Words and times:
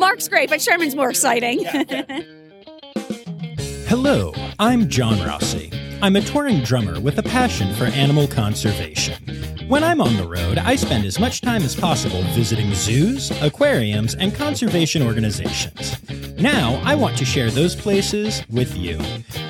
Mark's 0.00 0.28
great, 0.28 0.48
but 0.48 0.62
Sherman's 0.62 0.96
more 0.96 1.10
exciting. 1.10 1.62
Hello, 3.86 4.32
I'm 4.58 4.88
John 4.88 5.22
Rossi. 5.22 5.70
I'm 6.00 6.16
a 6.16 6.22
touring 6.22 6.62
drummer 6.62 6.98
with 6.98 7.18
a 7.18 7.22
passion 7.22 7.74
for 7.74 7.84
animal 7.84 8.26
conservation. 8.26 9.22
When 9.68 9.84
I'm 9.84 10.00
on 10.00 10.16
the 10.16 10.26
road, 10.26 10.56
I 10.56 10.76
spend 10.76 11.04
as 11.04 11.20
much 11.20 11.42
time 11.42 11.62
as 11.62 11.76
possible 11.76 12.22
visiting 12.32 12.72
zoos, 12.72 13.30
aquariums, 13.42 14.14
and 14.14 14.34
conservation 14.34 15.02
organizations. 15.02 15.94
Now, 16.40 16.80
I 16.82 16.94
want 16.94 17.18
to 17.18 17.26
share 17.26 17.50
those 17.50 17.76
places 17.76 18.42
with 18.48 18.74
you. 18.78 18.98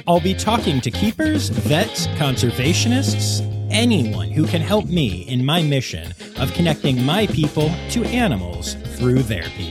I'll 0.09 0.19
be 0.19 0.35
talking 0.35 0.80
to 0.80 0.91
keepers, 0.91 1.48
vets, 1.48 2.09
conservationists, 2.09 3.46
anyone 3.71 4.32
who 4.32 4.48
can 4.48 4.62
help 4.62 4.87
me 4.87 5.23
in 5.29 5.45
my 5.45 5.62
mission 5.62 6.12
of 6.41 6.53
connecting 6.55 7.07
my 7.07 7.29
people 7.29 7.73
to 7.91 8.05
animals 8.07 8.75
through 8.97 9.23
their 9.23 9.48
people. 9.51 9.70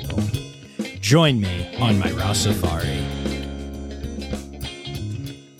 Join 1.09 1.41
me 1.41 1.75
on 1.77 1.97
my 1.97 2.05
Rossafari. 2.09 3.01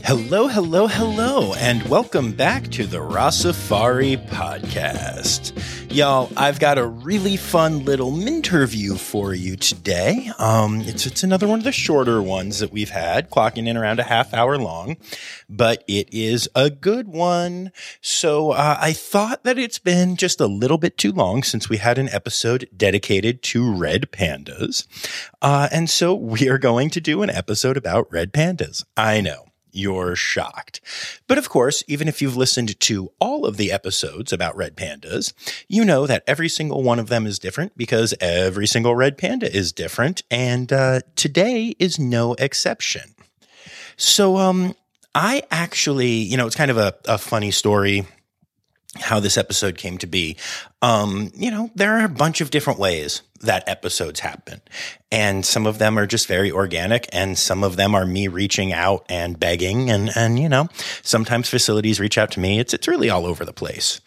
Hello, 0.03 0.48
hello, 0.48 0.85
hello, 0.85 1.55
and 1.55 1.81
welcome 1.89 2.34
back 2.34 2.67
to 2.67 2.85
the 2.85 2.99
Rossafari 2.99 4.23
podcast. 4.27 5.59
Y'all, 5.91 6.31
I've 6.38 6.59
got 6.59 6.77
a 6.77 6.85
really 6.85 7.35
fun 7.35 7.84
little 7.84 8.27
interview 8.27 8.93
for 8.93 9.34
you 9.34 9.55
today. 9.55 10.30
Um, 10.38 10.81
it's 10.81 11.07
it's 11.07 11.23
another 11.23 11.47
one 11.47 11.57
of 11.57 11.66
the 11.66 11.71
shorter 11.71 12.21
ones 12.21 12.59
that 12.59 12.71
we've 12.71 12.91
had, 12.91 13.31
clocking 13.31 13.67
in 13.67 13.75
around 13.75 13.99
a 13.99 14.03
half 14.03 14.31
hour 14.31 14.59
long, 14.59 14.97
but 15.49 15.83
it 15.88 16.07
is 16.13 16.47
a 16.53 16.70
good 16.70 17.07
one. 17.07 17.71
So 18.02 18.52
uh, 18.52 18.77
I 18.80 18.94
thought 18.94 19.44
that 19.45 19.57
it's 19.57 19.80
been 19.80 20.16
just 20.16 20.39
a 20.39 20.45
little 20.45 20.77
bit 20.77 20.95
too 20.95 21.11
long 21.11 21.41
since 21.41 21.70
we 21.70 21.77
had 21.77 21.97
an 21.97 22.09
episode 22.09 22.69
dedicated 22.77 23.41
to 23.44 23.73
red 23.73 24.11
pandas, 24.11 24.86
uh, 25.42 25.69
and 25.71 25.89
so 25.89 26.14
we 26.14 26.47
are 26.49 26.59
going 26.59 26.92
to 26.92 27.02
do 27.02 27.23
an 27.23 27.31
episode 27.31 27.77
about 27.77 28.11
red 28.11 28.31
pandas. 28.31 28.86
I 28.95 29.21
know 29.21 29.48
you're 29.72 30.16
shocked. 30.16 30.81
But 31.28 31.38
of 31.38 31.50
course, 31.50 31.84
even 31.88 32.08
if 32.08 32.22
you've 32.22 32.38
listened 32.38 32.80
to 32.80 33.12
all 33.20 33.45
of 33.45 33.58
the 33.58 33.72
episodes 33.72 34.31
about 34.34 34.56
red 34.56 34.76
pandas, 34.76 35.34
you 35.67 35.86
know 35.86 36.08
that 36.08 36.23
every 36.28 36.50
single 36.50 36.84
one 36.84 37.00
of 37.00 37.09
them 37.09 37.26
is 37.26 37.39
different 37.39 37.78
because 37.78 38.14
every 38.20 38.67
single 38.67 38.95
red 38.95 39.17
panda 39.17 39.53
is 39.53 39.72
different. 39.72 40.23
And 40.30 40.72
uh, 40.72 41.02
today 41.16 41.76
is 41.80 42.00
no 42.00 42.34
exception. 42.36 43.16
So, 43.98 44.38
um, 44.38 44.76
I 45.16 45.44
actually, 45.50 46.11
you 46.11 46.38
know, 46.38 46.45
it's 46.45 46.56
kind 46.56 46.72
of 46.72 46.78
a, 46.78 46.94
a 47.06 47.17
funny 47.17 47.52
story 47.52 48.06
how 48.95 49.20
this 49.20 49.38
episode 49.38 49.78
came 49.78 49.98
to 50.00 50.08
be. 50.08 50.36
Um, 50.82 51.32
you 51.36 51.52
know, 51.52 51.70
there 51.76 51.98
are 51.98 52.06
a 52.06 52.09
bunch 52.09 52.42
of 52.42 52.50
different 52.50 52.80
ways 52.80 53.22
that 53.42 53.68
episodes 53.68 54.20
happen. 54.20 54.62
And 55.12 55.45
some 55.45 55.66
of 55.66 55.78
them 55.78 55.98
are 55.98 56.08
just 56.08 56.28
very 56.28 56.52
organic 56.52 57.08
and 57.14 57.38
some 57.38 57.64
of 57.64 57.76
them 57.76 57.95
are 57.95 58.06
me 58.06 58.28
reaching 58.28 58.73
out 58.73 59.06
and 59.08 59.40
begging 59.40 59.90
and, 59.90 60.10
and, 60.16 60.40
you 60.40 60.50
know, 60.50 60.67
sometimes 61.04 61.50
facilities 61.50 62.00
reach 62.00 62.17
out 62.17 62.32
to 62.32 62.40
me. 62.40 62.60
It's, 62.60 62.73
it's 62.73 62.88
really 62.88 63.10
all 63.10 63.26
over 63.26 63.45
the 63.45 63.54
place. 63.54 64.02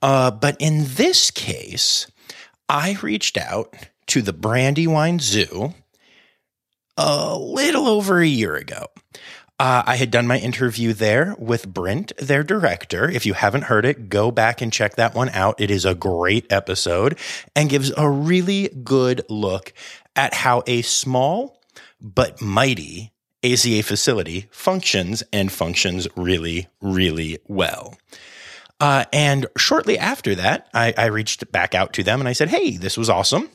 Uh, 0.00 0.30
but 0.30 0.56
in 0.58 0.84
this 0.94 1.30
case, 1.30 2.10
I 2.68 2.96
reached 3.02 3.36
out 3.36 3.74
to 4.08 4.22
the 4.22 4.32
Brandywine 4.32 5.20
Zoo 5.20 5.74
a 6.96 7.36
little 7.36 7.86
over 7.86 8.20
a 8.20 8.26
year 8.26 8.56
ago. 8.56 8.86
Uh, 9.62 9.80
I 9.86 9.94
had 9.94 10.10
done 10.10 10.26
my 10.26 10.38
interview 10.38 10.92
there 10.92 11.36
with 11.38 11.72
Brent, 11.72 12.12
their 12.16 12.42
director. 12.42 13.08
If 13.08 13.24
you 13.24 13.34
haven't 13.34 13.62
heard 13.62 13.84
it, 13.84 14.08
go 14.08 14.32
back 14.32 14.60
and 14.60 14.72
check 14.72 14.96
that 14.96 15.14
one 15.14 15.28
out. 15.28 15.60
It 15.60 15.70
is 15.70 15.84
a 15.84 15.94
great 15.94 16.52
episode 16.52 17.16
and 17.54 17.70
gives 17.70 17.92
a 17.96 18.10
really 18.10 18.70
good 18.82 19.24
look 19.28 19.72
at 20.16 20.34
how 20.34 20.64
a 20.66 20.82
small 20.82 21.60
but 22.00 22.42
mighty 22.42 23.12
AZA 23.44 23.84
facility 23.84 24.48
functions 24.50 25.22
and 25.32 25.52
functions 25.52 26.08
really, 26.16 26.66
really 26.80 27.38
well. 27.46 27.96
Uh, 28.80 29.04
and 29.12 29.46
shortly 29.56 29.96
after 29.96 30.34
that, 30.34 30.70
I, 30.74 30.92
I 30.98 31.06
reached 31.06 31.52
back 31.52 31.72
out 31.76 31.92
to 31.92 32.02
them 32.02 32.18
and 32.18 32.28
I 32.28 32.32
said, 32.32 32.48
Hey, 32.48 32.78
this 32.78 32.98
was 32.98 33.08
awesome. 33.08 33.48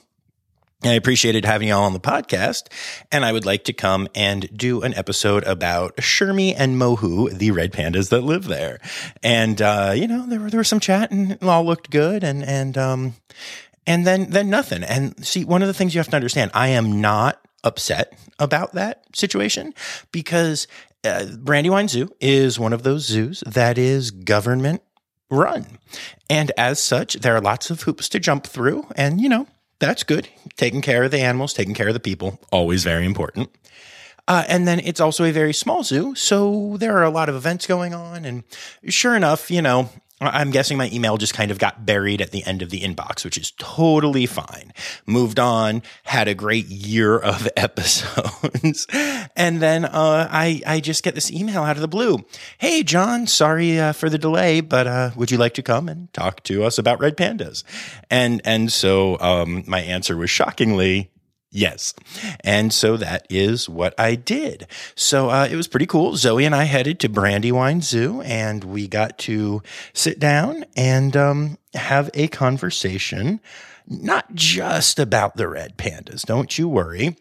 I 0.83 0.93
appreciated 0.93 1.43
having 1.43 1.69
y'all 1.69 1.85
on 1.85 1.93
the 1.93 1.99
podcast, 1.99 2.71
and 3.11 3.25
I 3.25 3.31
would 3.31 3.45
like 3.47 3.63
to 3.63 3.73
come 3.73 4.07
and 4.13 4.47
do 4.55 4.83
an 4.83 4.93
episode 4.93 5.43
about 5.45 5.95
Shermie 5.97 6.53
and 6.55 6.79
Mohu, 6.79 7.35
the 7.35 7.49
red 7.49 7.73
pandas 7.73 8.09
that 8.09 8.21
live 8.21 8.45
there. 8.45 8.79
And 9.23 9.59
uh, 9.59 9.93
you 9.95 10.07
know, 10.07 10.27
there, 10.27 10.39
were 10.39 10.51
there 10.51 10.59
was 10.59 10.67
some 10.67 10.79
chat, 10.79 11.09
and 11.09 11.31
it 11.31 11.43
all 11.43 11.65
looked 11.65 11.89
good, 11.89 12.23
and 12.23 12.43
and 12.43 12.77
um, 12.77 13.15
and 13.87 14.05
then 14.05 14.29
then 14.29 14.51
nothing. 14.51 14.83
And 14.83 15.25
see, 15.25 15.43
one 15.45 15.63
of 15.63 15.67
the 15.67 15.73
things 15.73 15.95
you 15.95 15.99
have 15.99 16.09
to 16.09 16.15
understand, 16.15 16.51
I 16.53 16.67
am 16.69 17.01
not 17.01 17.41
upset 17.63 18.13
about 18.37 18.73
that 18.73 19.03
situation 19.15 19.73
because 20.11 20.67
uh, 21.03 21.25
Brandywine 21.39 21.87
Zoo 21.87 22.11
is 22.21 22.59
one 22.59 22.71
of 22.71 22.83
those 22.83 23.03
zoos 23.03 23.41
that 23.47 23.79
is 23.79 24.11
government 24.11 24.83
run, 25.31 25.79
and 26.29 26.51
as 26.55 26.79
such, 26.79 27.15
there 27.15 27.35
are 27.35 27.41
lots 27.41 27.71
of 27.71 27.81
hoops 27.81 28.07
to 28.09 28.19
jump 28.19 28.45
through, 28.45 28.85
and 28.95 29.19
you 29.19 29.27
know 29.27 29.47
that's 29.79 30.03
good. 30.03 30.29
Taking 30.55 30.81
care 30.81 31.03
of 31.03 31.11
the 31.11 31.19
animals, 31.19 31.53
taking 31.53 31.73
care 31.73 31.87
of 31.87 31.93
the 31.93 31.99
people, 31.99 32.39
always 32.51 32.83
very 32.83 33.05
important. 33.05 33.49
Uh, 34.27 34.43
and 34.47 34.67
then 34.67 34.79
it's 34.81 34.99
also 34.99 35.23
a 35.23 35.31
very 35.31 35.53
small 35.53 35.83
zoo. 35.83 36.13
So 36.15 36.75
there 36.77 36.97
are 36.97 37.03
a 37.03 37.09
lot 37.09 37.29
of 37.29 37.35
events 37.35 37.65
going 37.65 37.93
on. 37.93 38.25
And 38.25 38.43
sure 38.89 39.15
enough, 39.15 39.49
you 39.49 39.61
know, 39.61 39.89
I'm 40.19 40.49
guessing 40.49 40.77
my 40.77 40.89
email 40.91 41.17
just 41.17 41.35
kind 41.35 41.51
of 41.51 41.59
got 41.59 41.85
buried 41.85 42.21
at 42.21 42.31
the 42.31 42.43
end 42.43 42.63
of 42.63 42.71
the 42.71 42.81
inbox, 42.81 43.23
which 43.23 43.37
is 43.37 43.51
totally 43.51 44.25
fine. 44.25 44.73
Moved 45.05 45.39
on, 45.39 45.83
had 46.03 46.27
a 46.27 46.33
great 46.33 46.65
year 46.67 47.17
of 47.17 47.47
episodes. 47.57 48.87
and 49.35 49.61
then 49.61 49.85
uh, 49.85 50.27
I, 50.31 50.61
I 50.65 50.79
just 50.79 51.03
get 51.03 51.13
this 51.13 51.31
email 51.31 51.61
out 51.61 51.75
of 51.77 51.81
the 51.81 51.87
blue. 51.87 52.25
Hey, 52.57 52.81
John, 52.81 53.27
sorry 53.27 53.79
uh, 53.79 53.93
for 53.93 54.09
the 54.09 54.17
delay, 54.17 54.61
but 54.61 54.87
uh, 54.87 55.11
would 55.15 55.29
you 55.29 55.37
like 55.37 55.53
to 55.53 55.63
come 55.63 55.87
and 55.87 56.11
talk 56.13 56.41
to 56.43 56.63
us 56.63 56.79
about 56.79 56.99
red 56.99 57.15
pandas? 57.15 57.63
And, 58.09 58.41
and 58.43 58.71
so 58.71 59.19
um, 59.19 59.65
my 59.67 59.81
answer 59.81 60.17
was 60.17 60.31
shockingly 60.31 61.11
Yes. 61.49 61.93
And 62.41 62.73
so 62.73 62.97
that 62.97 63.25
is 63.29 63.69
what 63.69 63.93
I 63.97 64.15
did. 64.15 64.67
So 64.95 65.29
uh, 65.29 65.47
it 65.49 65.55
was 65.55 65.67
pretty 65.67 65.85
cool. 65.85 66.15
Zoe 66.17 66.45
and 66.45 66.53
I 66.53 66.65
headed 66.65 66.99
to 66.99 67.09
Brandywine 67.09 67.81
Zoo 67.81 68.21
and 68.21 68.63
we 68.63 68.87
got 68.87 69.17
to 69.19 69.61
sit 69.93 70.19
down 70.19 70.65
and 70.75 71.15
um, 71.15 71.57
have 71.73 72.09
a 72.13 72.27
conversation, 72.27 73.39
not 73.87 74.35
just 74.35 74.99
about 74.99 75.37
the 75.37 75.47
red 75.47 75.77
pandas, 75.77 76.25
don't 76.25 76.57
you 76.57 76.67
worry. 76.67 77.15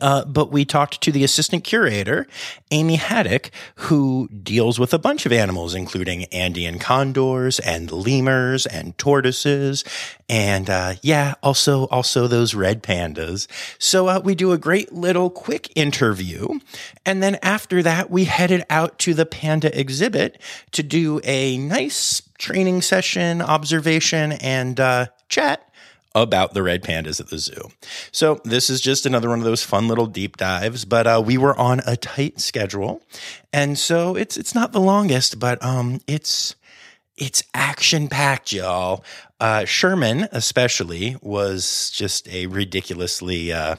Uh, 0.00 0.24
but 0.26 0.52
we 0.52 0.64
talked 0.64 1.00
to 1.00 1.10
the 1.10 1.24
assistant 1.24 1.64
curator, 1.64 2.26
Amy 2.70 2.96
Haddock, 2.96 3.50
who 3.76 4.28
deals 4.28 4.78
with 4.78 4.92
a 4.92 4.98
bunch 4.98 5.24
of 5.24 5.32
animals, 5.32 5.74
including 5.74 6.24
Andean 6.26 6.78
condors 6.78 7.58
and 7.60 7.90
lemurs 7.90 8.66
and 8.66 8.96
tortoises, 8.98 9.84
and 10.28 10.68
uh, 10.68 10.94
yeah, 11.02 11.34
also 11.42 11.86
also 11.86 12.26
those 12.26 12.54
red 12.54 12.82
pandas. 12.82 13.46
So 13.78 14.08
uh, 14.08 14.20
we 14.22 14.34
do 14.34 14.52
a 14.52 14.58
great 14.58 14.92
little 14.92 15.30
quick 15.30 15.72
interview, 15.74 16.60
and 17.06 17.22
then 17.22 17.38
after 17.42 17.82
that, 17.82 18.10
we 18.10 18.24
headed 18.24 18.64
out 18.68 18.98
to 19.00 19.14
the 19.14 19.26
panda 19.26 19.76
exhibit 19.78 20.40
to 20.72 20.82
do 20.82 21.20
a 21.24 21.56
nice 21.56 22.22
training 22.38 22.82
session, 22.82 23.40
observation, 23.40 24.32
and 24.32 24.78
uh, 24.78 25.06
chat 25.28 25.67
about 26.22 26.54
the 26.54 26.62
red 26.62 26.82
pandas 26.82 27.20
at 27.20 27.28
the 27.28 27.38
zoo. 27.38 27.70
So 28.12 28.40
this 28.44 28.70
is 28.70 28.80
just 28.80 29.06
another 29.06 29.28
one 29.28 29.38
of 29.38 29.44
those 29.44 29.62
fun 29.62 29.88
little 29.88 30.06
deep 30.06 30.36
dives, 30.36 30.84
but 30.84 31.06
uh, 31.06 31.22
we 31.24 31.38
were 31.38 31.58
on 31.58 31.80
a 31.86 31.96
tight 31.96 32.40
schedule, 32.40 33.02
and 33.52 33.78
so 33.78 34.16
it's 34.16 34.36
it's 34.36 34.54
not 34.54 34.72
the 34.72 34.80
longest, 34.80 35.38
but 35.38 35.62
um, 35.64 36.00
it's 36.06 36.54
it's 37.16 37.42
action 37.52 38.08
packed, 38.08 38.52
y'all. 38.52 39.04
Uh, 39.40 39.64
Sherman, 39.64 40.28
especially, 40.32 41.16
was 41.20 41.90
just 41.90 42.28
a 42.28 42.46
ridiculously. 42.46 43.52
Uh, 43.52 43.76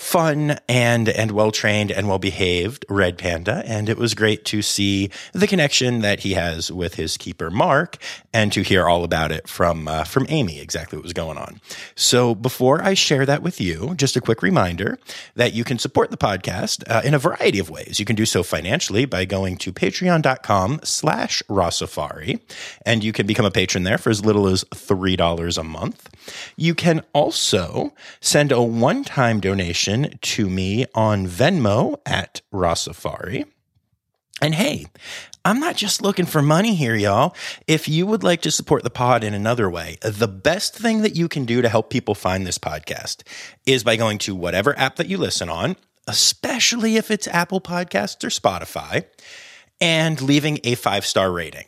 fun 0.00 0.58
and 0.66 1.10
and 1.10 1.30
well 1.32 1.52
trained 1.52 1.90
and 1.90 2.08
well 2.08 2.18
behaved 2.18 2.86
red 2.88 3.18
panda 3.18 3.62
and 3.66 3.88
it 3.90 3.98
was 3.98 4.14
great 4.14 4.46
to 4.46 4.62
see 4.62 5.10
the 5.32 5.46
connection 5.46 6.00
that 6.00 6.20
he 6.20 6.32
has 6.32 6.72
with 6.72 6.94
his 6.94 7.18
keeper 7.18 7.50
Mark 7.50 7.98
and 8.32 8.50
to 8.52 8.62
hear 8.62 8.88
all 8.88 9.04
about 9.04 9.30
it 9.30 9.46
from 9.46 9.86
uh, 9.86 10.04
from 10.04 10.24
Amy 10.30 10.58
exactly 10.60 10.96
what 10.96 11.02
was 11.02 11.12
going 11.12 11.36
on. 11.36 11.60
So 11.94 12.34
before 12.34 12.82
I 12.82 12.94
share 12.94 13.26
that 13.26 13.42
with 13.42 13.60
you, 13.60 13.94
just 13.96 14.16
a 14.16 14.20
quick 14.20 14.42
reminder 14.42 14.98
that 15.34 15.52
you 15.52 15.64
can 15.64 15.78
support 15.78 16.10
the 16.10 16.16
podcast 16.16 16.82
uh, 16.88 17.02
in 17.04 17.12
a 17.12 17.18
variety 17.18 17.58
of 17.58 17.68
ways. 17.68 17.98
You 17.98 18.06
can 18.06 18.16
do 18.16 18.24
so 18.24 18.42
financially 18.42 19.04
by 19.04 19.24
going 19.24 19.56
to 19.58 19.72
patreon.com 19.72 20.80
slash 20.84 21.42
Rossafari 21.50 22.40
and 22.86 23.04
you 23.04 23.12
can 23.12 23.26
become 23.26 23.44
a 23.44 23.50
patron 23.50 23.82
there 23.82 23.98
for 23.98 24.10
as 24.10 24.24
little 24.24 24.46
as 24.46 24.64
$3 24.64 25.58
a 25.58 25.64
month. 25.64 26.08
You 26.56 26.74
can 26.74 27.02
also 27.12 27.92
send 28.20 28.52
a 28.52 28.62
one-time 28.62 29.40
donation 29.40 29.89
to 30.20 30.48
me 30.48 30.86
on 30.94 31.26
Venmo 31.26 31.96
at 32.06 32.42
Rossafari. 32.52 33.44
And 34.42 34.54
hey, 34.54 34.86
I'm 35.44 35.60
not 35.60 35.76
just 35.76 36.02
looking 36.02 36.26
for 36.26 36.42
money 36.42 36.74
here, 36.74 36.94
y'all. 36.94 37.34
If 37.66 37.88
you 37.88 38.06
would 38.06 38.22
like 38.22 38.42
to 38.42 38.50
support 38.50 38.82
the 38.82 38.90
pod 38.90 39.24
in 39.24 39.34
another 39.34 39.68
way, 39.68 39.98
the 40.02 40.28
best 40.28 40.74
thing 40.74 41.02
that 41.02 41.16
you 41.16 41.28
can 41.28 41.44
do 41.44 41.62
to 41.62 41.68
help 41.68 41.90
people 41.90 42.14
find 42.14 42.46
this 42.46 42.58
podcast 42.58 43.22
is 43.66 43.84
by 43.84 43.96
going 43.96 44.18
to 44.18 44.34
whatever 44.34 44.78
app 44.78 44.96
that 44.96 45.08
you 45.08 45.18
listen 45.18 45.48
on, 45.48 45.76
especially 46.06 46.96
if 46.96 47.10
it's 47.10 47.28
Apple 47.28 47.60
Podcasts 47.60 48.24
or 48.24 48.28
Spotify 48.28 49.04
and 49.80 50.20
leaving 50.20 50.58
a 50.64 50.74
five 50.74 51.06
star 51.06 51.32
rating. 51.32 51.64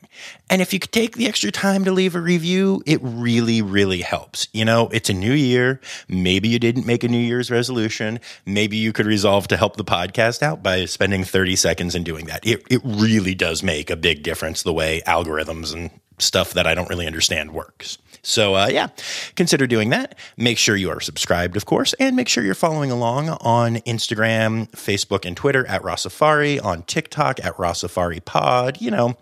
And 0.50 0.60
if 0.60 0.72
you 0.72 0.78
could 0.78 0.92
take 0.92 1.16
the 1.16 1.26
extra 1.26 1.50
time 1.50 1.84
to 1.84 1.92
leave 1.92 2.14
a 2.14 2.20
review, 2.20 2.82
it 2.84 3.00
really, 3.02 3.62
really 3.62 4.02
helps. 4.02 4.48
You 4.52 4.64
know, 4.64 4.88
it's 4.92 5.08
a 5.08 5.14
new 5.14 5.32
year. 5.32 5.80
Maybe 6.08 6.48
you 6.48 6.58
didn't 6.58 6.86
make 6.86 7.04
a 7.04 7.08
New 7.08 7.18
Year's 7.18 7.50
resolution. 7.50 8.20
Maybe 8.44 8.76
you 8.76 8.92
could 8.92 9.06
resolve 9.06 9.48
to 9.48 9.56
help 9.56 9.76
the 9.76 9.84
podcast 9.84 10.42
out 10.42 10.62
by 10.62 10.84
spending 10.84 11.24
30 11.24 11.56
seconds 11.56 11.94
in 11.94 12.04
doing 12.04 12.26
that. 12.26 12.46
It, 12.46 12.62
it 12.70 12.82
really 12.84 13.34
does 13.34 13.62
make 13.62 13.88
a 13.88 13.96
big 13.96 14.22
difference 14.22 14.62
the 14.62 14.74
way 14.74 15.00
algorithms 15.06 15.72
and 15.72 15.90
stuff 16.22 16.54
that 16.54 16.66
I 16.66 16.74
don't 16.74 16.88
really 16.88 17.06
understand 17.06 17.52
works. 17.52 17.98
So, 18.22 18.54
uh, 18.54 18.68
yeah, 18.68 18.88
consider 19.34 19.66
doing 19.66 19.90
that. 19.90 20.16
Make 20.36 20.56
sure 20.56 20.76
you 20.76 20.90
are 20.90 21.00
subscribed, 21.00 21.56
of 21.56 21.66
course, 21.66 21.92
and 21.94 22.14
make 22.14 22.28
sure 22.28 22.44
you're 22.44 22.54
following 22.54 22.92
along 22.92 23.30
on 23.30 23.76
Instagram, 23.78 24.70
Facebook, 24.70 25.24
and 25.24 25.36
Twitter 25.36 25.66
at 25.66 25.82
Rossafari, 25.82 26.64
on 26.64 26.82
TikTok 26.84 27.40
at 27.44 27.56
Rossafari 27.56 28.24
Pod, 28.24 28.80
you 28.80 28.92
know, 28.92 29.16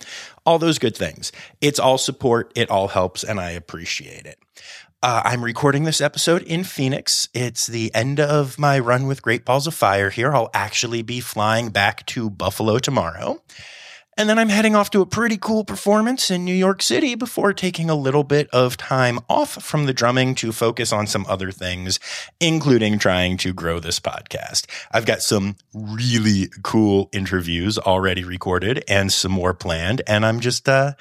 all 0.44 0.58
those 0.58 0.79
good 0.79 0.97
things. 0.97 1.32
It's 1.62 1.79
all 1.79 1.97
support, 1.97 2.52
it 2.55 2.70
all 2.70 2.88
helps, 2.88 3.25
and 3.25 3.41
I 3.41 3.50
appreciate 3.52 4.26
it. 4.26 4.38
Uh, 5.02 5.23
I'm 5.25 5.43
recording 5.43 5.85
this 5.85 6.02
episode 6.02 6.43
in 6.43 6.62
Phoenix. 6.62 7.31
It's 7.32 7.67
the 7.67 7.91
end 7.94 8.20
of 8.20 8.58
my 8.58 8.79
run 8.79 9.06
with 9.06 9.23
Great 9.23 9.47
Balls 9.47 9.67
of 9.67 9.73
Fire 9.73 10.11
here. 10.11 10.35
I'll 10.35 10.50
actually 10.52 11.00
be 11.00 11.20
flying 11.20 11.70
back 11.70 12.05
to 12.06 12.29
Buffalo 12.29 12.79
tomorrow. 12.79 13.43
And 14.20 14.28
then 14.28 14.38
I'm 14.38 14.50
heading 14.50 14.76
off 14.76 14.90
to 14.90 15.00
a 15.00 15.06
pretty 15.06 15.38
cool 15.38 15.64
performance 15.64 16.31
in 16.31 16.44
New 16.44 16.52
York 16.52 16.82
City 16.82 17.14
before 17.14 17.55
taking 17.55 17.88
a 17.88 17.94
little 17.94 18.22
bit 18.22 18.50
of 18.50 18.76
time 18.76 19.19
off 19.31 19.52
from 19.64 19.87
the 19.87 19.94
drumming 19.94 20.34
to 20.34 20.52
focus 20.52 20.93
on 20.93 21.06
some 21.06 21.25
other 21.26 21.50
things, 21.50 21.99
including 22.38 22.99
trying 22.99 23.38
to 23.38 23.55
grow 23.55 23.81
this 23.81 23.99
podcast. 23.99 24.67
I've 24.93 25.06
got 25.06 25.22
some 25.22 25.56
really 25.72 26.50
cool 26.62 27.08
interviews 27.14 27.78
already 27.78 28.22
recorded 28.22 28.84
and 28.87 29.11
some 29.11 29.32
more 29.32 29.55
planned. 29.55 30.02
And 30.06 30.26
I'm 30.26 30.40
just, 30.40 30.69
uh, 30.69 30.93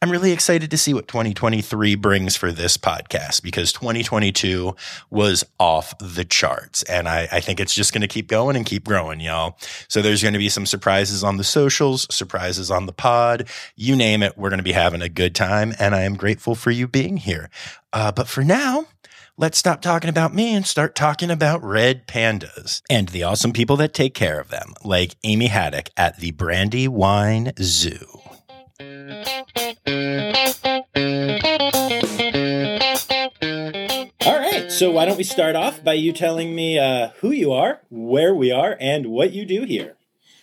I'm 0.00 0.12
really 0.12 0.30
excited 0.30 0.70
to 0.70 0.78
see 0.78 0.94
what 0.94 1.08
2023 1.08 1.96
brings 1.96 2.36
for 2.36 2.52
this 2.52 2.76
podcast 2.76 3.42
because 3.42 3.72
2022 3.72 4.76
was 5.10 5.42
off 5.58 5.98
the 5.98 6.24
charts. 6.24 6.84
And 6.84 7.08
I, 7.08 7.26
I 7.32 7.40
think 7.40 7.58
it's 7.58 7.74
just 7.74 7.92
going 7.92 8.02
to 8.02 8.06
keep 8.06 8.28
going 8.28 8.54
and 8.54 8.64
keep 8.64 8.84
growing, 8.84 9.18
y'all. 9.18 9.58
So 9.88 10.00
there's 10.00 10.22
going 10.22 10.34
to 10.34 10.38
be 10.38 10.48
some 10.48 10.64
surprises 10.64 11.24
on 11.24 11.38
the 11.38 11.44
socials, 11.44 12.06
surprises 12.14 12.67
on 12.70 12.86
the 12.86 12.92
pod, 12.92 13.48
you 13.76 13.96
name 13.96 14.22
it, 14.22 14.36
we're 14.36 14.50
going 14.50 14.58
to 14.58 14.62
be 14.62 14.72
having 14.72 15.02
a 15.02 15.08
good 15.08 15.34
time. 15.34 15.74
And 15.78 15.94
I 15.94 16.02
am 16.02 16.16
grateful 16.16 16.54
for 16.54 16.70
you 16.70 16.86
being 16.88 17.16
here. 17.16 17.50
Uh, 17.92 18.12
but 18.12 18.28
for 18.28 18.44
now, 18.44 18.86
let's 19.36 19.58
stop 19.58 19.80
talking 19.80 20.10
about 20.10 20.34
me 20.34 20.54
and 20.54 20.66
start 20.66 20.94
talking 20.94 21.30
about 21.30 21.62
red 21.62 22.06
pandas 22.06 22.82
and 22.90 23.08
the 23.08 23.22
awesome 23.22 23.52
people 23.52 23.76
that 23.76 23.94
take 23.94 24.14
care 24.14 24.40
of 24.40 24.48
them, 24.48 24.74
like 24.84 25.16
Amy 25.24 25.46
Haddock 25.46 25.90
at 25.96 26.18
the 26.18 26.32
Brandywine 26.32 27.52
Zoo. 27.60 28.20
All 34.26 34.38
right, 34.38 34.66
so 34.70 34.90
why 34.90 35.04
don't 35.04 35.16
we 35.16 35.24
start 35.24 35.56
off 35.56 35.82
by 35.82 35.94
you 35.94 36.12
telling 36.12 36.54
me 36.54 36.78
uh, 36.78 37.10
who 37.20 37.30
you 37.30 37.52
are, 37.52 37.80
where 37.90 38.34
we 38.34 38.52
are, 38.52 38.76
and 38.80 39.06
what 39.06 39.32
you 39.32 39.44
do 39.44 39.62
here? 39.62 39.97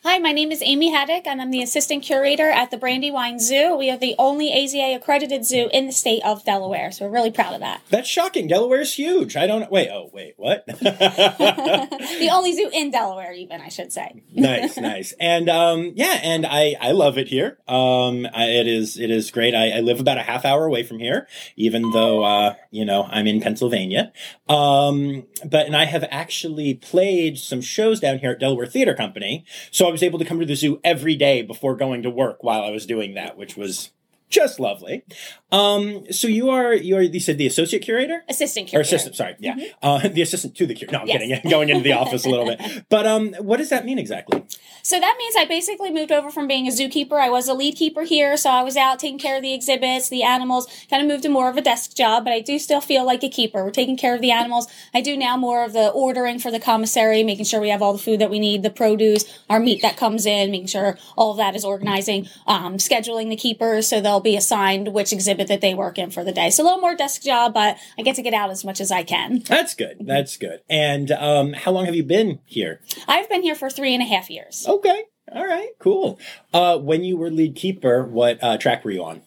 Hi, 0.08 0.20
my 0.20 0.34
name 0.34 0.52
is 0.52 0.62
Amy 0.64 0.92
Haddock, 0.92 1.26
and 1.26 1.42
I'm 1.42 1.50
the 1.50 1.64
assistant 1.64 2.04
curator 2.04 2.48
at 2.52 2.70
the 2.70 2.78
Brandywine 2.78 3.40
Zoo. 3.40 3.76
We 3.76 3.90
are 3.90 3.98
the 3.98 4.14
only 4.20 4.52
AZA 4.52 4.96
accredited 4.96 5.44
zoo 5.44 5.68
in 5.74 5.88
the 5.88 5.92
state 5.92 6.24
of 6.24 6.46
Delaware, 6.46 6.92
so 6.92 7.06
we're 7.06 7.12
really 7.12 7.32
proud 7.32 7.56
of 7.56 7.62
that. 7.62 7.82
That's 7.90 8.08
shocking. 8.08 8.46
Delaware's 8.46 8.94
huge. 8.94 9.36
I 9.36 9.48
don't. 9.48 9.72
Wait. 9.72 9.90
Oh, 9.92 10.12
wait. 10.14 10.36
What? 10.38 10.64
the 10.68 12.30
only 12.32 12.54
zoo 12.54 12.70
in 12.72 12.92
Delaware, 12.92 13.34
even 13.34 13.62
I 13.62 13.70
should 13.70 13.92
say. 13.92 14.22
nice, 14.32 14.78
nice, 14.78 15.16
and 15.20 15.50
um, 15.50 15.94
yeah, 15.96 16.20
and 16.22 16.46
I 16.46 16.76
I 16.80 16.92
love 16.92 17.18
it 17.18 17.28
here. 17.28 17.58
Um, 17.68 18.28
I, 18.32 18.46
it 18.46 18.68
is 18.68 19.00
it 19.00 19.10
is 19.10 19.32
great. 19.32 19.56
I, 19.56 19.72
I, 19.72 19.80
live 19.80 20.00
about 20.00 20.20
a 20.20 20.22
half 20.22 20.46
hour 20.46 20.66
away 20.66 20.84
from 20.84 21.00
here, 21.00 21.28
even 21.56 21.90
though 21.90 22.24
uh, 22.24 22.54
you 22.70 22.86
know 22.86 23.08
I'm 23.10 23.26
in 23.26 23.42
Pennsylvania. 23.42 24.14
Um, 24.48 25.26
but 25.44 25.66
and 25.66 25.76
I 25.76 25.86
have 25.86 26.06
actually 26.12 26.76
played 26.76 27.40
some 27.40 27.62
shows 27.62 28.00
down 28.00 28.20
here 28.20 28.30
at 28.30 28.40
Delaware 28.40 28.68
Theater 28.68 28.94
Company, 28.94 29.46
so 29.72 29.88
I 29.88 29.95
was 29.96 30.04
able 30.04 30.20
to 30.20 30.26
come 30.26 30.42
to 30.42 30.46
the 30.46 30.56
zoo 30.56 30.82
every 30.84 31.16
day 31.16 31.42
before 31.42 31.78
going 31.78 32.04
to 32.04 32.10
work 32.10 32.44
while 32.44 32.62
I 32.62 32.70
was 32.70 32.86
doing 32.86 33.14
that, 33.14 33.38
which 33.38 33.56
was 33.56 33.92
just 34.30 34.60
lovely. 34.60 35.04
Um, 35.52 36.12
so 36.12 36.28
you 36.28 36.50
are 36.50 36.74
you 36.74 36.98
are 36.98 37.02
you 37.02 37.20
said 37.20 37.38
the 37.38 37.48
associate 37.48 37.82
curator, 37.82 38.24
assistant 38.28 38.68
curator, 38.68 38.80
or 38.80 38.82
assistant. 38.82 39.16
Sorry, 39.16 39.36
yeah, 39.40 39.56
mm-hmm. 39.56 39.74
uh, 39.82 40.00
the 40.14 40.22
assistant 40.22 40.56
to 40.58 40.66
the 40.66 40.74
curator. 40.74 40.98
No, 40.98 41.02
I'm 41.02 41.08
yes. 41.08 41.22
kidding. 41.22 41.50
Going 41.52 41.70
into 41.70 41.84
the 41.84 41.94
office 41.94 42.26
a 42.26 42.30
little 42.30 42.46
bit, 42.46 42.86
but 42.90 43.06
um, 43.06 43.34
what 43.36 43.58
does 43.58 43.70
that 43.70 43.86
mean 43.86 44.00
exactly? 44.00 44.44
So 44.82 45.00
that 45.00 45.16
means 45.18 45.36
I 45.36 45.46
basically 45.46 45.92
moved 45.92 46.12
over 46.12 46.30
from 46.30 46.48
being 46.48 46.68
a 46.68 46.72
zookeeper. 46.72 47.20
I 47.20 47.30
was 47.30 47.48
a 47.48 47.54
lead 47.54 47.76
keeper 47.76 48.04
here, 48.04 48.36
so 48.38 48.50
I 48.50 48.64
was 48.64 48.76
out 48.76 49.00
taking 49.00 49.18
care 49.20 49.38
of 49.38 49.42
the 49.42 49.54
exhibits, 49.54 50.10
the 50.10 50.24
animals. 50.24 50.68
Kind 50.90 51.02
of 51.02 51.08
moved 51.08 51.24
to 51.24 51.30
more 51.30 51.50
of 51.50 51.58
a 51.58 51.62
desk 51.62 51.96
job, 51.96 52.26
but 52.26 52.34
I 52.34 52.42
do 52.42 52.60
still 52.60 52.82
feel 52.82 53.06
like 53.06 53.24
a 53.24 53.30
keeper. 53.30 53.64
We're 53.64 53.72
taking 53.72 53.98
care 53.98 54.16
of 54.16 54.22
the 54.22 54.32
animals. 54.32 54.68
I 54.94 55.02
do 55.02 55.16
now 55.16 55.38
more 55.38 55.64
of 55.64 55.74
the 55.74 55.90
ordering 55.90 56.40
for 56.40 56.52
the 56.52 56.60
commissary, 56.60 57.24
making 57.24 57.46
sure 57.46 57.62
we 57.62 57.70
have 57.70 57.82
all 57.82 57.94
the 57.94 58.00
food 58.00 58.20
that 58.20 58.30
we 58.30 58.40
need, 58.40 58.64
the 58.64 58.70
produce, 58.70 59.24
our 59.50 59.60
meat 59.60 59.82
that 59.82 59.98
comes 59.98 60.26
in, 60.26 60.52
making 60.52 60.68
sure 60.68 60.98
all 61.16 61.32
of 61.32 61.38
that 61.38 61.56
is 61.56 61.64
organizing, 61.64 62.28
um, 62.48 62.78
scheduling 62.78 63.30
the 63.30 63.36
keepers 63.36 63.88
so 63.88 64.02
they'll 64.02 64.15
be 64.22 64.36
assigned 64.36 64.94
which 64.94 65.14
exhibit 65.14 65.48
that 65.48 65.62
they 65.62 65.74
work 65.74 65.98
in 65.98 66.12
for 66.12 66.24
the 66.24 66.32
day. 66.32 66.50
So 66.50 66.64
a 66.64 66.66
little 66.66 66.80
more 66.80 66.96
desk 66.96 67.22
job, 67.22 67.54
but 67.54 67.78
I 67.98 68.02
get 68.02 68.16
to 68.16 68.22
get 68.22 68.34
out 68.34 68.50
as 68.50 68.64
much 68.64 68.82
as 68.82 68.92
I 68.92 69.04
can. 69.04 69.40
That's 69.40 69.76
good. 69.76 69.98
That's 70.02 70.38
good. 70.38 70.62
And 70.70 71.12
um, 71.12 71.54
how 71.54 71.72
long 71.72 71.86
have 71.86 71.96
you 71.96 72.04
been 72.04 72.40
here? 72.46 72.82
I've 73.08 73.30
been 73.30 73.44
here 73.44 73.56
for 73.56 73.70
three 73.70 73.94
and 73.94 74.04
a 74.04 74.06
half 74.06 74.30
years. 74.30 74.66
Okay. 74.68 75.04
All 75.32 75.46
right. 75.46 75.70
Cool. 75.80 76.20
Uh, 76.54 76.78
when 76.78 77.04
you 77.04 77.18
were 77.18 77.32
lead 77.32 77.56
keeper, 77.56 78.04
what 78.04 78.44
uh, 78.44 78.58
track 78.58 78.86
were 78.86 78.92
you 78.92 79.04
on? 79.04 79.22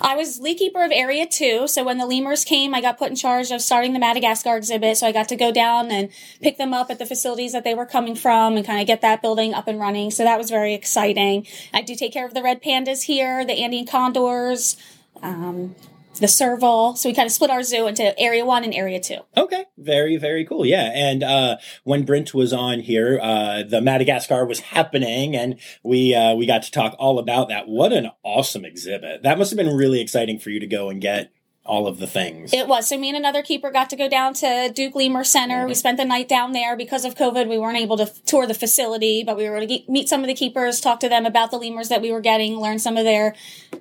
I 0.00 0.16
was 0.16 0.38
lead 0.40 0.58
keeper 0.58 0.84
of 0.84 0.90
Area 0.92 1.26
2. 1.26 1.68
So 1.68 1.84
when 1.84 1.98
the 1.98 2.06
lemurs 2.06 2.44
came, 2.44 2.74
I 2.74 2.80
got 2.80 2.98
put 2.98 3.10
in 3.10 3.16
charge 3.16 3.50
of 3.50 3.62
starting 3.62 3.92
the 3.92 3.98
Madagascar 3.98 4.56
exhibit. 4.56 4.98
So 4.98 5.06
I 5.06 5.12
got 5.12 5.28
to 5.28 5.36
go 5.36 5.52
down 5.52 5.90
and 5.90 6.10
pick 6.40 6.58
them 6.58 6.74
up 6.74 6.90
at 6.90 6.98
the 6.98 7.06
facilities 7.06 7.52
that 7.52 7.64
they 7.64 7.74
were 7.74 7.86
coming 7.86 8.14
from 8.14 8.56
and 8.56 8.66
kind 8.66 8.80
of 8.80 8.86
get 8.86 9.00
that 9.00 9.22
building 9.22 9.54
up 9.54 9.68
and 9.68 9.80
running. 9.80 10.10
So 10.10 10.24
that 10.24 10.38
was 10.38 10.50
very 10.50 10.74
exciting. 10.74 11.46
I 11.72 11.82
do 11.82 11.94
take 11.94 12.12
care 12.12 12.26
of 12.26 12.34
the 12.34 12.42
red 12.42 12.62
pandas 12.62 13.04
here, 13.04 13.44
the 13.44 13.62
Andean 13.62 13.86
condors, 13.86 14.76
um, 15.22 15.74
the 16.18 16.28
serval. 16.28 16.96
So 16.96 17.08
we 17.08 17.14
kind 17.14 17.26
of 17.26 17.32
split 17.32 17.50
our 17.50 17.62
zoo 17.62 17.86
into 17.86 18.18
area 18.18 18.44
one 18.44 18.64
and 18.64 18.74
area 18.74 19.00
two. 19.00 19.18
Okay. 19.36 19.64
Very, 19.76 20.16
very 20.16 20.44
cool. 20.44 20.64
Yeah. 20.66 20.90
And 20.94 21.22
uh, 21.22 21.56
when 21.84 22.04
Brent 22.04 22.34
was 22.34 22.52
on 22.52 22.80
here, 22.80 23.18
uh, 23.22 23.62
the 23.62 23.80
Madagascar 23.80 24.44
was 24.44 24.60
happening 24.60 25.36
and 25.36 25.58
we 25.82 26.14
uh, 26.14 26.34
we 26.34 26.46
got 26.46 26.62
to 26.64 26.70
talk 26.70 26.94
all 26.98 27.18
about 27.18 27.48
that. 27.48 27.68
What 27.68 27.92
an 27.92 28.10
awesome 28.22 28.64
exhibit. 28.64 29.22
That 29.22 29.38
must 29.38 29.50
have 29.50 29.58
been 29.58 29.76
really 29.76 30.00
exciting 30.00 30.38
for 30.38 30.50
you 30.50 30.60
to 30.60 30.66
go 30.66 30.90
and 30.90 31.00
get 31.00 31.32
all 31.68 31.86
of 31.86 31.98
the 31.98 32.06
things. 32.06 32.52
It 32.52 32.66
was. 32.66 32.88
So 32.88 32.98
me 32.98 33.08
and 33.08 33.16
another 33.16 33.42
keeper 33.42 33.70
got 33.70 33.90
to 33.90 33.96
go 33.96 34.08
down 34.08 34.34
to 34.34 34.72
Duke 34.74 34.94
Lemur 34.94 35.22
Center. 35.22 35.58
Mm-hmm. 35.58 35.68
We 35.68 35.74
spent 35.74 35.98
the 35.98 36.04
night 36.04 36.28
down 36.28 36.52
there 36.52 36.76
because 36.76 37.04
of 37.04 37.14
COVID. 37.14 37.48
We 37.48 37.58
weren't 37.58 37.78
able 37.78 37.96
to 37.98 38.06
tour 38.24 38.46
the 38.46 38.54
facility, 38.54 39.22
but 39.22 39.36
we 39.36 39.48
were 39.48 39.58
able 39.58 39.68
to 39.68 39.92
meet 39.92 40.08
some 40.08 40.22
of 40.22 40.26
the 40.26 40.34
keepers, 40.34 40.80
talk 40.80 40.98
to 41.00 41.08
them 41.08 41.26
about 41.26 41.50
the 41.50 41.58
lemurs 41.58 41.88
that 41.90 42.00
we 42.00 42.10
were 42.10 42.22
getting, 42.22 42.56
learn 42.56 42.78
some 42.78 42.96
of 42.96 43.04
their 43.04 43.34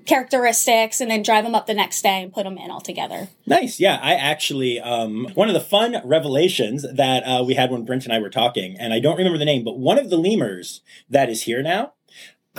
characteristics, 0.05 1.01
and 1.01 1.09
then 1.09 1.23
drive 1.23 1.45
them 1.45 1.55
up 1.55 1.65
the 1.65 1.73
next 1.73 2.01
day 2.01 2.21
and 2.21 2.33
put 2.33 2.43
them 2.43 2.57
in 2.57 2.69
all 2.69 2.81
together. 2.81 3.29
Nice. 3.45 3.79
Yeah, 3.79 3.99
I 4.01 4.15
actually 4.15 4.79
um, 4.79 5.29
one 5.33 5.47
of 5.47 5.53
the 5.53 5.61
fun 5.61 6.01
revelations 6.03 6.85
that 6.93 7.23
uh, 7.23 7.43
we 7.43 7.53
had 7.53 7.71
when 7.71 7.85
Brent 7.85 8.03
and 8.03 8.13
I 8.13 8.19
were 8.19 8.29
talking, 8.29 8.75
and 8.77 8.93
I 8.93 8.99
don't 8.99 9.17
remember 9.17 9.39
the 9.39 9.45
name, 9.45 9.63
but 9.63 9.79
one 9.79 9.97
of 9.97 10.09
the 10.09 10.17
lemurs 10.17 10.81
that 11.09 11.29
is 11.29 11.43
here 11.43 11.63
now. 11.63 11.93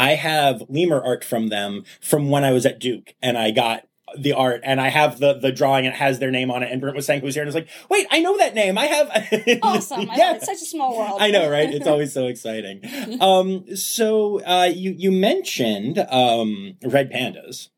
I 0.01 0.15
have 0.15 0.63
lemur 0.69 1.03
art 1.05 1.25
from 1.25 1.49
them 1.49 1.83
from 2.01 2.31
when 2.31 2.45
I 2.45 2.53
was 2.53 2.65
at 2.65 2.79
Duke, 2.79 3.15
and 3.21 3.37
I 3.37 3.51
got 3.51 3.88
the 4.17 4.33
art 4.33 4.61
and 4.65 4.81
I 4.81 4.89
have 4.89 5.19
the 5.19 5.35
the 5.35 5.53
drawing 5.53 5.87
and 5.87 5.95
it 5.95 5.99
has 5.99 6.19
their 6.19 6.31
name 6.31 6.51
on 6.51 6.63
it 6.63 6.71
and 6.71 6.81
Brent 6.81 6.97
was 6.97 7.07
saying 7.07 7.21
who's 7.21 7.35
here 7.35 7.43
and 7.43 7.49
I 7.49 7.51
was 7.51 7.55
like, 7.55 7.69
wait, 7.89 8.07
I 8.11 8.21
know 8.21 8.37
that 8.39 8.55
name. 8.55 8.79
I 8.79 8.87
have 8.87 9.09
Awesome. 9.63 10.09
yeah. 10.17 10.35
it's 10.35 10.47
such 10.47 10.63
a 10.63 10.67
small 10.67 10.97
world. 10.97 11.19
I 11.21 11.31
know, 11.31 11.51
right? 11.51 11.69
It's 11.73 11.87
always 11.87 12.13
so 12.13 12.27
exciting. 12.27 12.83
um 13.21 13.75
so 13.77 14.41
uh 14.45 14.71
you 14.73 14.93
you 14.97 15.11
mentioned 15.13 15.99
um 16.11 16.77
red 16.83 17.11
pandas. 17.11 17.69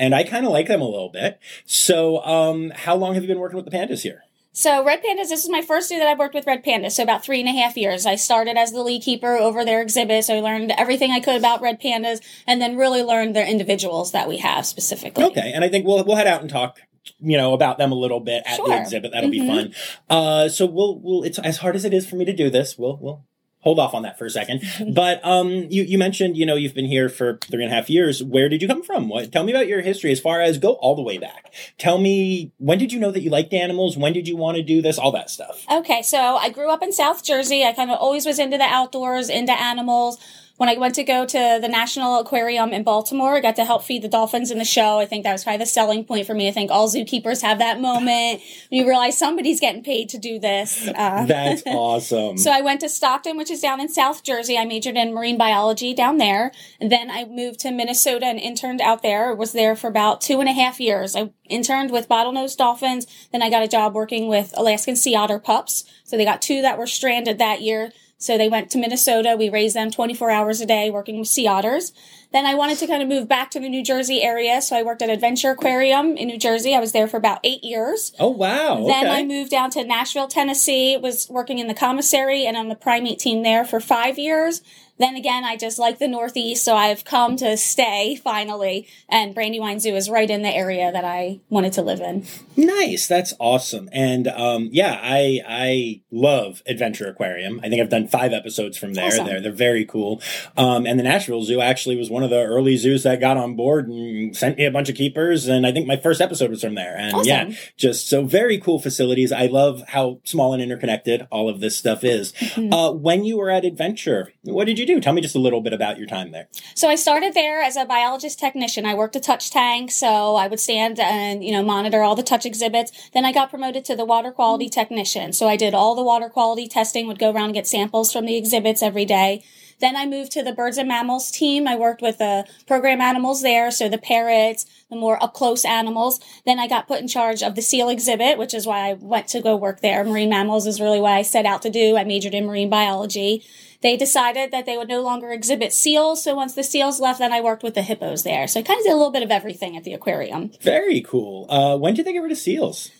And 0.00 0.14
I 0.14 0.22
kind 0.22 0.46
of 0.46 0.52
like 0.52 0.68
them 0.68 0.80
a 0.80 0.88
little 0.88 1.10
bit. 1.10 1.40
So 1.64 2.22
um 2.24 2.70
how 2.74 2.94
long 2.96 3.14
have 3.14 3.22
you 3.22 3.28
been 3.28 3.40
working 3.40 3.56
with 3.56 3.64
the 3.64 3.76
pandas 3.76 4.02
here? 4.02 4.22
So 4.58 4.84
Red 4.84 5.04
Pandas, 5.04 5.28
this 5.28 5.44
is 5.44 5.48
my 5.48 5.62
first 5.62 5.88
year 5.88 6.00
that 6.00 6.08
I've 6.08 6.18
worked 6.18 6.34
with 6.34 6.44
Red 6.44 6.64
Pandas. 6.64 6.90
So 6.90 7.04
about 7.04 7.24
three 7.24 7.38
and 7.38 7.48
a 7.48 7.52
half 7.52 7.76
years. 7.76 8.06
I 8.06 8.16
started 8.16 8.56
as 8.56 8.72
the 8.72 8.82
lead 8.82 9.02
keeper 9.02 9.36
over 9.36 9.64
their 9.64 9.80
exhibit. 9.80 10.24
So 10.24 10.34
I 10.34 10.40
learned 10.40 10.72
everything 10.76 11.12
I 11.12 11.20
could 11.20 11.36
about 11.36 11.60
Red 11.60 11.80
Pandas 11.80 12.20
and 12.44 12.60
then 12.60 12.76
really 12.76 13.04
learned 13.04 13.36
their 13.36 13.46
individuals 13.46 14.10
that 14.10 14.28
we 14.28 14.38
have 14.38 14.66
specifically. 14.66 15.22
Okay. 15.26 15.52
And 15.54 15.62
I 15.62 15.68
think 15.68 15.86
we'll, 15.86 16.02
we'll 16.04 16.16
head 16.16 16.26
out 16.26 16.40
and 16.40 16.50
talk 16.50 16.80
you 17.20 17.36
know 17.36 17.54
about 17.54 17.78
them 17.78 17.92
a 17.92 17.94
little 17.94 18.20
bit 18.20 18.42
at 18.46 18.56
sure. 18.56 18.68
the 18.68 18.80
exhibit 18.80 19.12
that'll 19.12 19.30
mm-hmm. 19.30 19.46
be 19.46 19.62
fun 19.62 19.74
uh 20.10 20.46
so 20.46 20.66
we'll 20.66 21.00
we'll 21.00 21.22
it's 21.22 21.38
as 21.38 21.56
hard 21.56 21.74
as 21.74 21.86
it 21.86 21.94
is 21.94 22.06
for 22.06 22.16
me 22.16 22.24
to 22.26 22.34
do 22.34 22.50
this 22.50 22.76
we'll 22.76 22.98
we'll 23.00 23.24
hold 23.68 23.78
off 23.78 23.92
on 23.92 24.02
that 24.02 24.18
for 24.18 24.24
a 24.24 24.30
second. 24.30 24.62
but 24.94 25.22
um, 25.24 25.50
you 25.68 25.82
you 25.82 25.98
mentioned 25.98 26.38
you 26.38 26.46
know 26.46 26.56
you've 26.56 26.74
been 26.74 26.86
here 26.86 27.10
for 27.10 27.38
three 27.50 27.62
and 27.62 27.70
a 27.70 27.76
half 27.76 27.90
years. 27.90 28.24
Where 28.24 28.48
did 28.48 28.62
you 28.62 28.68
come 28.68 28.82
from? 28.82 29.10
What? 29.10 29.30
Tell 29.30 29.44
me 29.44 29.52
about 29.52 29.68
your 29.68 29.82
history 29.82 30.10
as 30.10 30.20
far 30.20 30.40
as 30.40 30.56
go 30.56 30.72
all 30.74 30.96
the 30.96 31.02
way 31.02 31.18
back. 31.18 31.52
Tell 31.76 31.98
me 31.98 32.52
when 32.56 32.78
did 32.78 32.92
you 32.92 32.98
know 32.98 33.10
that 33.10 33.20
you 33.20 33.30
liked 33.30 33.52
animals? 33.52 33.98
When 33.98 34.14
did 34.14 34.26
you 34.26 34.36
want 34.36 34.56
to 34.56 34.62
do 34.62 34.80
this? 34.80 34.98
All 34.98 35.12
that 35.12 35.28
stuff. 35.28 35.66
Okay, 35.70 36.00
so 36.00 36.18
I 36.18 36.48
grew 36.48 36.70
up 36.70 36.82
in 36.82 36.92
South 36.92 37.22
Jersey. 37.22 37.62
I 37.64 37.72
kind 37.74 37.90
of 37.90 37.98
always 37.98 38.24
was 38.24 38.38
into 38.38 38.56
the 38.56 38.64
outdoors, 38.64 39.28
into 39.28 39.52
animals 39.52 40.18
when 40.58 40.68
I 40.68 40.76
went 40.76 40.96
to 40.96 41.04
go 41.04 41.24
to 41.24 41.58
the 41.60 41.68
National 41.68 42.18
Aquarium 42.18 42.72
in 42.72 42.82
Baltimore, 42.82 43.36
I 43.36 43.40
got 43.40 43.54
to 43.56 43.64
help 43.64 43.84
feed 43.84 44.02
the 44.02 44.08
dolphins 44.08 44.50
in 44.50 44.58
the 44.58 44.64
show. 44.64 44.98
I 44.98 45.06
think 45.06 45.22
that 45.22 45.32
was 45.32 45.44
probably 45.44 45.58
the 45.58 45.66
selling 45.66 46.04
point 46.04 46.26
for 46.26 46.34
me. 46.34 46.48
I 46.48 46.50
think 46.50 46.72
all 46.72 46.88
zookeepers 46.88 47.42
have 47.42 47.60
that 47.60 47.80
moment. 47.80 48.42
you 48.70 48.86
realize 48.86 49.16
somebody's 49.16 49.60
getting 49.60 49.84
paid 49.84 50.08
to 50.10 50.18
do 50.18 50.40
this. 50.40 50.88
Uh, 50.88 51.24
That's 51.26 51.62
awesome. 51.66 52.36
so 52.36 52.50
I 52.50 52.60
went 52.60 52.80
to 52.80 52.88
Stockton, 52.88 53.36
which 53.36 53.52
is 53.52 53.60
down 53.60 53.80
in 53.80 53.88
South 53.88 54.24
Jersey. 54.24 54.58
I 54.58 54.64
majored 54.64 54.96
in 54.96 55.14
marine 55.14 55.38
biology 55.38 55.94
down 55.94 56.18
there. 56.18 56.50
And 56.80 56.90
then 56.90 57.08
I 57.08 57.24
moved 57.24 57.60
to 57.60 57.70
Minnesota 57.70 58.26
and 58.26 58.40
interned 58.40 58.80
out 58.80 59.02
there. 59.02 59.34
Was 59.34 59.52
there 59.52 59.76
for 59.76 59.86
about 59.86 60.20
two 60.20 60.40
and 60.40 60.48
a 60.48 60.52
half 60.52 60.80
years. 60.80 61.14
I 61.14 61.30
interned 61.48 61.92
with 61.92 62.08
bottlenose 62.08 62.56
dolphins. 62.56 63.06
Then 63.30 63.42
I 63.42 63.50
got 63.50 63.62
a 63.62 63.68
job 63.68 63.94
working 63.94 64.26
with 64.26 64.52
Alaskan 64.56 64.96
sea 64.96 65.14
otter 65.14 65.38
pups. 65.38 65.84
So 66.02 66.16
they 66.16 66.24
got 66.24 66.42
two 66.42 66.62
that 66.62 66.78
were 66.78 66.86
stranded 66.86 67.38
that 67.38 67.62
year. 67.62 67.92
So 68.18 68.36
they 68.36 68.48
went 68.48 68.70
to 68.70 68.78
Minnesota. 68.78 69.36
We 69.38 69.48
raised 69.48 69.76
them 69.76 69.90
24 69.90 70.30
hours 70.30 70.60
a 70.60 70.66
day 70.66 70.90
working 70.90 71.18
with 71.18 71.28
sea 71.28 71.46
otters. 71.46 71.92
Then 72.32 72.44
I 72.44 72.54
wanted 72.54 72.78
to 72.78 72.86
kind 72.86 73.02
of 73.02 73.08
move 73.08 73.26
back 73.26 73.50
to 73.52 73.60
the 73.60 73.68
New 73.68 73.82
Jersey 73.82 74.22
area. 74.22 74.60
So 74.60 74.76
I 74.76 74.82
worked 74.82 75.00
at 75.00 75.08
Adventure 75.08 75.50
Aquarium 75.50 76.16
in 76.16 76.28
New 76.28 76.38
Jersey. 76.38 76.74
I 76.74 76.80
was 76.80 76.92
there 76.92 77.08
for 77.08 77.16
about 77.16 77.40
eight 77.42 77.64
years. 77.64 78.12
Oh, 78.18 78.28
wow. 78.28 78.86
Then 78.86 79.06
okay. 79.06 79.20
I 79.20 79.24
moved 79.24 79.50
down 79.50 79.70
to 79.70 79.84
Nashville, 79.84 80.28
Tennessee, 80.28 80.96
was 80.96 81.28
working 81.30 81.58
in 81.58 81.68
the 81.68 81.74
commissary 81.74 82.44
and 82.44 82.56
on 82.56 82.68
the 82.68 82.74
primate 82.74 83.18
team 83.18 83.42
there 83.42 83.64
for 83.64 83.80
five 83.80 84.18
years. 84.18 84.60
Then 84.98 85.14
again, 85.14 85.44
I 85.44 85.56
just 85.56 85.78
like 85.78 86.00
the 86.00 86.08
Northeast, 86.08 86.64
so 86.64 86.74
I've 86.74 87.04
come 87.04 87.36
to 87.36 87.56
stay 87.56 88.16
finally. 88.16 88.88
And 89.08 89.32
Brandywine 89.32 89.78
Zoo 89.78 89.94
is 89.94 90.10
right 90.10 90.28
in 90.28 90.42
the 90.42 90.50
area 90.50 90.90
that 90.90 91.04
I 91.04 91.40
wanted 91.48 91.72
to 91.74 91.82
live 91.82 92.00
in. 92.00 92.26
Nice, 92.56 93.06
that's 93.06 93.32
awesome. 93.38 93.88
And 93.92 94.26
um, 94.26 94.68
yeah, 94.72 94.98
I 95.00 95.40
I 95.46 96.00
love 96.10 96.62
Adventure 96.66 97.06
Aquarium. 97.06 97.60
I 97.62 97.68
think 97.68 97.80
I've 97.80 97.88
done 97.88 98.08
five 98.08 98.32
episodes 98.32 98.76
from 98.76 98.94
there. 98.94 99.06
Awesome. 99.06 99.26
They're 99.26 99.40
they're 99.40 99.52
very 99.52 99.84
cool. 99.84 100.20
Um, 100.56 100.84
and 100.84 100.98
the 100.98 101.04
Nashville 101.04 101.42
Zoo 101.44 101.60
actually 101.60 101.96
was 101.96 102.10
one 102.10 102.17
of 102.22 102.30
the 102.30 102.42
early 102.42 102.76
zoos 102.76 103.02
that 103.02 103.20
got 103.20 103.36
on 103.36 103.56
board 103.56 103.88
and 103.88 104.36
sent 104.36 104.58
me 104.58 104.64
a 104.64 104.70
bunch 104.70 104.88
of 104.88 104.94
keepers. 104.96 105.46
And 105.46 105.66
I 105.66 105.72
think 105.72 105.86
my 105.86 105.96
first 105.96 106.20
episode 106.20 106.50
was 106.50 106.62
from 106.62 106.74
there. 106.74 106.96
And 106.96 107.14
Awesome. 107.14 107.26
yeah, 107.26 107.50
just 107.76 108.08
so 108.08 108.24
very 108.24 108.58
cool 108.58 108.78
facilities. 108.78 109.32
I 109.32 109.46
love 109.46 109.82
how 109.88 110.20
small 110.24 110.52
and 110.52 110.62
interconnected 110.62 111.26
all 111.30 111.48
of 111.48 111.60
this 111.60 111.76
stuff 111.76 112.04
is. 112.04 112.32
Mm-hmm. 112.32 112.72
Uh, 112.72 112.92
when 112.92 113.24
you 113.24 113.36
were 113.36 113.50
at 113.50 113.64
Adventure, 113.64 114.32
what 114.42 114.66
did 114.66 114.78
you 114.78 114.86
do? 114.86 115.00
Tell 115.00 115.12
me 115.12 115.22
just 115.22 115.36
a 115.36 115.40
little 115.40 115.60
bit 115.60 115.72
about 115.72 115.98
your 115.98 116.06
time 116.06 116.32
there. 116.32 116.48
So 116.74 116.88
I 116.88 116.94
started 116.94 117.34
there 117.34 117.60
as 117.62 117.76
a 117.76 117.84
biologist 117.84 118.38
technician. 118.38 118.86
I 118.86 118.94
worked 118.94 119.16
a 119.16 119.20
touch 119.20 119.50
tank, 119.50 119.90
so 119.90 120.36
I 120.36 120.46
would 120.48 120.60
stand 120.60 120.98
and, 120.98 121.44
you 121.44 121.52
know, 121.52 121.62
monitor 121.62 122.02
all 122.02 122.14
the 122.14 122.22
touch 122.22 122.46
exhibits. 122.46 123.10
Then 123.12 123.24
I 123.24 123.32
got 123.32 123.50
promoted 123.50 123.84
to 123.86 123.96
the 123.96 124.04
water 124.04 124.32
quality 124.32 124.68
technician. 124.68 125.32
So 125.32 125.48
I 125.48 125.56
did 125.56 125.74
all 125.74 125.94
the 125.94 126.02
water 126.02 126.28
quality 126.28 126.68
testing, 126.68 127.06
would 127.06 127.18
go 127.18 127.30
around 127.30 127.46
and 127.46 127.54
get 127.54 127.66
samples 127.66 128.12
from 128.12 128.26
the 128.26 128.36
exhibits 128.36 128.82
every 128.82 129.04
day. 129.04 129.44
Then 129.80 129.96
I 129.96 130.06
moved 130.06 130.32
to 130.32 130.42
the 130.42 130.52
birds 130.52 130.76
and 130.76 130.88
mammals 130.88 131.30
team. 131.30 131.68
I 131.68 131.76
worked 131.76 132.02
with 132.02 132.18
the 132.18 132.46
program 132.66 133.00
animals 133.00 133.42
there. 133.42 133.70
So 133.70 133.88
the 133.88 133.98
parrots, 133.98 134.66
the 134.90 134.96
more 134.96 135.22
up 135.22 135.34
close 135.34 135.64
animals. 135.64 136.20
Then 136.44 136.58
I 136.58 136.66
got 136.66 136.88
put 136.88 137.00
in 137.00 137.08
charge 137.08 137.42
of 137.42 137.54
the 137.54 137.62
seal 137.62 137.88
exhibit, 137.88 138.38
which 138.38 138.54
is 138.54 138.66
why 138.66 138.90
I 138.90 138.92
went 138.94 139.28
to 139.28 139.40
go 139.40 139.56
work 139.56 139.80
there. 139.80 140.04
Marine 140.04 140.30
mammals 140.30 140.66
is 140.66 140.80
really 140.80 141.00
what 141.00 141.12
I 141.12 141.22
set 141.22 141.46
out 141.46 141.62
to 141.62 141.70
do. 141.70 141.96
I 141.96 142.04
majored 142.04 142.34
in 142.34 142.46
marine 142.46 142.70
biology. 142.70 143.44
They 143.80 143.96
decided 143.96 144.50
that 144.50 144.66
they 144.66 144.76
would 144.76 144.88
no 144.88 145.02
longer 145.02 145.30
exhibit 145.30 145.72
seals. 145.72 146.24
So 146.24 146.34
once 146.34 146.54
the 146.54 146.64
seals 146.64 147.00
left, 147.00 147.20
then 147.20 147.32
I 147.32 147.40
worked 147.40 147.62
with 147.62 147.74
the 147.74 147.82
hippos 147.82 148.24
there. 148.24 148.48
So 148.48 148.58
I 148.60 148.64
kind 148.64 148.78
of 148.78 148.84
did 148.84 148.92
a 148.92 148.96
little 148.96 149.12
bit 149.12 149.22
of 149.22 149.30
everything 149.30 149.76
at 149.76 149.84
the 149.84 149.94
aquarium. 149.94 150.50
Very 150.60 151.00
cool. 151.00 151.46
Uh, 151.48 151.76
when 151.76 151.94
did 151.94 152.04
they 152.04 152.12
get 152.12 152.22
rid 152.22 152.32
of 152.32 152.38
seals? 152.38 152.90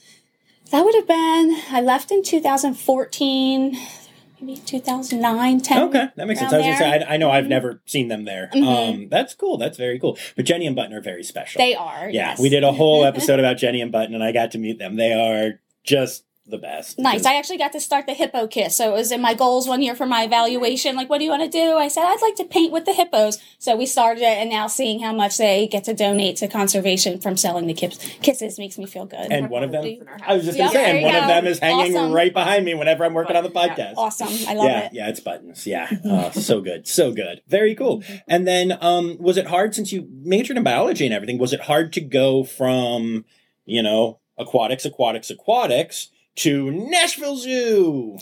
That 0.71 0.85
would 0.85 0.95
have 0.95 1.09
been, 1.09 1.63
I 1.71 1.81
left 1.81 2.13
in 2.13 2.23
2014, 2.23 3.77
maybe 4.41 4.61
2009, 4.61 5.61
10. 5.61 5.83
Okay, 5.85 6.09
that 6.17 6.27
makes 6.27 6.41
sense. 6.41 6.53
I 6.53 6.57
around 6.57 6.69
was 6.69 6.79
gonna 6.79 6.99
say 7.01 7.07
I, 7.07 7.15
I 7.15 7.17
know 7.17 7.31
I've 7.31 7.47
never 7.47 7.81
seen 7.87 8.09
them 8.09 8.25
there. 8.25 8.51
Um, 8.55 9.09
that's 9.09 9.35
cool. 9.35 9.57
That's 9.59 9.77
very 9.77 9.99
cool. 9.99 10.19
But 10.37 10.45
Jenny 10.45 10.67
and 10.67 10.77
Button 10.77 10.93
are 10.93 11.01
very 11.01 11.23
special. 11.23 11.59
They 11.59 11.75
are. 11.75 12.09
yeah, 12.11 12.31
yes. 12.31 12.41
we 12.41 12.49
did 12.49 12.65
a 12.65 12.73
whole 12.73 13.05
episode 13.07 13.39
about 13.39 13.57
Jenny 13.57 13.81
and 13.81 13.93
Button, 13.93 14.15
and 14.15 14.23
I 14.23 14.33
got 14.33 14.53
to 14.53 14.59
meet 14.59 14.79
them. 14.79 14.97
They 14.97 15.13
are 15.13 15.61
just 15.85 16.25
the 16.49 16.59
best. 16.59 16.99
Nice. 16.99 17.25
I 17.27 17.35
actually 17.37 17.59
got 17.59 17.73
to 17.73 17.81
start 17.81 18.07
the 18.07 18.15
hippo 18.15 18.47
kiss. 18.47 18.77
So 18.77 18.91
it 18.91 18.95
was 18.95 19.13
in 19.13 19.21
my 19.21 19.35
goals 19.35 19.69
one 19.69 19.83
year 19.83 19.95
for 19.95 20.07
my 20.07 20.23
evaluation. 20.25 20.97
Like, 20.97 21.09
what 21.11 21.19
do 21.19 21.25
you 21.25 21.31
want 21.31 21.43
to 21.43 21.49
do? 21.49 21.75
I 21.77 21.89
said, 21.89 22.05
I'd 22.05 22.23
like 22.23 22.37
to 22.37 22.45
paint 22.45 22.73
with 22.73 22.85
the 22.85 22.93
hippos. 22.93 23.39
So 23.59 23.77
we 23.77 23.87
started 23.87 24.23
it 24.23 24.39
and 24.39 24.51
now 24.51 24.67
seeing 24.67 25.01
how 25.01 25.13
much 25.13 25.37
they 25.37 25.67
get 25.67 25.85
to 25.85 25.95
donate 25.95 26.37
to 26.37 26.49
conservation 26.49 27.21
from 27.21 27.37
selling 27.37 27.67
the 27.67 27.75
kiss- 27.75 27.99
kisses 28.23 28.59
makes 28.59 28.79
me 28.79 28.87
feel 28.87 29.05
good. 29.07 29.31
and 29.31 29.51
one 29.51 29.63
of 29.63 29.73
them, 29.73 29.85
I 30.27 30.35
was 30.35 30.45
just 30.45 30.57
gonna 30.59 30.73
Yep, 30.73 30.73
say, 30.73 30.91
and 30.91 30.99
you 31.01 31.07
one 31.07 31.17
of 31.17 31.29
them 31.29 31.47
is 31.47 31.59
hanging 31.59 31.97
Awesome. 31.97 32.13
right 32.13 32.33
behind 32.33 32.65
me 32.65 32.75
whenever 32.75 33.05
I'm 33.05 33.15
working 33.15 33.37
on 33.37 33.43
the 33.45 33.51
Button, 33.51 33.77
podcast. 33.77 33.95
awesome. 33.97 34.29
I 34.49 34.55
love 34.55 34.67
yeah, 34.67 34.87
it. 34.87 34.93
yeah, 34.95 35.09
it's 35.09 35.21
buttons. 35.21 35.67
Yeah, 35.67 35.91
oh, 36.05 36.31
so 36.31 36.61
good, 36.61 36.87
so 36.89 37.13
good, 37.13 37.43
very 37.49 37.75
cool. 37.75 38.03
And 38.27 38.47
then, 38.47 38.77
um, 38.81 39.17
was 39.19 39.37
it 39.37 39.47
hard 39.47 39.75
since 39.75 39.93
you 39.93 40.09
majored 40.11 40.57
in 40.57 40.63
biology 40.65 41.05
and 41.05 41.15
everything? 41.15 41.39
Was 41.39 41.53
it 41.53 41.61
hard 41.63 41.93
to 41.95 42.01
go 42.01 42.45
from, 42.45 43.25
you 43.67 43.83
know, 43.83 44.19
aquatics, 44.39 44.85
aquatics, 44.85 45.31
aquatics 45.31 46.09
to 46.39 46.71
Nashville 46.71 47.37
Zoo? 47.37 48.19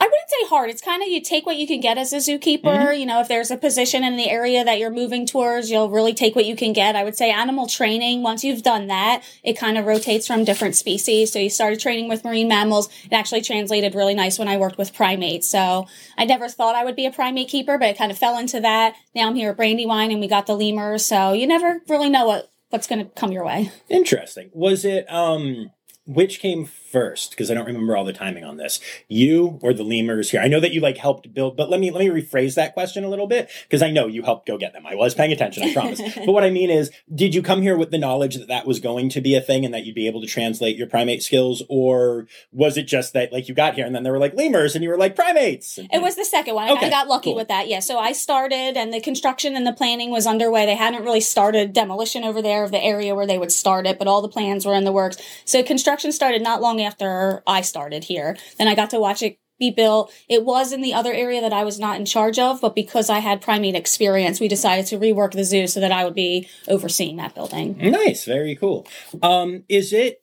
I 0.00 0.04
wouldn't 0.04 0.30
say 0.30 0.48
hard. 0.48 0.70
It's 0.70 0.80
kind 0.80 1.02
of 1.02 1.10
you 1.10 1.20
take 1.20 1.44
what 1.44 1.58
you 1.58 1.66
can 1.66 1.80
get 1.80 1.98
as 1.98 2.14
a 2.14 2.16
zookeeper. 2.16 2.62
Mm-hmm. 2.62 3.00
You 3.00 3.04
know, 3.04 3.20
if 3.20 3.28
there's 3.28 3.50
a 3.50 3.56
position 3.58 4.02
in 4.02 4.16
the 4.16 4.30
area 4.30 4.64
that 4.64 4.78
you're 4.78 4.90
moving 4.90 5.26
towards, 5.26 5.70
you'll 5.70 5.90
really 5.90 6.14
take 6.14 6.34
what 6.34 6.46
you 6.46 6.56
can 6.56 6.72
get. 6.72 6.96
I 6.96 7.04
would 7.04 7.18
say 7.18 7.30
animal 7.30 7.66
training, 7.66 8.22
once 8.22 8.42
you've 8.42 8.62
done 8.62 8.86
that, 8.86 9.22
it 9.42 9.58
kind 9.58 9.76
of 9.76 9.84
rotates 9.84 10.26
from 10.26 10.44
different 10.44 10.74
species. 10.74 11.30
So 11.30 11.38
you 11.38 11.50
started 11.50 11.80
training 11.80 12.08
with 12.08 12.24
marine 12.24 12.48
mammals. 12.48 12.88
It 13.04 13.12
actually 13.12 13.42
translated 13.42 13.94
really 13.94 14.14
nice 14.14 14.38
when 14.38 14.48
I 14.48 14.56
worked 14.56 14.78
with 14.78 14.94
primates. 14.94 15.46
So 15.46 15.86
I 16.16 16.24
never 16.24 16.48
thought 16.48 16.76
I 16.76 16.84
would 16.84 16.96
be 16.96 17.04
a 17.04 17.12
primate 17.12 17.48
keeper, 17.48 17.76
but 17.76 17.90
it 17.90 17.98
kind 17.98 18.10
of 18.10 18.16
fell 18.16 18.38
into 18.38 18.58
that. 18.60 18.94
Now 19.14 19.28
I'm 19.28 19.34
here 19.34 19.50
at 19.50 19.58
Brandywine 19.58 20.10
and 20.10 20.20
we 20.20 20.28
got 20.28 20.46
the 20.46 20.56
lemurs. 20.56 21.04
So 21.04 21.34
you 21.34 21.46
never 21.46 21.82
really 21.90 22.08
know 22.08 22.24
what, 22.24 22.50
what's 22.70 22.86
going 22.86 23.04
to 23.04 23.12
come 23.12 23.32
your 23.32 23.44
way. 23.44 23.70
Interesting. 23.90 24.50
Was 24.54 24.86
it 24.86 25.04
um 25.12 25.72
which 26.10 26.40
came 26.40 26.64
first? 26.64 27.30
Because 27.30 27.50
I 27.50 27.54
don't 27.54 27.66
remember 27.66 27.96
all 27.96 28.04
the 28.04 28.12
timing 28.12 28.44
on 28.44 28.56
this. 28.56 28.80
You 29.08 29.60
or 29.62 29.72
the 29.72 29.84
lemurs 29.84 30.30
here? 30.30 30.40
I 30.40 30.48
know 30.48 30.58
that 30.58 30.72
you 30.72 30.80
like 30.80 30.96
helped 30.96 31.32
build, 31.32 31.56
but 31.56 31.70
let 31.70 31.78
me 31.78 31.90
let 31.90 32.00
me 32.00 32.08
rephrase 32.08 32.56
that 32.56 32.74
question 32.74 33.04
a 33.04 33.08
little 33.08 33.28
bit 33.28 33.48
because 33.62 33.82
I 33.82 33.90
know 33.90 34.06
you 34.08 34.22
helped 34.22 34.46
go 34.46 34.58
get 34.58 34.72
them. 34.72 34.86
I 34.86 34.96
was 34.96 35.14
paying 35.14 35.32
attention, 35.32 35.62
I 35.62 35.72
promise. 35.74 36.00
but 36.16 36.32
what 36.32 36.42
I 36.42 36.50
mean 36.50 36.68
is, 36.68 36.90
did 37.14 37.34
you 37.34 37.42
come 37.42 37.62
here 37.62 37.76
with 37.76 37.92
the 37.92 37.98
knowledge 37.98 38.34
that 38.36 38.48
that 38.48 38.66
was 38.66 38.80
going 38.80 39.08
to 39.10 39.20
be 39.20 39.36
a 39.36 39.40
thing 39.40 39.64
and 39.64 39.72
that 39.72 39.84
you'd 39.84 39.94
be 39.94 40.08
able 40.08 40.20
to 40.20 40.26
translate 40.26 40.76
your 40.76 40.88
primate 40.88 41.22
skills, 41.22 41.62
or 41.68 42.26
was 42.52 42.76
it 42.76 42.84
just 42.84 43.12
that 43.12 43.32
like 43.32 43.48
you 43.48 43.54
got 43.54 43.74
here 43.74 43.86
and 43.86 43.94
then 43.94 44.02
there 44.02 44.12
were 44.12 44.18
like 44.18 44.34
lemurs 44.34 44.74
and 44.74 44.82
you 44.82 44.90
were 44.90 44.98
like 44.98 45.14
primates? 45.14 45.78
It 45.78 46.02
was 46.02 46.16
the 46.16 46.24
second 46.24 46.54
one. 46.56 46.70
Okay, 46.70 46.86
I 46.86 46.90
got 46.90 47.06
lucky 47.06 47.30
cool. 47.30 47.36
with 47.36 47.48
that. 47.48 47.68
Yeah. 47.68 47.80
So 47.80 47.98
I 47.98 48.12
started 48.12 48.76
and 48.76 48.92
the 48.92 49.00
construction 49.00 49.54
and 49.54 49.66
the 49.66 49.72
planning 49.72 50.10
was 50.10 50.26
underway. 50.26 50.66
They 50.66 50.74
hadn't 50.74 51.04
really 51.04 51.20
started 51.20 51.72
demolition 51.72 52.24
over 52.24 52.42
there 52.42 52.64
of 52.64 52.72
the 52.72 52.82
area 52.82 53.14
where 53.14 53.26
they 53.26 53.38
would 53.38 53.52
start 53.52 53.86
it, 53.86 53.98
but 53.98 54.08
all 54.08 54.22
the 54.22 54.28
plans 54.28 54.66
were 54.66 54.74
in 54.74 54.84
the 54.84 54.92
works. 54.92 55.18
So 55.44 55.62
construction 55.62 55.99
started 56.08 56.42
not 56.42 56.60
long 56.60 56.80
after 56.80 57.42
I 57.46 57.60
started 57.60 58.04
here. 58.04 58.36
Then 58.58 58.68
I 58.68 58.74
got 58.74 58.90
to 58.90 59.00
watch 59.00 59.22
it 59.22 59.38
be 59.60 59.70
built. 59.70 60.12
It 60.28 60.44
was 60.44 60.72
in 60.72 60.80
the 60.80 60.94
other 60.94 61.12
area 61.12 61.40
that 61.42 61.52
I 61.52 61.62
was 61.62 61.78
not 61.78 61.98
in 61.98 62.06
charge 62.06 62.38
of, 62.38 62.60
but 62.60 62.74
because 62.74 63.10
I 63.10 63.18
had 63.18 63.40
primate 63.42 63.76
experience, 63.76 64.40
we 64.40 64.48
decided 64.48 64.86
to 64.86 64.98
rework 64.98 65.32
the 65.32 65.44
zoo 65.44 65.66
so 65.66 65.80
that 65.80 65.92
I 65.92 66.04
would 66.04 66.14
be 66.14 66.48
overseeing 66.66 67.16
that 67.16 67.34
building. 67.34 67.76
Nice, 67.78 68.24
very 68.24 68.56
cool. 68.56 68.86
Um, 69.22 69.64
is 69.68 69.92
it 69.92 70.22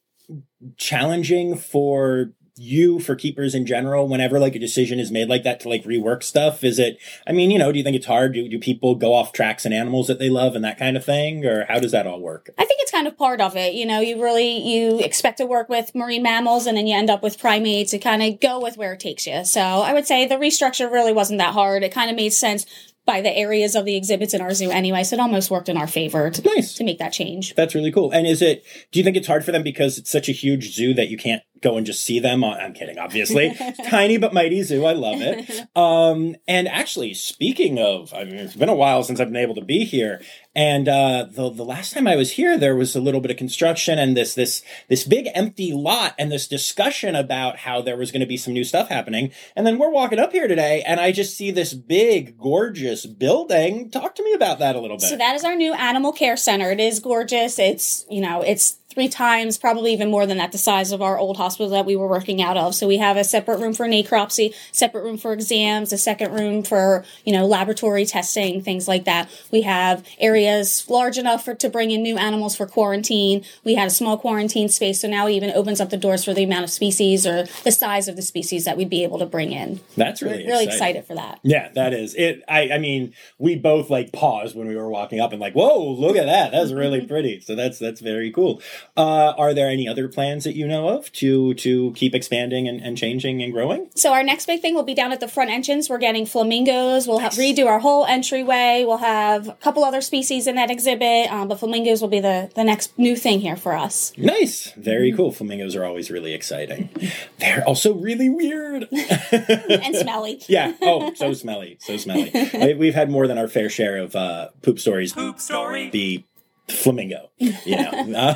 challenging 0.75 1.55
for 1.55 2.33
you 2.57 2.99
for 2.99 3.15
keepers 3.15 3.53
in 3.55 3.65
general 3.65 4.07
whenever 4.07 4.39
like 4.39 4.55
a 4.55 4.59
decision 4.59 4.99
is 4.99 5.11
made 5.11 5.29
like 5.29 5.43
that 5.43 5.59
to 5.59 5.69
like 5.69 5.83
rework 5.83 6.23
stuff 6.23 6.63
is 6.63 6.79
it 6.79 6.97
i 7.27 7.31
mean 7.31 7.51
you 7.51 7.59
know 7.59 7.71
do 7.71 7.77
you 7.77 7.83
think 7.83 7.95
it's 7.95 8.05
hard 8.05 8.33
do, 8.33 8.47
do 8.49 8.59
people 8.59 8.95
go 8.95 9.13
off 9.13 9.31
tracks 9.31 9.65
and 9.65 9.73
animals 9.73 10.07
that 10.07 10.19
they 10.19 10.29
love 10.29 10.55
and 10.55 10.63
that 10.63 10.77
kind 10.77 10.97
of 10.97 11.05
thing 11.05 11.45
or 11.45 11.65
how 11.65 11.79
does 11.79 11.91
that 11.91 12.07
all 12.07 12.19
work 12.19 12.49
I 12.57 12.65
think 12.65 12.81
it's 12.81 12.91
kind 12.91 13.07
of 13.07 13.17
part 13.17 13.41
of 13.41 13.55
it. 13.55 13.73
You 13.73 13.85
know, 13.85 13.99
you 13.99 14.21
really 14.21 14.57
you 14.57 14.99
expect 14.99 15.37
to 15.37 15.45
work 15.45 15.69
with 15.69 15.93
marine 15.93 16.23
mammals 16.23 16.65
and 16.65 16.77
then 16.77 16.87
you 16.87 16.95
end 16.95 17.09
up 17.09 17.21
with 17.21 17.39
primates. 17.39 17.93
You 17.93 17.99
kind 17.99 18.23
of 18.23 18.39
go 18.39 18.59
with 18.59 18.77
where 18.77 18.93
it 18.93 18.99
takes 18.99 19.27
you. 19.27 19.45
So 19.45 19.61
I 19.61 19.93
would 19.93 20.07
say 20.07 20.25
the 20.25 20.35
restructure 20.35 20.91
really 20.91 21.13
wasn't 21.13 21.39
that 21.39 21.53
hard. 21.53 21.83
It 21.83 21.91
kind 21.91 22.09
of 22.09 22.15
made 22.15 22.33
sense 22.33 22.65
by 23.05 23.21
the 23.21 23.35
areas 23.35 23.75
of 23.75 23.85
the 23.85 23.95
exhibits 23.95 24.33
in 24.33 24.41
our 24.41 24.53
zoo 24.53 24.69
anyway. 24.69 25.03
So 25.03 25.15
it 25.15 25.19
almost 25.19 25.49
worked 25.49 25.69
in 25.69 25.77
our 25.77 25.87
favor 25.87 26.29
to, 26.29 26.41
nice 26.41 26.73
to 26.75 26.83
make 26.83 26.99
that 26.99 27.13
change. 27.13 27.55
that's 27.55 27.73
really 27.75 27.91
cool 27.91 28.11
and 28.11 28.27
is 28.27 28.41
it 28.41 28.65
do 28.91 28.99
you 28.99 29.03
think 29.03 29.15
it's 29.15 29.27
hard 29.27 29.45
for 29.45 29.51
them 29.51 29.63
because 29.63 29.97
it's 29.97 30.11
such 30.11 30.27
a 30.27 30.33
huge 30.33 30.73
zoo 30.73 30.93
that 30.93 31.07
you 31.07 31.17
can't 31.17 31.41
go 31.61 31.77
and 31.77 31.85
just 31.85 32.03
see 32.03 32.19
them. 32.19 32.43
On, 32.43 32.59
I'm 32.59 32.73
kidding, 32.73 32.97
obviously. 32.97 33.57
Tiny 33.89 34.17
but 34.17 34.33
mighty 34.33 34.63
zoo. 34.63 34.85
I 34.85 34.93
love 34.93 35.21
it. 35.21 35.67
Um, 35.77 36.35
and 36.47 36.67
actually, 36.67 37.13
speaking 37.13 37.77
of, 37.77 38.13
I 38.13 38.23
mean, 38.23 38.35
it's 38.35 38.55
been 38.55 38.69
a 38.69 38.75
while 38.75 39.03
since 39.03 39.19
I've 39.19 39.31
been 39.31 39.41
able 39.41 39.53
to 39.55 39.63
be 39.63 39.85
here. 39.85 40.21
And 40.57 40.89
uh, 40.89 41.27
the 41.29 41.51
the 41.51 41.63
last 41.63 41.93
time 41.93 42.07
I 42.07 42.15
was 42.15 42.31
here, 42.31 42.57
there 42.57 42.75
was 42.75 42.95
a 42.95 42.99
little 42.99 43.21
bit 43.21 43.29
of 43.29 43.37
construction 43.37 43.99
and 43.99 44.17
this 44.17 44.33
this 44.33 44.63
this 44.89 45.03
big 45.03 45.29
empty 45.35 45.71
lot 45.71 46.15
and 46.17 46.31
this 46.31 46.47
discussion 46.47 47.15
about 47.15 47.57
how 47.57 47.79
there 47.79 47.95
was 47.95 48.11
going 48.11 48.21
to 48.21 48.25
be 48.25 48.37
some 48.37 48.53
new 48.53 48.63
stuff 48.63 48.89
happening. 48.89 49.31
And 49.55 49.67
then 49.67 49.77
we're 49.77 49.91
walking 49.91 50.17
up 50.17 50.31
here 50.31 50.47
today, 50.47 50.81
and 50.81 50.99
I 50.99 51.11
just 51.11 51.37
see 51.37 51.51
this 51.51 51.75
big, 51.75 52.39
gorgeous 52.39 53.05
building. 53.05 53.91
Talk 53.91 54.15
to 54.15 54.23
me 54.23 54.33
about 54.33 54.57
that 54.57 54.75
a 54.75 54.79
little 54.79 54.97
bit. 54.97 55.09
So 55.09 55.17
that 55.17 55.35
is 55.35 55.43
our 55.43 55.55
new 55.55 55.73
animal 55.73 56.11
care 56.11 56.37
center. 56.37 56.71
It 56.71 56.79
is 56.79 56.99
gorgeous. 56.99 57.59
It's 57.59 58.03
you 58.09 58.21
know 58.21 58.41
it's 58.41 58.79
three 58.97 59.07
times, 59.07 59.59
probably 59.59 59.93
even 59.93 60.09
more 60.09 60.25
than 60.25 60.39
that, 60.39 60.51
the 60.51 60.57
size 60.57 60.91
of 60.91 61.03
our 61.03 61.19
old 61.19 61.37
hospital 61.37 61.69
that 61.69 61.85
we 61.85 61.95
were 61.95 62.07
working 62.07 62.41
out 62.41 62.57
of. 62.57 62.73
So 62.73 62.87
we 62.87 62.97
have 62.97 63.15
a 63.15 63.23
separate 63.23 63.59
room 63.59 63.75
for 63.75 63.85
necropsy, 63.85 64.55
separate 64.71 65.03
room 65.03 65.19
for 65.19 65.33
exams, 65.33 65.93
a 65.93 65.99
second 65.99 66.33
room 66.33 66.63
for, 66.63 67.05
you 67.23 67.31
know, 67.31 67.45
laboratory 67.45 68.07
testing, 68.07 68.59
things 68.63 68.87
like 68.87 69.05
that. 69.05 69.29
We 69.51 69.61
have 69.61 70.03
areas 70.17 70.83
large 70.89 71.19
enough 71.19 71.45
for 71.45 71.53
to 71.53 71.69
bring 71.69 71.91
in 71.91 72.01
new 72.01 72.17
animals 72.17 72.55
for 72.55 72.65
quarantine. 72.65 73.45
We 73.63 73.75
had 73.75 73.85
a 73.85 73.91
small 73.91 74.17
quarantine 74.17 74.67
space, 74.67 75.01
so 75.01 75.07
now 75.07 75.27
it 75.27 75.33
even 75.33 75.51
opens 75.51 75.79
up 75.79 75.91
the 75.91 75.97
doors 75.97 76.25
for 76.25 76.33
the 76.33 76.43
amount 76.43 76.63
of 76.63 76.71
species 76.71 77.27
or 77.27 77.45
the 77.63 77.71
size 77.71 78.07
of 78.07 78.15
the 78.15 78.23
species 78.23 78.65
that 78.65 78.77
we'd 78.77 78.89
be 78.89 79.03
able 79.03 79.19
to 79.19 79.27
bring 79.27 79.51
in. 79.51 79.79
That's 79.95 80.23
really 80.23 80.47
really 80.47 80.63
exciting. 80.63 81.01
excited 81.03 81.05
for 81.05 81.13
that. 81.13 81.39
Yeah, 81.43 81.69
that 81.75 81.93
is 81.93 82.15
it. 82.15 82.41
I, 82.47 82.71
I 82.71 82.77
mean, 82.79 83.13
we 83.37 83.57
both 83.57 83.91
like 83.91 84.11
paused 84.11 84.55
when 84.55 84.67
we 84.67 84.75
were 84.75 84.89
walking 84.89 85.19
up 85.19 85.33
and 85.33 85.39
like, 85.39 85.53
whoa, 85.53 85.87
look 85.87 86.17
at 86.17 86.25
that. 86.25 86.51
That's 86.51 86.71
really 86.71 87.05
pretty. 87.05 87.41
So 87.41 87.53
that's 87.53 87.77
that's 87.77 88.01
very 88.01 88.31
cool. 88.31 88.59
Uh, 88.95 89.33
are 89.37 89.53
there 89.53 89.67
any 89.69 89.87
other 89.87 90.07
plans 90.07 90.43
that 90.43 90.55
you 90.55 90.67
know 90.67 90.87
of 90.89 91.11
to 91.13 91.53
to 91.55 91.91
keep 91.93 92.15
expanding 92.15 92.67
and, 92.67 92.81
and 92.81 92.97
changing 92.97 93.43
and 93.43 93.53
growing? 93.53 93.89
So 93.95 94.13
our 94.13 94.23
next 94.23 94.45
big 94.45 94.61
thing 94.61 94.73
will 94.73 94.83
be 94.83 94.95
down 94.95 95.11
at 95.11 95.19
the 95.19 95.27
front 95.27 95.49
entrance. 95.51 95.89
We're 95.89 95.97
getting 95.99 96.25
flamingos. 96.25 97.07
We'll 97.07 97.19
have, 97.19 97.33
redo 97.33 97.67
our 97.67 97.79
whole 97.79 98.05
entryway. 98.05 98.83
We'll 98.87 98.97
have 98.97 99.47
a 99.49 99.53
couple 99.53 99.83
other 99.83 100.01
species 100.01 100.47
in 100.47 100.55
that 100.55 100.71
exhibit, 100.71 101.31
um, 101.31 101.47
but 101.47 101.59
flamingos 101.59 102.01
will 102.01 102.07
be 102.07 102.19
the 102.19 102.49
the 102.55 102.63
next 102.63 102.97
new 102.97 103.15
thing 103.15 103.39
here 103.39 103.55
for 103.55 103.73
us. 103.75 104.13
Nice, 104.17 104.71
very 104.77 105.11
cool. 105.11 105.31
Flamingos 105.31 105.75
are 105.75 105.83
always 105.85 106.09
really 106.09 106.33
exciting. 106.33 106.89
They're 107.39 107.63
also 107.67 107.93
really 107.93 108.29
weird. 108.29 108.87
and 109.31 109.95
smelly. 109.95 110.41
yeah. 110.47 110.73
Oh, 110.81 111.13
so 111.13 111.33
smelly, 111.33 111.77
so 111.81 111.97
smelly. 111.97 112.31
We- 112.53 112.87
We've 112.87 112.95
had 112.95 113.09
more 113.09 113.27
than 113.27 113.37
our 113.37 113.47
fair 113.47 113.69
share 113.69 113.97
of 113.97 114.15
uh, 114.15 114.49
poop 114.61 114.79
stories. 114.79 115.11
Poop 115.13 115.39
story. 115.39 115.89
the 115.89 116.23
flamingo 116.69 117.29
you 117.37 117.77
know 117.77 118.05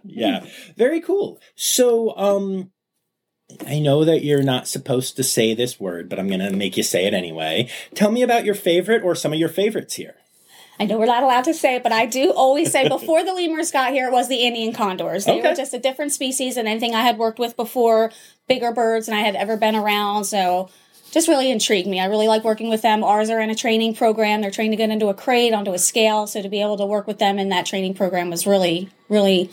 yeah 0.04 0.46
very 0.76 1.00
cool 1.00 1.40
so 1.54 2.16
um 2.16 2.70
I 3.66 3.78
know 3.78 4.04
that 4.04 4.24
you're 4.24 4.42
not 4.42 4.66
supposed 4.66 5.16
to 5.16 5.22
say 5.22 5.54
this 5.54 5.78
word, 5.78 6.08
but 6.08 6.18
I'm 6.18 6.28
to 6.28 6.50
make 6.50 6.76
you 6.78 6.82
say 6.82 7.04
it 7.06 7.14
anyway. 7.14 7.68
Tell 7.94 8.10
me 8.10 8.22
about 8.22 8.44
your 8.44 8.54
favorite 8.54 9.02
or 9.02 9.14
some 9.14 9.32
of 9.32 9.38
your 9.38 9.50
favorites 9.50 9.94
here. 9.94 10.14
I 10.80 10.86
know 10.86 10.98
we're 10.98 11.06
not 11.06 11.22
allowed 11.22 11.44
to 11.44 11.54
say 11.54 11.76
it, 11.76 11.82
but 11.82 11.92
I 11.92 12.06
do 12.06 12.32
always 12.32 12.72
say 12.72 12.88
before 12.88 13.22
the 13.22 13.32
lemurs 13.32 13.70
got 13.70 13.92
here, 13.92 14.08
it 14.08 14.12
was 14.12 14.28
the 14.28 14.44
Andean 14.46 14.72
condors. 14.72 15.24
They 15.24 15.38
Okay. 15.38 15.50
were 15.50 15.54
just 15.54 15.74
a 15.74 15.78
different 15.78 16.12
species 16.12 16.56
than 16.56 16.66
anything 16.66 16.94
I 16.94 17.02
had 17.02 17.18
worked 17.18 17.38
with 17.38 17.54
before, 17.54 18.10
bigger 18.48 18.72
birds 18.72 19.06
than 19.06 19.14
I 19.14 19.20
had 19.20 19.36
ever 19.36 19.56
been 19.56 19.76
around. 19.76 20.24
So 20.24 20.68
just 21.14 21.28
really 21.28 21.50
intrigued 21.50 21.86
me. 21.86 22.00
I 22.00 22.06
really 22.06 22.26
like 22.26 22.42
working 22.42 22.68
with 22.68 22.82
them. 22.82 23.04
Ours 23.04 23.30
are 23.30 23.40
in 23.40 23.48
a 23.48 23.54
training 23.54 23.94
program. 23.94 24.40
They're 24.42 24.50
trained 24.50 24.72
to 24.72 24.76
get 24.76 24.90
into 24.90 25.06
a 25.06 25.14
crate, 25.14 25.54
onto 25.54 25.72
a 25.72 25.78
scale. 25.78 26.26
So 26.26 26.42
to 26.42 26.48
be 26.48 26.60
able 26.60 26.76
to 26.76 26.84
work 26.84 27.06
with 27.06 27.20
them 27.20 27.38
in 27.38 27.50
that 27.50 27.66
training 27.66 27.94
program 27.94 28.30
was 28.30 28.48
really, 28.48 28.90
really, 29.08 29.48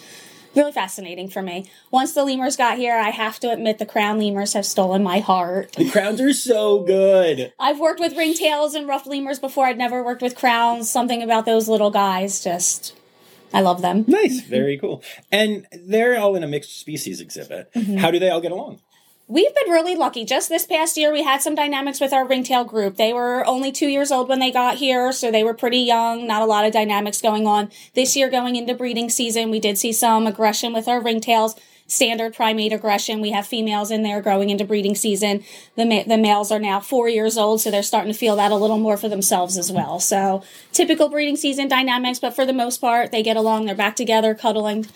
really 0.56 0.72
fascinating 0.72 1.30
for 1.30 1.44
me. 1.44 1.70
Once 1.92 2.14
the 2.14 2.26
lemurs 2.26 2.58
got 2.58 2.80
here, 2.80 2.96
I 2.96 3.12
have 3.12 3.40
to 3.42 3.52
admit 3.52 3.78
the 3.78 3.86
crown 3.86 4.18
lemurs 4.18 4.54
have 4.54 4.66
stolen 4.66 5.04
my 5.04 5.20
heart. 5.20 5.74
The 5.74 5.90
crowns 5.90 6.20
are 6.20 6.34
so 6.34 6.82
good. 6.82 7.54
I've 7.60 7.80
worked 7.80 8.00
with 8.00 8.16
ringtails 8.16 8.74
and 8.74 8.88
ruffed 8.88 9.06
lemurs 9.06 9.38
before. 9.38 9.68
I'd 9.68 9.78
never 9.78 10.04
worked 10.04 10.24
with 10.24 10.36
crowns. 10.36 10.90
Something 10.90 11.22
about 11.22 11.46
those 11.46 11.70
little 11.70 11.92
guys 11.92 12.44
just, 12.44 12.96
I 13.54 13.62
love 13.62 13.84
them. 13.84 14.06
Nice, 14.08 14.42
very 14.42 14.80
cool. 14.80 15.04
And 15.32 15.68
they're 15.72 16.18
all 16.20 16.36
in 16.36 16.44
a 16.44 16.48
mixed 16.48 16.80
species 16.80 17.22
exhibit. 17.22 17.72
Mm-hmm. 17.76 17.98
How 17.98 18.10
do 18.10 18.18
they 18.18 18.32
all 18.32 18.42
get 18.42 18.52
along? 18.52 18.82
We've 19.32 19.56
been 19.56 19.72
really 19.72 19.96
lucky. 19.96 20.26
Just 20.26 20.50
this 20.50 20.66
past 20.66 20.98
year, 20.98 21.10
we 21.10 21.24
had 21.24 21.42
some 21.42 21.56
dynamics 21.56 22.02
with 22.02 22.12
our 22.12 22.28
ringtail 22.28 22.66
group. 22.66 22.98
They 22.98 23.14
were 23.14 23.48
only 23.48 23.72
two 23.72 23.88
years 23.88 24.12
old 24.12 24.28
when 24.28 24.40
they 24.40 24.52
got 24.52 24.76
here, 24.76 25.14
so 25.14 25.32
they 25.32 25.42
were 25.42 25.54
pretty 25.54 25.78
young, 25.78 26.28
not 26.28 26.42
a 26.42 26.46
lot 26.46 26.66
of 26.66 26.74
dynamics 26.74 27.22
going 27.22 27.48
on. 27.48 27.72
This 27.94 28.18
year, 28.18 28.30
going 28.30 28.58
into 28.58 28.74
breeding 28.74 29.10
season, 29.10 29.50
we 29.50 29.62
did 29.62 29.78
see 29.78 29.94
some 29.94 30.28
aggression 30.28 30.74
with 30.74 30.90
our 30.90 31.00
ringtails. 31.00 31.58
Standard 31.88 32.34
primate 32.34 32.74
aggression. 32.74 33.22
We 33.22 33.32
have 33.32 33.48
females 33.48 33.90
in 33.90 34.04
there 34.04 34.22
growing 34.22 34.50
into 34.50 34.66
breeding 34.66 34.96
season. 34.96 35.46
The 35.78 35.86
ma- 35.86 36.04
the 36.06 36.18
males 36.18 36.52
are 36.52 36.60
now 36.60 36.82
four 36.82 37.08
years 37.08 37.38
old, 37.38 37.62
so 37.62 37.72
they're 37.72 37.84
starting 37.84 38.12
to 38.12 38.18
feel 38.18 38.36
that 38.36 38.52
a 38.52 38.56
little 38.56 38.80
more 38.80 38.98
for 38.98 39.08
themselves 39.08 39.58
as 39.58 39.72
well. 39.72 40.02
So 40.02 40.44
typical 40.74 41.08
breeding 41.08 41.38
season 41.38 41.70
dynamics, 41.70 42.20
but 42.20 42.36
for 42.36 42.46
the 42.46 42.52
most 42.52 42.82
part, 42.82 43.14
they 43.14 43.24
get 43.24 43.38
along. 43.38 43.66
They're 43.66 43.76
back 43.76 43.96
together, 43.96 44.36
cuddling, 44.36 44.88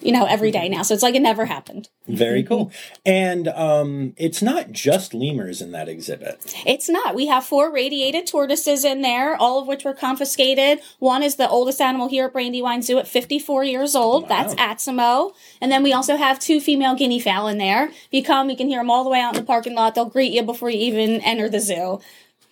you 0.00 0.12
know, 0.12 0.24
every 0.24 0.50
day 0.50 0.68
now. 0.68 0.82
So 0.82 0.94
it's 0.94 1.02
like 1.02 1.14
it 1.14 1.22
never 1.22 1.46
happened. 1.46 1.88
Very 2.08 2.42
cool. 2.50 2.72
And 3.04 3.48
um, 3.48 4.14
it's 4.16 4.42
not 4.42 4.72
just 4.72 5.14
lemurs 5.14 5.60
in 5.60 5.72
that 5.72 5.88
exhibit. 5.88 6.54
It's 6.66 6.88
not. 6.88 7.14
We 7.14 7.26
have 7.26 7.44
four 7.44 7.72
radiated 7.72 8.26
tortoises 8.26 8.84
in 8.84 9.02
there, 9.02 9.36
all 9.36 9.60
of 9.60 9.66
which 9.66 9.84
were 9.84 9.94
confiscated. 9.94 10.80
One 10.98 11.22
is 11.22 11.36
the 11.36 11.48
oldest 11.48 11.80
animal 11.80 12.08
here 12.08 12.26
at 12.26 12.32
Brandywine 12.32 12.82
Zoo 12.82 12.98
at 12.98 13.08
54 13.08 13.64
years 13.64 13.94
old. 13.94 14.28
That's 14.28 14.54
Atsimo. 14.54 15.32
And 15.60 15.70
then 15.70 15.82
we 15.82 15.92
also 15.92 16.16
have 16.16 16.38
two 16.38 16.60
female 16.60 16.94
guinea 16.94 17.20
fowl 17.20 17.48
in 17.48 17.58
there. 17.58 17.88
If 17.88 18.08
you 18.10 18.22
come, 18.22 18.50
you 18.50 18.56
can 18.56 18.68
hear 18.68 18.80
them 18.80 18.90
all 18.90 19.04
the 19.04 19.10
way 19.10 19.20
out 19.20 19.34
in 19.34 19.40
the 19.40 19.46
parking 19.46 19.74
lot. 19.74 19.94
They'll 19.94 20.06
greet 20.06 20.32
you 20.32 20.42
before 20.42 20.70
you 20.70 20.78
even 20.78 21.20
enter 21.20 21.48
the 21.48 21.60
zoo. 21.60 22.00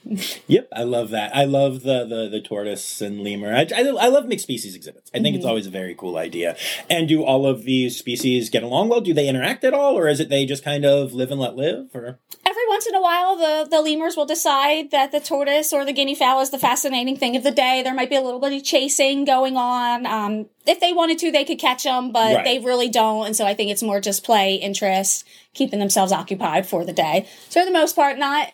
Yep, 0.05 0.69
I 0.73 0.85
love 0.85 1.11
that. 1.11 1.35
I 1.37 1.45
love 1.45 1.83
the 1.83 2.05
the, 2.05 2.29
the 2.31 2.41
tortoise 2.41 3.01
and 3.01 3.21
lemur. 3.21 3.53
I, 3.55 3.67
I, 3.75 3.81
I 3.83 4.09
love 4.09 4.27
mixed 4.27 4.45
species 4.45 4.75
exhibits. 4.75 5.11
I 5.15 5.21
think 5.21 5.37
it's 5.37 5.45
always 5.45 5.67
a 5.67 5.71
very 5.71 5.95
cool 5.95 6.17
idea. 6.17 6.57
And 6.89 7.09
do 7.09 7.25
all 7.25 7.47
of 7.47 7.65
these 7.65 7.99
species 7.99 8.49
get 8.49 8.63
along 8.63 8.89
well? 8.89 9.01
Do 9.01 9.13
they 9.13 9.29
interact 9.29 9.65
at 9.65 9.75
all, 9.75 9.99
or 9.99 10.09
is 10.09 10.21
it 10.21 10.29
they 10.29 10.47
just 10.47 10.65
kind 10.65 10.85
of 10.87 11.13
live 11.13 11.31
and 11.31 11.41
let 11.41 11.57
live? 11.57 11.91
Or 11.95 12.19
Every 12.47 12.67
once 12.69 12.87
in 12.87 12.95
a 12.95 13.03
while, 13.03 13.37
the, 13.37 13.69
the 13.71 13.83
lemurs 13.83 14.17
will 14.17 14.25
decide 14.25 14.91
that 14.93 15.13
the 15.13 15.21
tortoise 15.21 15.73
or 15.73 15.85
the 15.85 15.93
guinea 15.93 16.15
fowl 16.15 16.41
is 16.41 16.51
the 16.51 16.59
fascinating 16.59 17.17
thing 17.17 17.37
of 17.37 17.43
the 17.43 17.51
day. 17.51 17.83
There 17.83 17.95
might 17.95 18.11
be 18.11 18.17
a 18.17 18.23
little 18.23 18.41
bit 18.41 18.53
of 18.55 18.65
chasing 18.65 19.25
going 19.25 19.57
on. 19.57 20.07
Um, 20.07 20.47
if 20.67 20.81
they 20.81 20.93
wanted 20.93 21.19
to, 21.19 21.31
they 21.31 21.45
could 21.45 21.59
catch 21.59 21.85
them, 21.85 22.13
but 22.13 22.37
Right. 22.37 22.45
they 22.45 22.59
really 22.59 22.89
don't. 22.89 23.27
And 23.27 23.37
so 23.37 23.45
I 23.47 23.55
think 23.55 23.71
it's 23.71 23.83
more 23.83 24.01
just 24.01 24.25
play, 24.25 24.55
interest, 24.55 25.25
keeping 25.55 25.79
themselves 25.79 26.13
occupied 26.13 26.67
for 26.67 26.85
the 26.85 26.93
day. 26.93 27.27
So 27.49 27.61
for 27.61 27.67
the 27.67 27.73
most 27.73 27.95
part, 27.95 28.19
not 28.19 28.53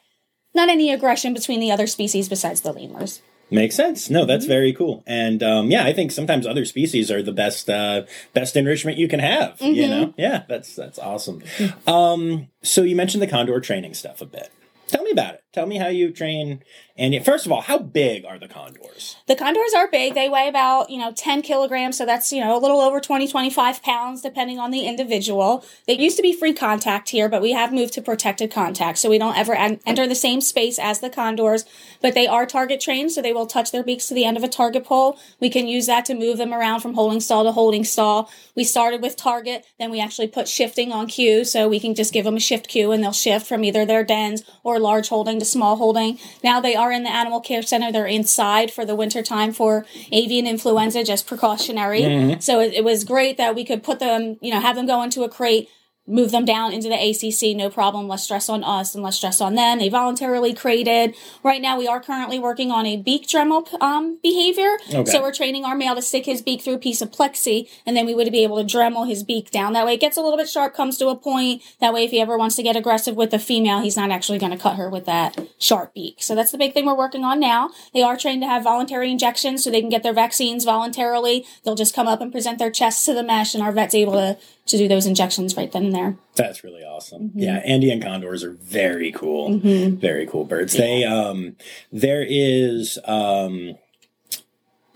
not 0.54 0.68
any 0.68 0.92
aggression 0.92 1.34
between 1.34 1.60
the 1.60 1.70
other 1.70 1.86
species 1.86 2.28
besides 2.28 2.60
the 2.60 2.72
lemurs. 2.72 3.20
makes 3.50 3.74
sense. 3.76 4.10
No, 4.10 4.24
that's 4.24 4.46
very 4.46 4.72
cool. 4.72 5.02
And 5.06 5.42
um, 5.42 5.70
yeah, 5.70 5.84
I 5.84 5.92
think 5.92 6.10
sometimes 6.12 6.46
other 6.46 6.64
species 6.64 7.10
are 7.10 7.22
the 7.22 7.32
best 7.32 7.68
uh, 7.68 8.02
best 8.32 8.56
enrichment 8.56 8.98
you 8.98 9.08
can 9.08 9.20
have. 9.20 9.60
You 9.60 9.88
know, 9.88 10.14
yeah, 10.16 10.44
that's 10.48 10.74
that's 10.74 10.98
awesome. 10.98 11.42
Um, 11.86 12.48
so 12.62 12.82
you 12.82 12.96
mentioned 12.96 13.22
the 13.22 13.26
condor 13.26 13.58
training 13.60 13.94
stuff 13.94 14.20
a 14.20 14.26
bit. 14.26 14.50
Tell 14.94 15.02
me 15.02 15.10
about 15.10 15.34
it. 15.34 15.44
Tell 15.52 15.66
me 15.66 15.78
how 15.78 15.88
you 15.88 16.12
train. 16.12 16.62
And 16.96 17.24
first 17.24 17.46
of 17.46 17.52
all, 17.52 17.62
how 17.62 17.78
big 17.78 18.24
are 18.24 18.38
the 18.38 18.46
condors? 18.46 19.16
The 19.26 19.34
condors 19.34 19.72
are 19.74 19.88
big. 19.88 20.14
They 20.14 20.28
weigh 20.28 20.48
about, 20.48 20.90
you 20.90 20.98
know, 20.98 21.12
10 21.12 21.42
kilograms. 21.42 21.98
So 21.98 22.06
that's, 22.06 22.32
you 22.32 22.40
know, 22.40 22.56
a 22.56 22.60
little 22.60 22.80
over 22.80 23.00
20, 23.00 23.26
25 23.26 23.82
pounds, 23.82 24.22
depending 24.22 24.60
on 24.60 24.70
the 24.70 24.86
individual. 24.86 25.64
They 25.88 25.98
used 25.98 26.16
to 26.16 26.22
be 26.22 26.32
free 26.32 26.52
contact 26.52 27.08
here, 27.08 27.28
but 27.28 27.42
we 27.42 27.50
have 27.50 27.72
moved 27.72 27.94
to 27.94 28.02
protected 28.02 28.52
contact. 28.52 28.98
So 28.98 29.10
we 29.10 29.18
don't 29.18 29.36
ever 29.36 29.54
en- 29.54 29.80
enter 29.84 30.06
the 30.06 30.14
same 30.14 30.40
space 30.40 30.78
as 30.78 31.00
the 31.00 31.10
condors, 31.10 31.64
but 32.00 32.14
they 32.14 32.28
are 32.28 32.46
target 32.46 32.80
trained. 32.80 33.10
So 33.10 33.20
they 33.20 33.32
will 33.32 33.46
touch 33.46 33.72
their 33.72 33.82
beaks 33.82 34.06
to 34.08 34.14
the 34.14 34.24
end 34.24 34.36
of 34.36 34.44
a 34.44 34.48
target 34.48 34.84
pole. 34.84 35.18
We 35.40 35.50
can 35.50 35.66
use 35.66 35.86
that 35.86 36.04
to 36.06 36.14
move 36.14 36.38
them 36.38 36.54
around 36.54 36.80
from 36.80 36.94
holding 36.94 37.20
stall 37.20 37.42
to 37.42 37.52
holding 37.52 37.84
stall. 37.84 38.30
We 38.54 38.62
started 38.62 39.02
with 39.02 39.16
target, 39.16 39.66
then 39.78 39.90
we 39.90 40.00
actually 40.00 40.28
put 40.28 40.46
shifting 40.46 40.92
on 40.92 41.08
cue. 41.08 41.44
So 41.44 41.68
we 41.68 41.80
can 41.80 41.96
just 41.96 42.12
give 42.12 42.24
them 42.24 42.36
a 42.36 42.40
shift 42.40 42.68
cue 42.68 42.92
and 42.92 43.02
they'll 43.02 43.12
shift 43.12 43.46
from 43.46 43.64
either 43.64 43.84
their 43.84 44.04
dens 44.04 44.44
or 44.62 44.78
large 44.88 45.08
holding 45.08 45.38
to 45.40 45.44
small 45.44 45.76
holding. 45.76 46.18
Now 46.42 46.60
they 46.60 46.76
are 46.76 46.92
in 46.92 47.02
the 47.02 47.14
animal 47.22 47.40
care 47.40 47.62
center. 47.62 47.90
They're 47.90 48.14
inside 48.20 48.70
for 48.70 48.84
the 48.84 48.94
winter 48.94 49.22
time 49.22 49.52
for 49.52 49.84
avian 50.12 50.46
influenza, 50.46 51.02
just 51.02 51.26
precautionary. 51.26 52.02
Mm-hmm. 52.02 52.40
So 52.40 52.60
it, 52.60 52.74
it 52.74 52.84
was 52.84 53.02
great 53.04 53.36
that 53.38 53.54
we 53.54 53.64
could 53.64 53.82
put 53.82 53.98
them, 53.98 54.36
you 54.40 54.52
know, 54.52 54.60
have 54.60 54.76
them 54.76 54.86
go 54.86 55.02
into 55.02 55.24
a 55.24 55.28
crate, 55.28 55.68
move 56.06 56.30
them 56.32 56.44
down 56.44 56.72
into 56.72 56.88
the 56.88 56.94
ACC, 56.94 57.56
no 57.56 57.70
problem, 57.70 58.06
less 58.06 58.24
stress 58.24 58.48
on 58.48 58.62
us 58.62 58.94
and 58.94 59.02
less 59.02 59.16
stress 59.16 59.40
on 59.40 59.54
them. 59.54 59.78
They 59.78 59.88
voluntarily 59.88 60.52
created. 60.52 61.14
Right 61.42 61.62
now, 61.62 61.78
we 61.78 61.88
are 61.88 62.00
currently 62.00 62.38
working 62.38 62.70
on 62.70 62.84
a 62.84 62.96
beak 62.96 63.26
dremel 63.26 63.80
um, 63.80 64.18
behavior. 64.22 64.76
Okay. 64.92 65.10
So 65.10 65.22
we're 65.22 65.32
training 65.32 65.64
our 65.64 65.74
male 65.74 65.94
to 65.94 66.02
stick 66.02 66.26
his 66.26 66.42
beak 66.42 66.62
through 66.62 66.74
a 66.74 66.78
piece 66.78 67.00
of 67.00 67.10
plexi, 67.10 67.68
and 67.86 67.96
then 67.96 68.04
we 68.04 68.14
would 68.14 68.30
be 68.30 68.42
able 68.42 68.62
to 68.62 68.76
dremel 68.76 69.08
his 69.08 69.22
beak 69.22 69.50
down. 69.50 69.72
That 69.72 69.86
way, 69.86 69.94
it 69.94 70.00
gets 70.00 70.16
a 70.16 70.20
little 70.20 70.36
bit 70.36 70.48
sharp, 70.48 70.74
comes 70.74 70.98
to 70.98 71.08
a 71.08 71.16
point. 71.16 71.62
That 71.80 71.94
way, 71.94 72.04
if 72.04 72.10
he 72.10 72.20
ever 72.20 72.36
wants 72.36 72.56
to 72.56 72.62
get 72.62 72.76
aggressive 72.76 73.16
with 73.16 73.32
a 73.32 73.38
female, 73.38 73.80
he's 73.80 73.96
not 73.96 74.10
actually 74.10 74.38
going 74.38 74.52
to 74.52 74.58
cut 74.58 74.76
her 74.76 74.90
with 74.90 75.06
that 75.06 75.38
sharp 75.58 75.94
beak. 75.94 76.16
So 76.20 76.34
that's 76.34 76.52
the 76.52 76.58
big 76.58 76.74
thing 76.74 76.84
we're 76.84 76.94
working 76.94 77.24
on 77.24 77.40
now. 77.40 77.70
They 77.94 78.02
are 78.02 78.16
trained 78.16 78.42
to 78.42 78.48
have 78.48 78.64
voluntary 78.64 79.10
injections, 79.10 79.64
so 79.64 79.70
they 79.70 79.80
can 79.80 79.90
get 79.90 80.02
their 80.02 80.12
vaccines 80.12 80.64
voluntarily. 80.64 81.46
They'll 81.64 81.74
just 81.74 81.94
come 81.94 82.08
up 82.08 82.20
and 82.20 82.30
present 82.30 82.58
their 82.58 82.70
chests 82.70 83.06
to 83.06 83.14
the 83.14 83.22
mesh, 83.22 83.54
and 83.54 83.62
our 83.62 83.72
vet's 83.72 83.94
able 83.94 84.12
to 84.12 84.36
to 84.66 84.78
do 84.78 84.88
those 84.88 85.06
injections 85.06 85.56
right 85.56 85.70
then 85.72 85.86
and 85.86 85.94
there. 85.94 86.16
That's 86.36 86.64
really 86.64 86.82
awesome. 86.82 87.30
Mm-hmm. 87.30 87.38
Yeah, 87.38 87.56
Andean 87.58 88.00
condors 88.00 88.42
are 88.42 88.52
very 88.52 89.12
cool. 89.12 89.58
Very 89.58 90.26
cool 90.26 90.44
birds. 90.44 90.74
They 90.74 91.04
um 91.04 91.56
there 91.92 92.24
is 92.26 92.98
um 93.04 93.76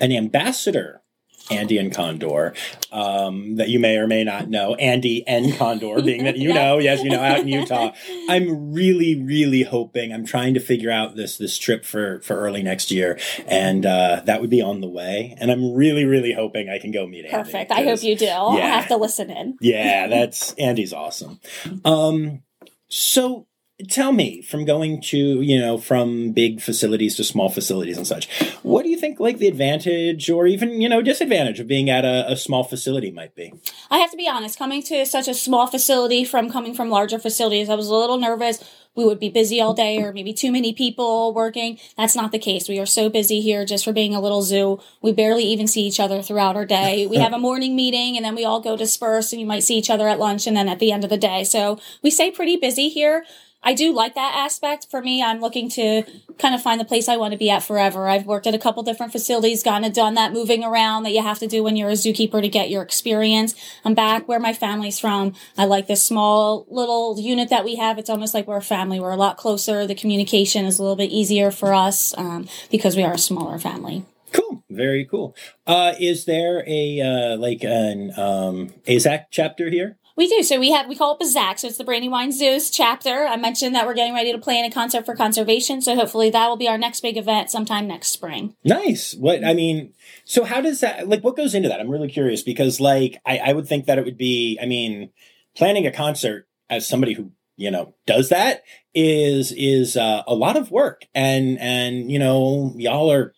an 0.00 0.12
ambassador 0.12 0.97
Andean 1.50 1.90
condor 1.90 2.54
um, 2.92 3.56
that 3.56 3.68
you 3.68 3.78
may 3.80 3.96
or 3.96 4.06
may 4.06 4.24
not 4.24 4.48
know. 4.48 4.74
Andy 4.76 5.26
and 5.26 5.54
condor, 5.56 6.00
being 6.02 6.24
that 6.24 6.36
you 6.36 6.48
Yeah. 6.54 6.54
know, 6.54 6.78
yes, 6.78 7.02
you 7.02 7.10
know, 7.10 7.20
out 7.20 7.40
in 7.40 7.48
Utah. 7.48 7.92
I'm 8.28 8.72
really, 8.72 9.20
really 9.22 9.62
hoping. 9.64 10.12
I'm 10.12 10.24
trying 10.24 10.54
to 10.54 10.60
figure 10.60 10.90
out 10.90 11.16
this 11.16 11.36
this 11.38 11.58
trip 11.58 11.84
for 11.84 12.20
for 12.20 12.36
early 12.36 12.62
next 12.62 12.90
year, 12.90 13.18
and 13.46 13.84
uh, 13.84 14.22
that 14.26 14.40
would 14.40 14.50
be 14.50 14.62
on 14.62 14.80
the 14.80 14.88
way. 14.88 15.34
And 15.40 15.50
I'm 15.50 15.74
really, 15.74 16.04
really 16.04 16.32
hoping 16.32 16.68
I 16.68 16.78
can 16.78 16.92
go 16.92 17.06
meet 17.06 17.24
Andy. 17.24 17.36
Perfect. 17.36 17.72
I 17.72 17.82
hope 17.82 18.02
you 18.02 18.16
do. 18.16 18.26
I'll 18.28 18.56
have 18.56 18.88
to 18.88 18.96
listen 18.96 19.30
in. 19.30 19.56
yeah, 19.60 20.06
that's 20.06 20.52
Andy's 20.54 20.92
awesome. 20.92 21.40
Um, 21.84 22.42
so 22.88 23.47
tell 23.86 24.12
me, 24.12 24.42
from 24.42 24.64
going 24.64 25.00
to 25.00 25.40
you 25.40 25.60
know 25.60 25.78
from 25.78 26.32
big 26.32 26.60
facilities 26.60 27.16
to 27.16 27.24
small 27.24 27.48
facilities 27.48 27.96
and 27.96 28.06
such, 28.06 28.28
what 28.62 28.82
do 28.82 28.90
you 28.90 28.96
think 28.96 29.20
like 29.20 29.38
the 29.38 29.46
advantage 29.46 30.28
or 30.28 30.46
even 30.46 30.80
you 30.80 30.88
know 30.88 31.00
disadvantage 31.00 31.60
of 31.60 31.68
being 31.68 31.88
at 31.88 32.04
a, 32.04 32.32
a 32.32 32.36
small 32.36 32.64
facility 32.64 33.10
might 33.10 33.34
be? 33.34 33.52
I 33.90 33.98
have 33.98 34.10
to 34.10 34.16
be 34.16 34.28
honest, 34.28 34.58
coming 34.58 34.82
to 34.84 35.06
such 35.06 35.28
a 35.28 35.34
small 35.34 35.66
facility 35.66 36.24
from 36.24 36.50
coming 36.50 36.74
from 36.74 36.90
larger 36.90 37.18
facilities, 37.18 37.68
I 37.68 37.74
was 37.74 37.88
a 37.88 37.94
little 37.94 38.18
nervous. 38.18 38.64
We 38.94 39.04
would 39.04 39.20
be 39.20 39.28
busy 39.28 39.60
all 39.60 39.74
day 39.74 40.02
or 40.02 40.12
maybe 40.12 40.32
too 40.32 40.50
many 40.50 40.72
people 40.72 41.32
working. 41.32 41.78
That's 41.96 42.16
not 42.16 42.32
the 42.32 42.38
case. 42.38 42.68
We 42.68 42.80
are 42.80 42.86
so 42.86 43.08
busy 43.08 43.40
here 43.40 43.64
just 43.64 43.84
for 43.84 43.92
being 43.92 44.12
a 44.12 44.20
little 44.20 44.42
zoo. 44.42 44.80
We 45.00 45.12
barely 45.12 45.44
even 45.44 45.68
see 45.68 45.82
each 45.82 46.00
other 46.00 46.20
throughout 46.20 46.56
our 46.56 46.66
day. 46.66 47.06
We 47.06 47.18
have 47.18 47.32
a 47.32 47.38
morning 47.38 47.76
meeting 47.76 48.16
and 48.16 48.24
then 48.24 48.34
we 48.34 48.44
all 48.44 48.60
go 48.60 48.76
disperse 48.76 49.32
and 49.32 49.40
you 49.40 49.46
might 49.46 49.62
see 49.62 49.78
each 49.78 49.88
other 49.88 50.08
at 50.08 50.18
lunch 50.18 50.48
and 50.48 50.56
then 50.56 50.68
at 50.68 50.80
the 50.80 50.90
end 50.90 51.04
of 51.04 51.10
the 51.10 51.16
day. 51.16 51.44
So 51.44 51.78
we 52.02 52.10
stay 52.10 52.32
pretty 52.32 52.56
busy 52.56 52.88
here. 52.88 53.24
I 53.62 53.74
do 53.74 53.92
like 53.92 54.14
that 54.14 54.34
aspect. 54.36 54.86
For 54.90 55.02
me, 55.02 55.22
I'm 55.22 55.40
looking 55.40 55.68
to 55.70 56.04
kind 56.38 56.54
of 56.54 56.62
find 56.62 56.80
the 56.80 56.84
place 56.84 57.08
I 57.08 57.16
want 57.16 57.32
to 57.32 57.38
be 57.38 57.50
at 57.50 57.62
forever. 57.62 58.08
I've 58.08 58.24
worked 58.24 58.46
at 58.46 58.54
a 58.54 58.58
couple 58.58 58.82
different 58.82 59.12
facilities, 59.12 59.62
kind 59.62 59.84
of 59.84 59.92
done 59.92 60.14
that 60.14 60.32
moving 60.32 60.62
around 60.64 61.02
that 61.02 61.12
you 61.12 61.22
have 61.22 61.38
to 61.40 61.46
do 61.46 61.62
when 61.62 61.76
you're 61.76 61.90
a 61.90 61.94
zookeeper 61.94 62.40
to 62.40 62.48
get 62.48 62.70
your 62.70 62.82
experience. 62.82 63.54
I'm 63.84 63.94
back 63.94 64.28
where 64.28 64.38
my 64.38 64.52
family's 64.52 64.98
from. 64.98 65.34
I 65.56 65.64
like 65.64 65.88
this 65.88 66.04
small 66.04 66.66
little 66.70 67.20
unit 67.20 67.50
that 67.50 67.64
we 67.64 67.76
have. 67.76 67.98
It's 67.98 68.10
almost 68.10 68.32
like 68.32 68.46
we're 68.46 68.56
a 68.56 68.62
family. 68.62 69.00
We're 69.00 69.10
a 69.10 69.16
lot 69.16 69.36
closer. 69.36 69.86
The 69.86 69.94
communication 69.94 70.64
is 70.64 70.78
a 70.78 70.82
little 70.82 70.96
bit 70.96 71.10
easier 71.10 71.50
for 71.50 71.74
us 71.74 72.14
um, 72.16 72.48
because 72.70 72.96
we 72.96 73.02
are 73.02 73.14
a 73.14 73.18
smaller 73.18 73.58
family. 73.58 74.04
Cool, 74.32 74.62
very 74.70 75.04
cool. 75.04 75.34
Uh, 75.66 75.94
is 75.98 76.26
there 76.26 76.62
a 76.66 77.00
uh, 77.00 77.36
like 77.36 77.64
an 77.64 78.12
um, 78.16 78.68
AAZK 78.86 79.26
chapter 79.30 79.70
here? 79.70 79.96
We 80.18 80.26
do. 80.26 80.42
So 80.42 80.58
we 80.58 80.72
have 80.72 80.88
we 80.88 80.96
call 80.96 81.16
it 81.16 81.22
BZAC. 81.22 81.60
So 81.60 81.68
it's 81.68 81.78
the 81.78 81.84
Brandywine 81.84 82.32
Zoos 82.32 82.70
chapter. 82.70 83.24
I 83.24 83.36
mentioned 83.36 83.76
that 83.76 83.86
we're 83.86 83.94
getting 83.94 84.14
ready 84.14 84.32
to 84.32 84.38
plan 84.38 84.64
a 84.64 84.70
concert 84.70 85.06
for 85.06 85.14
conservation. 85.14 85.80
So 85.80 85.94
hopefully 85.94 86.28
that 86.30 86.48
will 86.48 86.56
be 86.56 86.66
our 86.66 86.76
next 86.76 87.02
big 87.02 87.16
event 87.16 87.52
sometime 87.52 87.86
next 87.86 88.08
spring. 88.08 88.56
Nice. 88.64 89.14
What 89.14 89.44
I 89.44 89.54
mean, 89.54 89.94
so 90.24 90.42
how 90.42 90.60
does 90.60 90.80
that 90.80 91.08
like? 91.08 91.22
What 91.22 91.36
goes 91.36 91.54
into 91.54 91.68
that? 91.68 91.78
I'm 91.78 91.88
really 91.88 92.08
curious 92.08 92.42
because 92.42 92.80
like 92.80 93.20
I, 93.24 93.38
I 93.38 93.52
would 93.52 93.68
think 93.68 93.86
that 93.86 93.96
it 93.96 94.04
would 94.04 94.18
be. 94.18 94.58
I 94.60 94.66
mean, 94.66 95.10
planning 95.56 95.86
a 95.86 95.92
concert 95.92 96.48
as 96.68 96.84
somebody 96.84 97.14
who 97.14 97.30
you 97.56 97.70
know 97.70 97.94
does 98.04 98.30
that 98.30 98.64
is 98.96 99.52
is 99.52 99.96
uh, 99.96 100.24
a 100.26 100.34
lot 100.34 100.56
of 100.56 100.72
work, 100.72 101.06
and 101.14 101.60
and 101.60 102.10
you 102.10 102.18
know 102.18 102.74
y'all 102.76 103.12
are. 103.12 103.34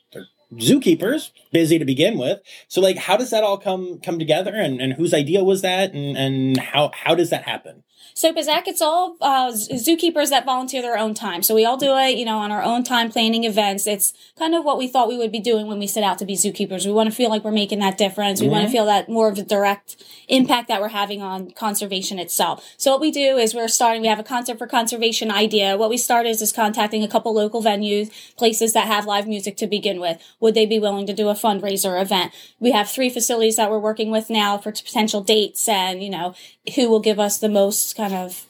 Zookeepers 0.54 1.30
busy 1.52 1.78
to 1.78 1.84
begin 1.84 2.18
with. 2.18 2.40
So 2.68 2.80
like 2.80 2.96
how 2.96 3.16
does 3.16 3.30
that 3.30 3.44
all 3.44 3.58
come 3.58 4.00
come 4.00 4.18
together? 4.18 4.54
And, 4.54 4.80
and 4.80 4.94
whose 4.94 5.14
idea 5.14 5.44
was 5.44 5.62
that? 5.62 5.92
And 5.92 6.16
and 6.16 6.56
how 6.58 6.90
how 6.94 7.14
does 7.14 7.30
that 7.30 7.44
happen 7.44 7.82
So 8.14 8.32
Bazak, 8.32 8.66
it's 8.66 8.82
all 8.82 9.16
uh, 9.20 9.52
zookeepers 9.52 10.30
that 10.30 10.44
volunteer 10.44 10.82
their 10.82 10.98
own 10.98 11.14
time. 11.14 11.42
So 11.42 11.54
we 11.54 11.64
all 11.64 11.76
do 11.76 11.96
it, 11.96 12.16
you 12.16 12.24
know, 12.24 12.38
on 12.38 12.50
our 12.50 12.62
own 12.62 12.84
time, 12.84 13.10
planning 13.10 13.44
events. 13.44 13.86
It's 13.86 14.12
kind 14.38 14.54
of 14.54 14.64
what 14.64 14.78
we 14.78 14.88
thought 14.88 15.08
we 15.08 15.16
would 15.16 15.32
be 15.32 15.40
doing 15.40 15.66
when 15.66 15.78
we 15.78 15.86
set 15.86 16.04
out 16.04 16.18
to 16.18 16.26
be 16.26 16.34
zookeepers. 16.34 16.86
We 16.86 16.92
want 16.92 17.08
to 17.08 17.14
feel 17.14 17.30
like 17.30 17.44
we're 17.44 17.50
making 17.50 17.78
that 17.80 17.98
difference. 17.98 18.40
We 18.40 18.48
want 18.48 18.64
to 18.64 18.70
feel 18.70 18.86
that 18.86 19.08
more 19.08 19.28
of 19.28 19.38
a 19.38 19.42
direct 19.42 20.02
impact 20.28 20.68
that 20.68 20.80
we're 20.80 20.88
having 20.88 21.22
on 21.22 21.50
conservation 21.52 22.18
itself. 22.18 22.74
So 22.76 22.92
what 22.92 23.00
we 23.00 23.10
do 23.10 23.36
is 23.36 23.54
we're 23.54 23.68
starting. 23.68 24.02
We 24.02 24.08
have 24.08 24.18
a 24.18 24.24
concert 24.24 24.58
for 24.58 24.66
conservation 24.66 25.30
idea. 25.30 25.76
What 25.76 25.90
we 25.90 25.96
start 25.96 26.26
is 26.26 26.38
just 26.38 26.54
contacting 26.54 27.02
a 27.02 27.08
couple 27.08 27.34
local 27.34 27.62
venues, 27.62 28.10
places 28.36 28.72
that 28.72 28.86
have 28.86 29.06
live 29.06 29.26
music 29.26 29.56
to 29.58 29.66
begin 29.66 30.00
with. 30.00 30.22
Would 30.40 30.54
they 30.54 30.66
be 30.66 30.78
willing 30.78 31.06
to 31.06 31.12
do 31.12 31.28
a 31.28 31.34
fundraiser 31.34 32.00
event? 32.00 32.32
We 32.58 32.72
have 32.72 32.88
three 32.90 33.10
facilities 33.10 33.56
that 33.56 33.70
we're 33.70 33.78
working 33.78 34.10
with 34.10 34.30
now 34.30 34.58
for 34.58 34.72
potential 34.72 35.22
dates, 35.22 35.68
and 35.68 36.02
you 36.02 36.10
know 36.10 36.34
who 36.74 36.88
will 36.88 37.00
give 37.00 37.18
us 37.18 37.38
the 37.38 37.48
most 37.48 37.96
kind 38.00 38.14
of 38.14 38.46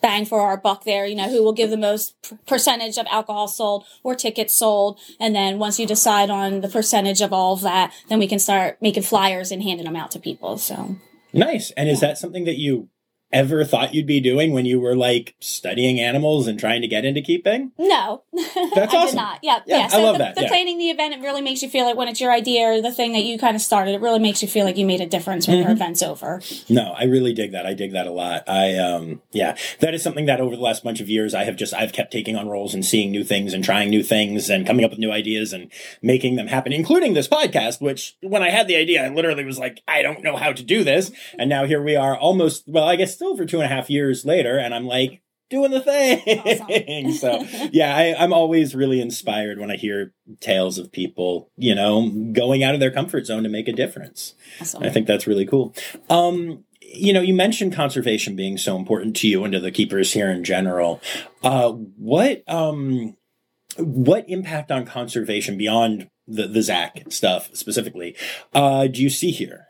bang 0.00 0.24
for 0.24 0.40
our 0.40 0.56
buck 0.56 0.84
there 0.84 1.06
you 1.06 1.14
know 1.14 1.28
who 1.28 1.42
will 1.42 1.52
give 1.52 1.70
the 1.70 1.76
most 1.76 2.14
percentage 2.46 2.96
of 2.98 3.06
alcohol 3.10 3.48
sold 3.48 3.84
or 4.02 4.14
tickets 4.14 4.54
sold. 4.54 4.98
And 5.18 5.34
then 5.34 5.58
once 5.58 5.78
you 5.78 5.86
decide 5.86 6.30
on 6.30 6.60
the 6.60 6.68
percentage 6.68 7.20
of 7.20 7.32
all 7.32 7.54
of 7.54 7.62
that 7.62 7.92
then 8.08 8.18
we 8.18 8.28
can 8.28 8.38
start 8.38 8.78
making 8.80 9.02
flyers 9.02 9.50
and 9.50 9.62
handing 9.62 9.86
them 9.86 9.96
out 9.96 10.10
to 10.12 10.18
people 10.18 10.58
so. 10.58 10.96
Nice. 11.32 11.70
And 11.72 11.88
is 11.88 12.00
that 12.00 12.16
something 12.16 12.44
that 12.44 12.56
you 12.56 12.88
ever 13.32 13.64
thought 13.64 13.94
you'd 13.94 14.06
be 14.06 14.20
doing 14.20 14.52
when 14.52 14.64
you 14.66 14.80
were 14.80 14.94
like 14.96 15.34
studying 15.40 16.00
animals 16.00 16.46
and 16.46 16.58
trying 16.58 16.80
to 16.82 16.88
get 16.88 17.04
into 17.04 17.20
keeping? 17.20 17.72
no 17.78 18.22
That's 18.34 18.94
i 18.94 18.96
awesome. 18.98 19.06
did 19.08 19.14
not 19.16 19.38
yeah 19.42 19.60
Yeah, 19.66 19.78
yeah, 19.78 19.88
I 19.92 20.02
love 20.02 20.14
the, 20.14 20.18
that, 20.24 20.34
the 20.36 20.42
yeah. 20.42 20.48
planning 20.48 20.78
the 20.78 20.90
event 20.90 21.14
it 21.14 21.20
really 21.20 21.42
makes 21.42 21.62
you 21.62 21.68
feel 21.68 21.84
like 21.84 21.96
when 21.96 22.08
it's 22.08 22.20
your 22.20 22.30
idea 22.32 22.66
or 22.68 22.80
the 22.82 22.92
thing 22.92 23.12
that 23.12 23.24
you 23.24 23.38
kind 23.38 23.56
of 23.56 23.62
started 23.62 23.94
it 23.94 24.00
really 24.00 24.18
makes 24.18 24.42
you 24.42 24.48
feel 24.48 24.64
like 24.64 24.76
you 24.76 24.86
made 24.86 25.00
a 25.00 25.06
difference 25.06 25.46
when 25.48 25.56
your 25.58 25.66
Mm-hmm. 25.66 25.72
event's 25.72 26.02
over 26.02 26.40
No, 26.68 26.92
I 26.96 27.04
really 27.04 27.32
dig 27.32 27.52
that. 27.52 27.66
I 27.66 27.74
dig 27.74 27.92
that 27.92 28.06
a 28.06 28.12
lot. 28.12 28.44
I 28.48 28.76
um 28.76 29.20
yeah, 29.32 29.56
that 29.80 29.94
is 29.94 30.02
something 30.02 30.26
that 30.26 30.40
over 30.40 30.54
the 30.54 30.62
last 30.62 30.84
bunch 30.84 31.00
of 31.00 31.08
years 31.08 31.34
I 31.34 31.44
have 31.44 31.56
just 31.56 31.74
I've 31.74 31.92
kept 31.92 32.12
taking 32.12 32.36
on 32.36 32.48
roles 32.48 32.72
and 32.74 32.84
seeing 32.84 33.10
new 33.10 33.24
things 33.24 33.52
and 33.52 33.64
trying 33.64 33.90
new 33.90 34.02
things 34.02 34.48
and 34.48 34.66
coming 34.66 34.84
up 34.84 34.90
with 34.92 35.00
new 35.00 35.10
ideas 35.12 35.52
and 35.52 35.70
making 36.02 36.36
them 36.36 36.46
happen, 36.46 36.72
including 36.72 37.14
this 37.14 37.28
podcast, 37.28 37.80
which 37.80 38.16
when 38.22 38.42
I 38.42 38.50
had 38.50 38.68
the 38.68 38.76
idea, 38.76 39.04
I 39.04 39.08
literally 39.08 39.44
was 39.44 39.58
like, 39.58 39.82
I 39.88 40.02
don't 40.02 40.22
know 40.22 40.36
how 40.36 40.52
to 40.52 40.62
do 40.62 40.84
this. 40.84 41.10
And 41.38 41.48
now 41.50 41.64
here 41.66 41.82
we 41.82 41.96
are 41.96 42.16
almost 42.16 42.64
well, 42.68 42.84
I 42.84 42.96
guess 42.96 43.15
still 43.16 43.36
for 43.36 43.44
two 43.44 43.60
and 43.60 43.64
a 43.64 43.74
half 43.74 43.90
years 43.90 44.24
later, 44.24 44.58
and 44.58 44.74
I'm 44.74 44.86
like 44.86 45.22
doing 45.50 45.70
the 45.70 45.80
thing. 45.80 47.12
so 47.12 47.44
yeah, 47.72 47.96
I, 47.96 48.14
I'm 48.22 48.32
always 48.32 48.74
really 48.74 49.00
inspired 49.00 49.58
when 49.58 49.70
I 49.70 49.76
hear 49.76 50.12
tales 50.40 50.78
of 50.78 50.92
people, 50.92 51.50
you 51.56 51.74
know, 51.74 52.10
going 52.32 52.62
out 52.62 52.74
of 52.74 52.80
their 52.80 52.90
comfort 52.90 53.26
zone 53.26 53.42
to 53.42 53.48
make 53.48 53.68
a 53.68 53.72
difference. 53.72 54.34
Awesome. 54.60 54.82
I 54.82 54.90
think 54.90 55.06
that's 55.06 55.26
really 55.26 55.46
cool. 55.46 55.74
Um, 56.08 56.64
you 56.80 57.12
know, 57.12 57.20
you 57.20 57.34
mentioned 57.34 57.74
conservation 57.74 58.36
being 58.36 58.58
so 58.58 58.76
important 58.76 59.16
to 59.16 59.28
you 59.28 59.44
and 59.44 59.52
to 59.52 59.60
the 59.60 59.72
keepers 59.72 60.12
here 60.12 60.30
in 60.30 60.44
general. 60.44 61.00
Uh, 61.42 61.72
what 61.72 62.42
um, 62.48 63.16
what 63.76 64.28
impact 64.28 64.70
on 64.70 64.86
conservation 64.86 65.56
beyond 65.56 66.08
the 66.26 66.46
the 66.46 66.62
Zach 66.62 67.04
stuff 67.08 67.50
specifically 67.54 68.16
uh, 68.54 68.86
do 68.86 69.02
you 69.02 69.10
see 69.10 69.30
here? 69.30 69.65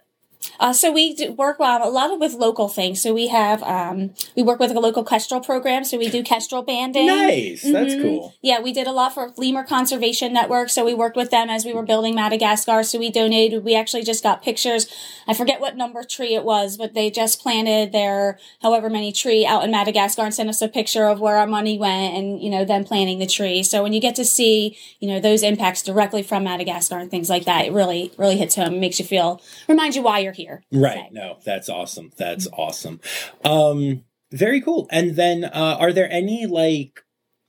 Uh, 0.59 0.73
so 0.73 0.91
we 0.93 1.17
work 1.37 1.61
um, 1.61 1.83
a 1.83 1.89
lot 1.89 2.11
of 2.13 2.19
with 2.19 2.35
local 2.35 2.69
things. 2.69 3.01
So 3.03 3.13
we 3.13 3.29
have 3.29 3.63
um, 3.63 4.15
we 4.37 4.43
work 4.43 4.59
with 4.61 4.71
a 4.71 4.81
local 4.81 5.05
kestrel 5.05 5.41
program. 5.41 5.85
So 5.85 5.99
we 5.99 6.09
do 6.09 6.23
kestrel 6.23 6.63
banding. 6.63 7.07
Nice, 7.07 7.63
that's 7.63 7.95
Mhm. 7.95 8.03
cool. 8.03 8.35
Yeah, 8.43 8.61
we 8.61 8.73
did 8.73 8.87
a 8.87 8.93
lot 8.93 9.15
for 9.15 9.33
Lemur 9.37 9.65
Conservation 9.65 10.33
Network. 10.33 10.71
So 10.71 10.85
we 10.85 10.95
worked 10.95 11.17
with 11.17 11.31
them 11.31 11.51
as 11.51 11.65
we 11.65 11.73
were 11.73 11.83
building 11.83 12.15
Madagascar. 12.15 12.83
So 12.83 12.99
we 12.99 13.11
donated. 13.11 13.65
We 13.65 13.75
actually 13.75 14.03
just 14.03 14.23
got 14.23 14.43
pictures. 14.43 14.87
I 15.29 15.35
forget 15.35 15.61
what 15.61 15.77
number 15.77 16.03
tree 16.05 16.35
it 16.35 16.45
was, 16.45 16.77
but 16.77 16.95
they 16.95 17.11
just 17.11 17.41
planted 17.43 17.93
their 17.93 18.39
however 18.63 18.89
many 18.89 19.13
tree 19.13 19.45
out 19.45 19.65
in 19.65 19.71
Madagascar 19.71 20.23
and 20.23 20.35
sent 20.35 20.49
us 20.49 20.63
a 20.63 20.69
picture 20.69 21.07
of 21.07 21.21
where 21.21 21.37
our 21.37 21.47
money 21.47 21.79
went 21.79 22.15
and 22.17 22.41
you 22.41 22.51
know 22.51 22.65
them 22.65 22.85
planting 22.85 23.19
the 23.19 23.27
tree. 23.27 23.63
So 23.63 23.83
when 23.83 23.93
you 23.93 24.01
get 24.01 24.15
to 24.17 24.25
see 24.25 24.77
you 25.01 25.09
know 25.09 25.21
those 25.21 25.43
impacts 25.43 25.83
directly 25.83 26.23
from 26.23 26.45
Madagascar 26.45 26.99
and 26.99 27.11
things 27.11 27.29
like 27.29 27.45
that, 27.45 27.67
it 27.67 27.73
really 27.73 28.13
really 28.17 28.37
hits 28.37 28.55
home. 28.55 28.75
It 28.75 28.81
makes 28.81 28.99
you 28.99 29.05
feel 29.05 29.41
reminds 29.69 29.97
you 29.97 30.03
why 30.03 30.21
you're 30.21 30.33
here. 30.37 30.63
Right. 30.73 31.13
No, 31.13 31.39
that's 31.45 31.69
awesome. 31.69 32.13
That's 32.17 32.47
awesome. 32.53 33.01
Um, 33.45 34.05
very 34.33 34.61
cool. 34.61 34.87
And 34.91 35.17
then, 35.17 35.45
uh, 35.45 35.77
are 35.81 35.93
there 35.93 36.11
any 36.11 36.47
like, 36.47 37.05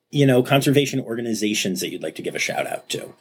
you 0.09 0.25
know, 0.25 0.41
conservation 0.43 0.99
organizations 0.99 1.81
that 1.81 1.89
you'd 1.89 2.03
like 2.03 2.15
to 2.15 2.21
give 2.21 2.35
a 2.35 2.39
shout 2.39 2.65
out 2.65 2.89
to? 2.89 3.13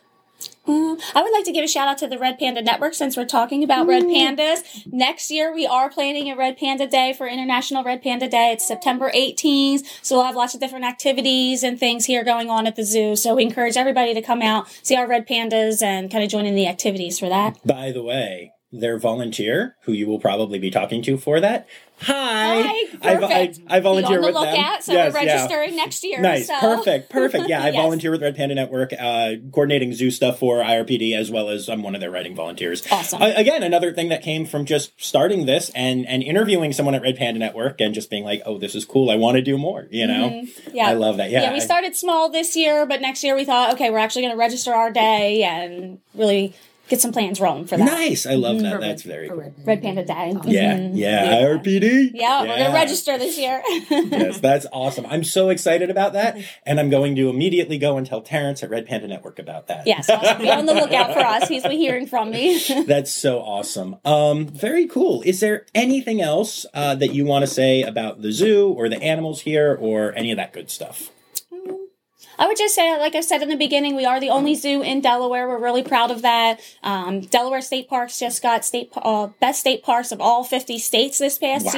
Mm, 0.67 1.01
I 1.15 1.23
would 1.23 1.33
like 1.33 1.45
to 1.45 1.53
give 1.53 1.65
a 1.65 1.69
shout 1.69 1.87
out 1.87 1.99
to 1.99 2.09
the 2.09 2.19
Red 2.19 2.39
Panda 2.39 2.61
Network 2.61 2.95
since 2.95 3.17
we're 3.17 3.25
talking 3.25 3.63
about 3.63 3.87
red 3.87 4.03
pandas. 4.03 4.63
Next 4.93 5.31
year, 5.31 5.55
we 5.55 5.65
are 5.65 5.89
planning 5.89 6.29
a 6.29 6.37
Red 6.37 6.59
Panda 6.59 6.89
Day 6.89 7.13
for 7.13 7.27
International 7.27 7.85
Red 7.85 8.03
Panda 8.03 8.29
Day. 8.29 8.53
It's 8.53 8.67
September 8.67 9.11
18th, 9.15 9.85
so 10.03 10.17
we'll 10.17 10.25
have 10.25 10.35
lots 10.35 10.55
of 10.55 10.61
different 10.61 10.85
activities 10.85 11.63
and 11.63 11.79
things 11.79 12.07
here 12.07 12.25
going 12.25 12.51
on 12.51 12.67
at 12.67 12.75
the 12.75 12.83
zoo. 12.83 13.15
So 13.15 13.37
we 13.37 13.45
encourage 13.45 13.77
everybody 13.77 14.13
to 14.15 14.23
come 14.23 14.43
out, 14.43 14.69
see 14.83 14.97
our 14.97 15.07
red 15.07 15.29
pandas, 15.29 15.83
and 15.83 16.11
kind 16.11 16.25
of 16.25 16.31
join 16.31 16.47
in 16.47 16.57
the 16.57 16.67
activities 16.67 17.19
for 17.19 17.29
that. 17.29 17.65
By 17.65 17.93
the 17.93 18.03
way, 18.03 18.53
their 18.73 18.99
volunteer, 18.99 19.77
who 19.85 19.93
you 19.93 20.07
will 20.07 20.19
probably 20.19 20.59
be 20.59 20.71
talking 20.71 21.03
to 21.03 21.17
for 21.17 21.41
that. 21.41 21.67
Hi. 22.01 22.63
Hi, 22.63 22.87
I, 23.01 23.15
perfect. 23.17 23.61
I, 23.71 23.77
I 23.77 23.81
volunteer 23.81 24.21
Be 24.21 24.27
on 24.27 24.33
the 24.35 24.39
with 24.41 24.49
them. 24.49 24.55
lookout, 24.55 24.85
so 24.85 24.93
Yes, 24.93 25.15
we're 25.15 25.21
yeah. 25.23 25.33
registering 25.35 25.77
next 25.77 26.05
year. 26.05 26.21
Nice, 26.21 26.47
so. 26.49 26.59
perfect, 26.61 27.09
perfect. 27.09 27.49
Yeah, 27.49 27.63
I 27.63 27.67
Yes. 27.69 27.77
volunteer 27.77 28.11
with 28.11 28.21
Red 28.21 28.37
Panda 28.37 28.55
Network, 28.55 28.93
uh, 28.93 29.37
coordinating 29.51 29.95
zoo 29.95 30.11
stuff 30.11 30.39
for 30.39 30.59
IRPD, 30.59 31.17
as 31.17 31.31
well 31.31 31.49
as 31.49 31.71
I'm 31.71 31.83
one 31.83 31.95
of 31.95 32.03
their 32.03 32.11
writing 32.11 32.35
volunteers. 32.35 32.83
Awesome. 32.91 33.23
Uh, 33.23 33.33
again, 33.35 33.63
another 33.63 33.93
thing 33.95 34.11
that 34.11 34.21
came 34.23 34.45
from 34.45 34.67
just 34.67 34.93
starting 35.03 35.47
this 35.47 35.71
and 35.71 36.07
and 36.07 36.23
interviewing 36.23 36.73
someone 36.75 36.95
at 36.95 37.01
Red 37.03 37.17
Panda 37.17 37.39
Network 37.41 37.81
and 37.81 37.95
just 37.95 38.11
being 38.11 38.25
like, 38.25 38.43
oh, 38.45 38.59
this 38.59 38.75
is 38.75 38.85
cool. 38.85 39.09
I 39.11 39.17
want 39.17 39.37
to 39.37 39.43
do 39.43 39.57
more. 39.57 39.87
You 39.91 40.07
know, 40.07 40.29
Mm-hmm. 40.29 40.77
Yeah. 40.77 40.89
I 40.89 40.93
love 40.95 41.17
that. 41.17 41.31
Yeah, 41.31 41.43
Yeah, 41.45 41.53
we 41.55 41.61
started 41.61 41.97
small 41.97 42.29
this 42.29 42.57
year, 42.57 42.85
but 42.85 43.01
next 43.01 43.25
year 43.25 43.35
we 43.37 43.45
thought, 43.47 43.73
okay, 43.75 43.91
we're 43.91 43.99
actually 43.99 44.23
going 44.23 44.35
to 44.35 44.39
register 44.39 44.75
our 44.75 44.91
day 44.91 45.45
and 45.45 45.99
really 46.15 46.53
get 46.89 47.01
some 47.01 47.13
plans 47.13 47.41
rolling 47.41 47.67
for 47.67 47.77
that. 47.77 47.85
Nice. 47.85 48.27
I 48.27 48.35
love 48.35 48.61
that. 48.61 48.75
For 48.75 48.81
That's 48.81 49.05
Red- 49.07 49.15
very 49.15 49.29
cool. 49.29 49.39
Red 49.39 49.55
Panda. 49.55 49.67
Red 49.67 49.83
Panda 49.83 50.05
Day. 50.05 50.51
Yeah, 50.53 50.77
Mhm. 50.79 50.91
yeah, 50.95 51.37
IRPD. 51.43 52.11
Yeah, 52.15 52.41
we're 52.43 52.47
going 52.49 52.65
to 52.67 52.73
register 52.73 53.19
this 53.19 53.39
year. 53.39 53.63
yes, 53.91 54.41
that's 54.41 54.67
awesome. 54.73 55.07
I'm 55.09 55.25
so 55.25 55.49
excited 55.51 55.91
about 55.91 56.13
that, 56.15 56.37
and 56.65 56.79
I'm 56.81 56.91
going 56.91 57.17
to 57.17 57.29
immediately 57.29 57.79
go 57.79 57.97
and 57.97 58.07
tell 58.07 58.21
Terrence 58.21 58.63
at 58.63 58.71
Red 58.71 58.87
Panda 58.87 59.09
Network 59.09 59.39
about 59.39 59.67
that. 59.69 59.87
yes, 59.87 60.09
awesome. 60.09 60.39
be 60.43 60.51
on 60.51 60.67
the 60.67 60.75
lookout 60.75 61.13
for 61.13 61.21
us. 61.21 61.49
He's 61.49 61.65
hearing 61.65 62.07
from 62.07 62.31
me. 62.31 62.61
That's 62.87 63.11
so 63.13 63.41
awesome. 63.41 63.97
Um, 64.05 64.47
very 64.47 64.87
cool. 64.87 65.23
Is 65.23 65.41
there 65.41 65.67
anything 65.75 66.21
else 66.21 66.67
uh, 66.75 66.95
that 66.97 67.13
you 67.15 67.25
want 67.25 67.43
to 67.43 67.47
say 67.47 67.83
about 67.83 68.23
the 68.23 68.33
zoo 68.33 68.69
or 68.69 68.89
the 68.89 69.03
animals 69.03 69.41
here 69.43 69.77
or 69.81 70.13
any 70.17 70.31
of 70.31 70.37
that 70.37 70.53
good 70.53 70.71
stuff? 70.71 71.11
I 72.39 72.47
would 72.47 72.57
just 72.57 72.75
say, 72.75 72.99
like 72.99 73.15
I 73.15 73.21
said 73.21 73.43
in 73.43 73.49
the 73.49 73.57
beginning, 73.57 73.97
we 73.97 74.05
are 74.05 74.21
the 74.21 74.29
only 74.31 74.55
zoo 74.55 74.83
in 74.83 75.01
Delaware. 75.01 75.49
We're 75.49 75.59
really 75.63 75.83
proud 75.83 76.11
of 76.11 76.23
that. 76.23 76.61
Um, 76.83 77.21
Delaware 77.23 77.63
State 77.63 77.89
Parks 77.89 78.19
just 78.19 78.43
got 78.43 78.65
state 78.65 78.91
uh, 78.97 79.29
best 79.41 79.61
state 79.61 79.83
parks 79.83 80.13
of 80.13 80.21
all 80.21 80.45
50 80.45 80.79
states 80.79 81.19
this 81.19 81.39
past 81.39 81.67
Wow. 81.67 81.73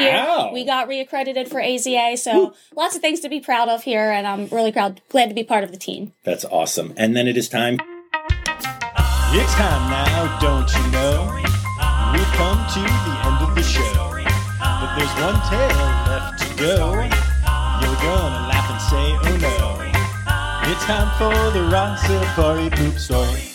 year. 0.47 0.53
We 0.53 0.65
got 0.65 0.89
reaccredited 0.89 1.49
for 1.49 1.61
AZA, 1.61 2.19
so 2.19 2.55
lots 2.75 2.97
of 2.97 3.03
things 3.03 3.21
to 3.21 3.29
be 3.29 3.39
proud 3.41 3.69
of 3.69 3.85
here, 3.85 4.11
and 4.11 4.27
I'm 4.27 4.49
really 4.49 4.73
proud, 4.73 5.01
glad 5.11 5.29
to 5.29 5.35
be 5.35 5.45
part 5.45 5.63
of 5.65 5.71
the 5.71 5.79
team. 5.79 6.13
That's 6.25 6.45
awesome. 6.47 6.93
And 6.97 7.17
then 7.17 7.29
it 7.29 7.37
is 7.37 7.49
time. 7.49 7.79
It's 9.31 9.55
time 9.55 9.91
now, 9.91 10.39
don't 10.41 10.69
you 10.75 10.91
know? 10.91 11.31
We've 12.13 12.33
come 12.35 12.67
to 12.75 12.81
the 12.81 13.15
end 13.27 13.49
of 13.49 13.55
the 13.55 13.63
show. 13.63 14.15
But 14.59 14.97
there's 14.97 15.15
one 15.23 15.39
tale 15.49 15.77
left 16.09 16.39
to 16.43 16.57
go. 16.57 16.93
You're 16.95 18.01
gonna 18.03 18.49
laugh 18.49 18.71
and 18.71 18.81
say, 18.83 19.17
oh 19.31 19.37
no. 19.41 19.88
It's 20.71 20.85
time 20.85 21.09
for 21.17 21.33
the 21.53 21.61
Rossafari 21.71 22.71
poop 22.77 22.99
story. 22.99 23.48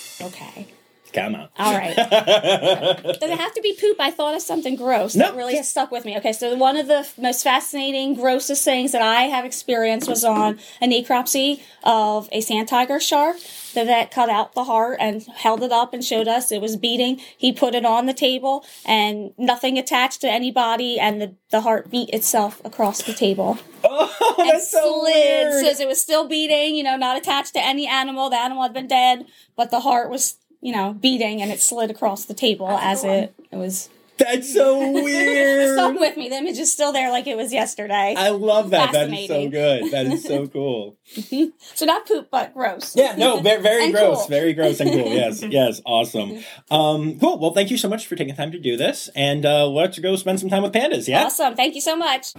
Come 1.14 1.36
on. 1.36 1.50
All 1.60 1.78
right. 1.78 1.96
Does 1.96 3.22
it 3.22 3.40
have 3.40 3.54
to 3.54 3.62
be 3.62 3.78
poop? 3.80 3.98
I 4.00 4.10
thought 4.12 4.36
of 4.36 4.42
something 4.42 4.76
gross 4.76 5.14
that 5.14 5.36
really 5.36 5.54
just- 5.54 5.72
stuck 5.72 5.92
with 5.92 6.06
me. 6.06 6.18
Okay, 6.18 6.34
so 6.34 6.56
one 6.56 6.76
of 6.78 6.88
the 6.88 7.08
most 7.18 7.44
fascinating, 7.44 8.16
grossest 8.16 8.64
things 8.66 8.92
that 8.92 9.02
I 9.02 9.24
have 9.24 9.46
experienced 9.46 10.10
was 10.10 10.24
on 10.24 10.60
a 10.82 10.88
necropsy 10.88 11.62
of 11.84 12.28
a 12.32 12.42
sand 12.42 12.68
tiger 12.68 13.00
shark. 13.00 13.38
The 13.74 13.86
vet 13.86 14.12
cut 14.12 14.30
out 14.30 14.54
the 14.54 14.66
heart 14.66 14.98
and 15.00 15.24
held 15.24 15.64
it 15.64 15.72
up 15.72 15.94
and 15.94 16.04
showed 16.06 16.28
us 16.28 16.52
it 16.52 16.62
was 16.62 16.76
beating. 16.78 17.20
He 17.38 17.52
put 17.52 17.74
it 17.74 17.86
on 17.86 18.06
the 18.06 18.14
table 18.14 18.64
and 18.86 19.32
nothing 19.38 19.80
attached 19.80 20.22
to 20.22 20.30
anybody, 20.30 21.00
and 21.00 21.20
the, 21.20 21.36
the 21.50 21.62
heart 21.62 21.90
beat 21.90 22.10
itself 22.12 22.62
across 22.66 23.02
the 23.04 23.14
table. 23.14 23.58
Oh, 23.86 24.36
that's 24.38 24.72
so 24.72 25.02
slid, 25.02 25.14
weird. 25.14 25.66
says 25.66 25.82
it 25.82 25.88
was 25.90 26.02
still 26.02 26.26
beating, 26.26 26.74
you 26.76 26.84
know, 26.84 26.96
not 26.96 27.18
attached 27.18 27.54
to 27.56 27.60
any 27.60 27.86
animal. 27.86 28.30
The 28.30 28.38
animal 28.40 28.64
had 28.64 28.72
been 28.74 28.88
dead, 28.88 29.26
but 29.58 29.72
the 29.72 29.82
heart 29.82 30.10
was, 30.10 30.38
you 30.64 30.72
know, 30.72 30.94
beating 30.94 31.42
and 31.42 31.52
it 31.52 31.60
slid 31.60 31.92
across 31.92 32.24
the 32.24 32.34
table 32.34 32.70
as 32.70 33.04
it, 33.04 33.36
it 33.52 33.58
was 33.58 33.90
That's 34.18 34.52
so 34.54 34.92
weird. 34.92 35.74
stuck 35.78 36.00
with 36.00 36.16
me. 36.16 36.30
The 36.30 36.38
image 36.38 36.58
is 36.58 36.72
still 36.72 36.94
there 36.94 37.12
like 37.12 37.28
it 37.28 37.36
was 37.36 37.52
yesterday. 37.52 38.16
I 38.18 38.30
love 38.30 38.70
that. 38.70 38.94
That 38.94 39.12
is 39.12 39.28
so 39.28 39.50
good. 39.50 39.92
That 39.92 40.06
is 40.06 40.24
so 40.24 40.48
cool. 40.48 40.96
so 41.76 41.86
not 41.86 42.08
poop, 42.08 42.30
but 42.32 42.54
gross. 42.54 42.96
Yeah, 42.96 43.18
no, 43.18 43.42
very, 43.42 43.62
very 43.62 43.92
gross. 43.92 44.20
cool. 44.20 44.28
Very 44.30 44.54
gross 44.54 44.80
and 44.80 44.90
cool. 44.90 45.12
Yes, 45.12 45.44
yes, 45.50 45.82
awesome. 45.86 46.42
Um, 46.72 47.20
cool. 47.20 47.40
Well, 47.40 47.54
thank 47.54 47.70
you 47.70 47.78
so 47.78 47.90
much 47.90 48.08
for 48.08 48.16
taking 48.16 48.34
time 48.34 48.54
to 48.54 48.60
do 48.60 48.78
this. 48.78 49.10
And 49.18 49.46
uh, 49.46 49.68
let's 49.68 50.00
go 50.00 50.16
spend 50.16 50.40
some 50.40 50.50
time 50.50 50.64
with 50.64 50.72
pandas, 50.72 51.10
yeah? 51.10 51.26
Awesome. 51.26 51.56
Thank 51.56 51.76
you 51.76 51.82
so 51.82 51.98
much. 51.98 52.34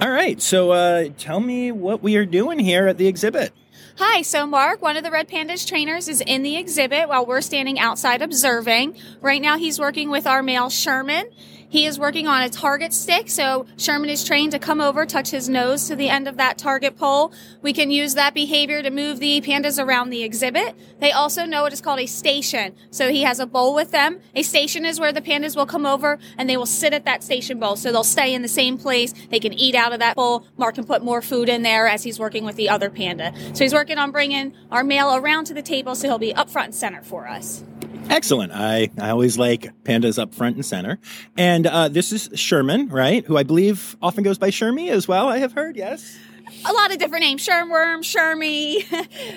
All 0.00 0.10
right. 0.10 0.40
So 0.40 0.70
uh, 0.70 1.08
tell 1.18 1.40
me 1.40 1.72
what 1.72 2.04
we 2.04 2.14
are 2.14 2.26
doing 2.26 2.60
here 2.60 2.86
at 2.86 2.98
the 2.98 3.08
exhibit. 3.08 3.52
Hi, 3.98 4.22
so 4.22 4.46
Mark, 4.46 4.80
one 4.80 4.96
of 4.96 5.04
the 5.04 5.10
Red 5.10 5.28
Pandas 5.28 5.68
trainers, 5.68 6.08
is 6.08 6.22
in 6.22 6.42
the 6.42 6.56
exhibit 6.56 7.10
while 7.10 7.26
we're 7.26 7.42
standing 7.42 7.78
outside 7.78 8.22
observing. 8.22 8.96
Right 9.20 9.40
now, 9.40 9.58
he's 9.58 9.78
working 9.78 10.08
with 10.08 10.26
our 10.26 10.42
male 10.42 10.70
Sherman. 10.70 11.26
He 11.72 11.86
is 11.86 11.98
working 11.98 12.28
on 12.28 12.42
a 12.42 12.50
target 12.50 12.92
stick, 12.92 13.30
so 13.30 13.64
Sherman 13.78 14.10
is 14.10 14.24
trained 14.24 14.52
to 14.52 14.58
come 14.58 14.78
over, 14.78 15.06
touch 15.06 15.30
his 15.30 15.48
nose 15.48 15.88
to 15.88 15.96
the 15.96 16.10
end 16.10 16.28
of 16.28 16.36
that 16.36 16.58
target 16.58 16.98
pole. 16.98 17.32
We 17.62 17.72
can 17.72 17.90
use 17.90 18.12
that 18.12 18.34
behavior 18.34 18.82
to 18.82 18.90
move 18.90 19.20
the 19.20 19.40
pandas 19.40 19.82
around 19.82 20.10
the 20.10 20.22
exhibit. 20.22 20.76
They 21.00 21.12
also 21.12 21.46
know 21.46 21.62
what 21.62 21.72
is 21.72 21.80
called 21.80 22.00
a 22.00 22.04
station, 22.04 22.74
so 22.90 23.08
he 23.08 23.22
has 23.22 23.40
a 23.40 23.46
bowl 23.46 23.74
with 23.74 23.90
them. 23.90 24.20
A 24.34 24.42
station 24.42 24.84
is 24.84 25.00
where 25.00 25.12
the 25.12 25.22
pandas 25.22 25.56
will 25.56 25.64
come 25.64 25.86
over 25.86 26.18
and 26.36 26.46
they 26.46 26.58
will 26.58 26.66
sit 26.66 26.92
at 26.92 27.06
that 27.06 27.24
station 27.24 27.58
bowl, 27.58 27.76
so 27.76 27.90
they'll 27.90 28.04
stay 28.04 28.34
in 28.34 28.42
the 28.42 28.48
same 28.48 28.76
place. 28.76 29.14
They 29.30 29.40
can 29.40 29.54
eat 29.54 29.74
out 29.74 29.94
of 29.94 30.00
that 30.00 30.14
bowl. 30.14 30.44
Mark 30.58 30.74
can 30.74 30.84
put 30.84 31.02
more 31.02 31.22
food 31.22 31.48
in 31.48 31.62
there 31.62 31.88
as 31.88 32.02
he's 32.02 32.18
working 32.18 32.44
with 32.44 32.56
the 32.56 32.68
other 32.68 32.90
panda. 32.90 33.32
So 33.54 33.64
he's 33.64 33.72
working 33.72 33.96
on 33.96 34.10
bringing 34.10 34.52
our 34.70 34.84
male 34.84 35.16
around 35.16 35.46
to 35.46 35.54
the 35.54 35.62
table, 35.62 35.94
so 35.94 36.06
he'll 36.06 36.18
be 36.18 36.34
up 36.34 36.50
front 36.50 36.66
and 36.66 36.74
center 36.74 37.00
for 37.00 37.26
us. 37.26 37.64
Excellent. 38.08 38.52
I, 38.52 38.90
I 38.98 39.10
always 39.10 39.38
like 39.38 39.72
pandas 39.84 40.18
up 40.18 40.34
front 40.34 40.56
and 40.56 40.64
center. 40.64 40.98
And 41.36 41.66
uh, 41.66 41.88
this 41.88 42.12
is 42.12 42.28
Sherman, 42.34 42.88
right? 42.88 43.24
Who 43.26 43.36
I 43.36 43.42
believe 43.42 43.96
often 44.02 44.22
goes 44.22 44.38
by 44.38 44.50
Shermy 44.50 44.90
as 44.90 45.08
well, 45.08 45.28
I 45.28 45.38
have 45.38 45.52
heard, 45.52 45.76
yes? 45.76 46.18
a 46.64 46.72
lot 46.72 46.92
of 46.92 46.98
different 46.98 47.22
names 47.22 47.46
Shermworm, 47.46 48.00
Shermy. 48.00 48.84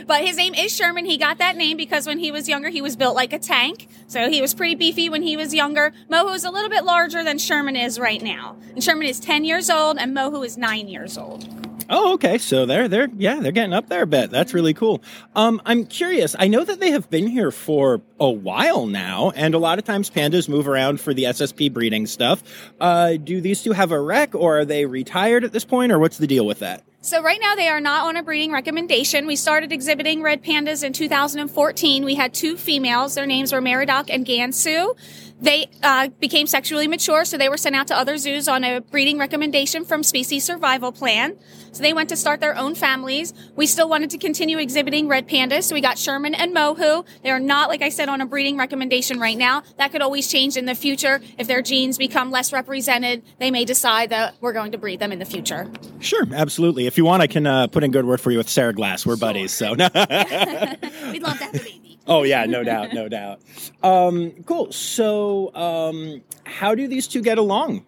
but 0.08 0.24
his 0.24 0.38
name 0.38 0.54
is 0.54 0.76
Sherman. 0.76 1.06
He 1.06 1.18
got 1.18 1.38
that 1.40 1.56
name 1.56 1.78
because 1.78 2.08
when 2.08 2.20
he 2.20 2.32
was 2.32 2.48
younger, 2.48 2.70
he 2.70 2.82
was 2.82 2.96
built 2.96 3.16
like 3.16 3.34
a 3.34 3.40
tank. 3.40 3.88
So 4.08 4.30
he 4.30 4.42
was 4.42 4.54
pretty 4.54 4.76
beefy 4.76 5.10
when 5.10 5.22
he 5.22 5.38
was 5.38 5.54
younger. 5.54 5.94
Mohu 6.10 6.34
is 6.36 6.44
a 6.44 6.52
little 6.52 6.70
bit 6.70 6.84
larger 6.84 7.24
than 7.24 7.38
Sherman 7.38 7.76
is 7.76 8.00
right 8.00 8.22
now. 8.22 8.58
And 8.74 8.84
Sherman 8.84 9.08
is 9.08 9.20
10 9.20 9.46
years 9.46 9.70
old 9.70 9.98
and 9.98 10.16
Mohu 10.16 10.46
is 10.46 10.58
9 10.58 10.88
years 10.88 11.18
old. 11.18 11.48
Oh, 11.90 12.14
okay. 12.14 12.38
So 12.38 12.66
they're 12.66 12.88
they're 12.88 13.10
yeah, 13.16 13.40
they're 13.40 13.52
getting 13.52 13.74
up 13.74 13.90
there 13.90 14.04
a 14.04 14.08
bit. 14.08 14.32
That's 14.32 14.54
really 14.54 14.74
cool. 14.74 15.04
Um, 15.36 15.62
I'm 15.66 15.86
curious. 15.86 16.36
I 16.38 16.48
know 16.48 16.64
that 16.64 16.80
they 16.80 16.92
have 16.92 17.10
been 17.10 17.28
here 17.28 17.52
for 17.52 18.02
a 18.20 18.30
while 18.30 18.86
now, 18.86 19.32
and 19.36 19.54
a 19.54 19.60
lot 19.60 19.78
of 19.78 19.86
times 19.86 20.10
pandas 20.10 20.50
move 20.50 20.68
around 20.68 21.00
for 21.00 21.14
the 21.14 21.24
SSP 21.24 21.72
breeding 21.72 22.08
stuff. 22.08 22.44
Uh, 22.80 23.18
do 23.18 23.42
these 23.42 23.62
two 23.62 23.74
have 23.74 23.92
a 23.92 24.00
wreck, 24.00 24.34
or 24.34 24.60
are 24.60 24.66
they 24.66 24.86
retired 24.86 25.44
at 25.44 25.52
this 25.52 25.66
point, 25.66 25.92
or 25.92 26.00
what's 26.00 26.18
the 26.18 26.28
deal 26.28 26.46
with 26.46 26.60
that? 26.60 26.84
So 27.06 27.22
right 27.22 27.40
now 27.40 27.54
they 27.54 27.68
are 27.68 27.80
not 27.80 28.08
on 28.08 28.18
a 28.18 28.24
breeding 28.24 28.52
recommendation. 28.52 29.28
We 29.28 29.36
started 29.36 29.72
exhibiting 29.72 30.24
red 30.24 30.44
pandas 30.44 30.84
in 30.84 30.92
2014. 30.92 32.04
We 32.04 32.16
had 32.16 32.34
two 32.34 32.58
females. 32.58 33.14
Their 33.14 33.28
names 33.28 33.54
were 33.54 33.62
Meridoc 33.62 34.10
and 34.10 34.26
Gansu. 34.26 34.98
They 35.40 35.68
uh, 35.84 36.08
became 36.20 36.48
sexually 36.48 36.88
mature, 36.88 37.24
so 37.24 37.38
they 37.38 37.48
were 37.48 37.58
sent 37.58 37.76
out 37.76 37.86
to 37.88 37.96
other 37.96 38.18
zoos 38.18 38.48
on 38.48 38.64
a 38.64 38.82
breeding 38.82 39.20
recommendation 39.20 39.86
from 39.86 40.02
Species 40.02 40.46
Survival 40.46 40.92
Plan. 40.92 41.38
So 41.76 41.84
they 41.84 41.92
went 41.92 42.08
to 42.08 42.16
start 42.16 42.40
their 42.40 42.56
own 42.56 42.74
families. 42.74 43.34
We 43.58 43.68
still 43.68 43.90
wanted 43.90 44.10
to 44.12 44.18
continue 44.18 44.60
exhibiting 44.60 45.10
red 45.10 45.28
pandas, 45.28 45.64
so 45.64 45.76
we 45.76 45.82
got 45.82 45.98
Sherman 45.98 46.34
and 46.34 46.56
Mohu. 46.56 47.06
They 47.22 47.32
are 47.32 47.40
not, 47.40 47.68
like 47.68 47.82
I 47.82 47.90
said, 47.90 48.08
on 48.08 48.22
a 48.22 48.26
breeding 48.26 48.56
recommendation 48.56 49.20
right 49.20 49.38
now. 49.38 49.62
That 49.76 49.92
could 49.92 50.02
always 50.02 50.32
change 50.32 50.56
in 50.56 50.68
the 50.68 50.74
future. 50.74 51.20
If 51.38 51.48
their 51.48 51.62
genes 51.62 51.98
become 51.98 52.32
less 52.32 52.54
represented, 52.54 53.24
they 53.40 53.52
may 53.52 53.66
decide 53.66 54.10
that 54.12 54.36
we're 54.40 54.54
going 54.54 54.72
to 54.72 54.78
breed 54.78 55.02
them 55.02 55.12
in 55.12 55.20
the 55.20 55.26
future. 55.26 55.70
Sure, 56.00 56.26
absolutely. 56.34 56.88
If 56.88 56.98
you 56.98 57.04
want, 57.04 57.22
I 57.22 57.28
can 57.28 57.46
uh, 57.46 57.68
put 57.68 57.84
in 57.84 57.92
good 57.92 58.06
word 58.06 58.22
for 58.22 58.32
you 58.32 58.38
with 58.38 58.48
Sarah 58.48 58.74
Glass. 58.74 59.06
We're 59.06 59.18
buddies, 59.18 59.52
so. 59.52 59.72
We'd 59.74 59.82
love 59.90 60.00
to 60.00 61.44
have 61.44 61.56
a 61.56 61.60
baby. 61.60 62.00
oh 62.08 62.24
yeah, 62.24 62.46
no 62.46 62.64
doubt, 62.64 62.94
no 62.94 63.10
doubt. 63.10 63.42
Um, 63.84 64.32
cool. 64.46 64.72
So, 64.72 65.54
um, 65.54 66.22
how 66.46 66.74
do 66.74 66.88
these 66.88 67.06
two 67.06 67.22
get 67.22 67.38
along? 67.38 67.86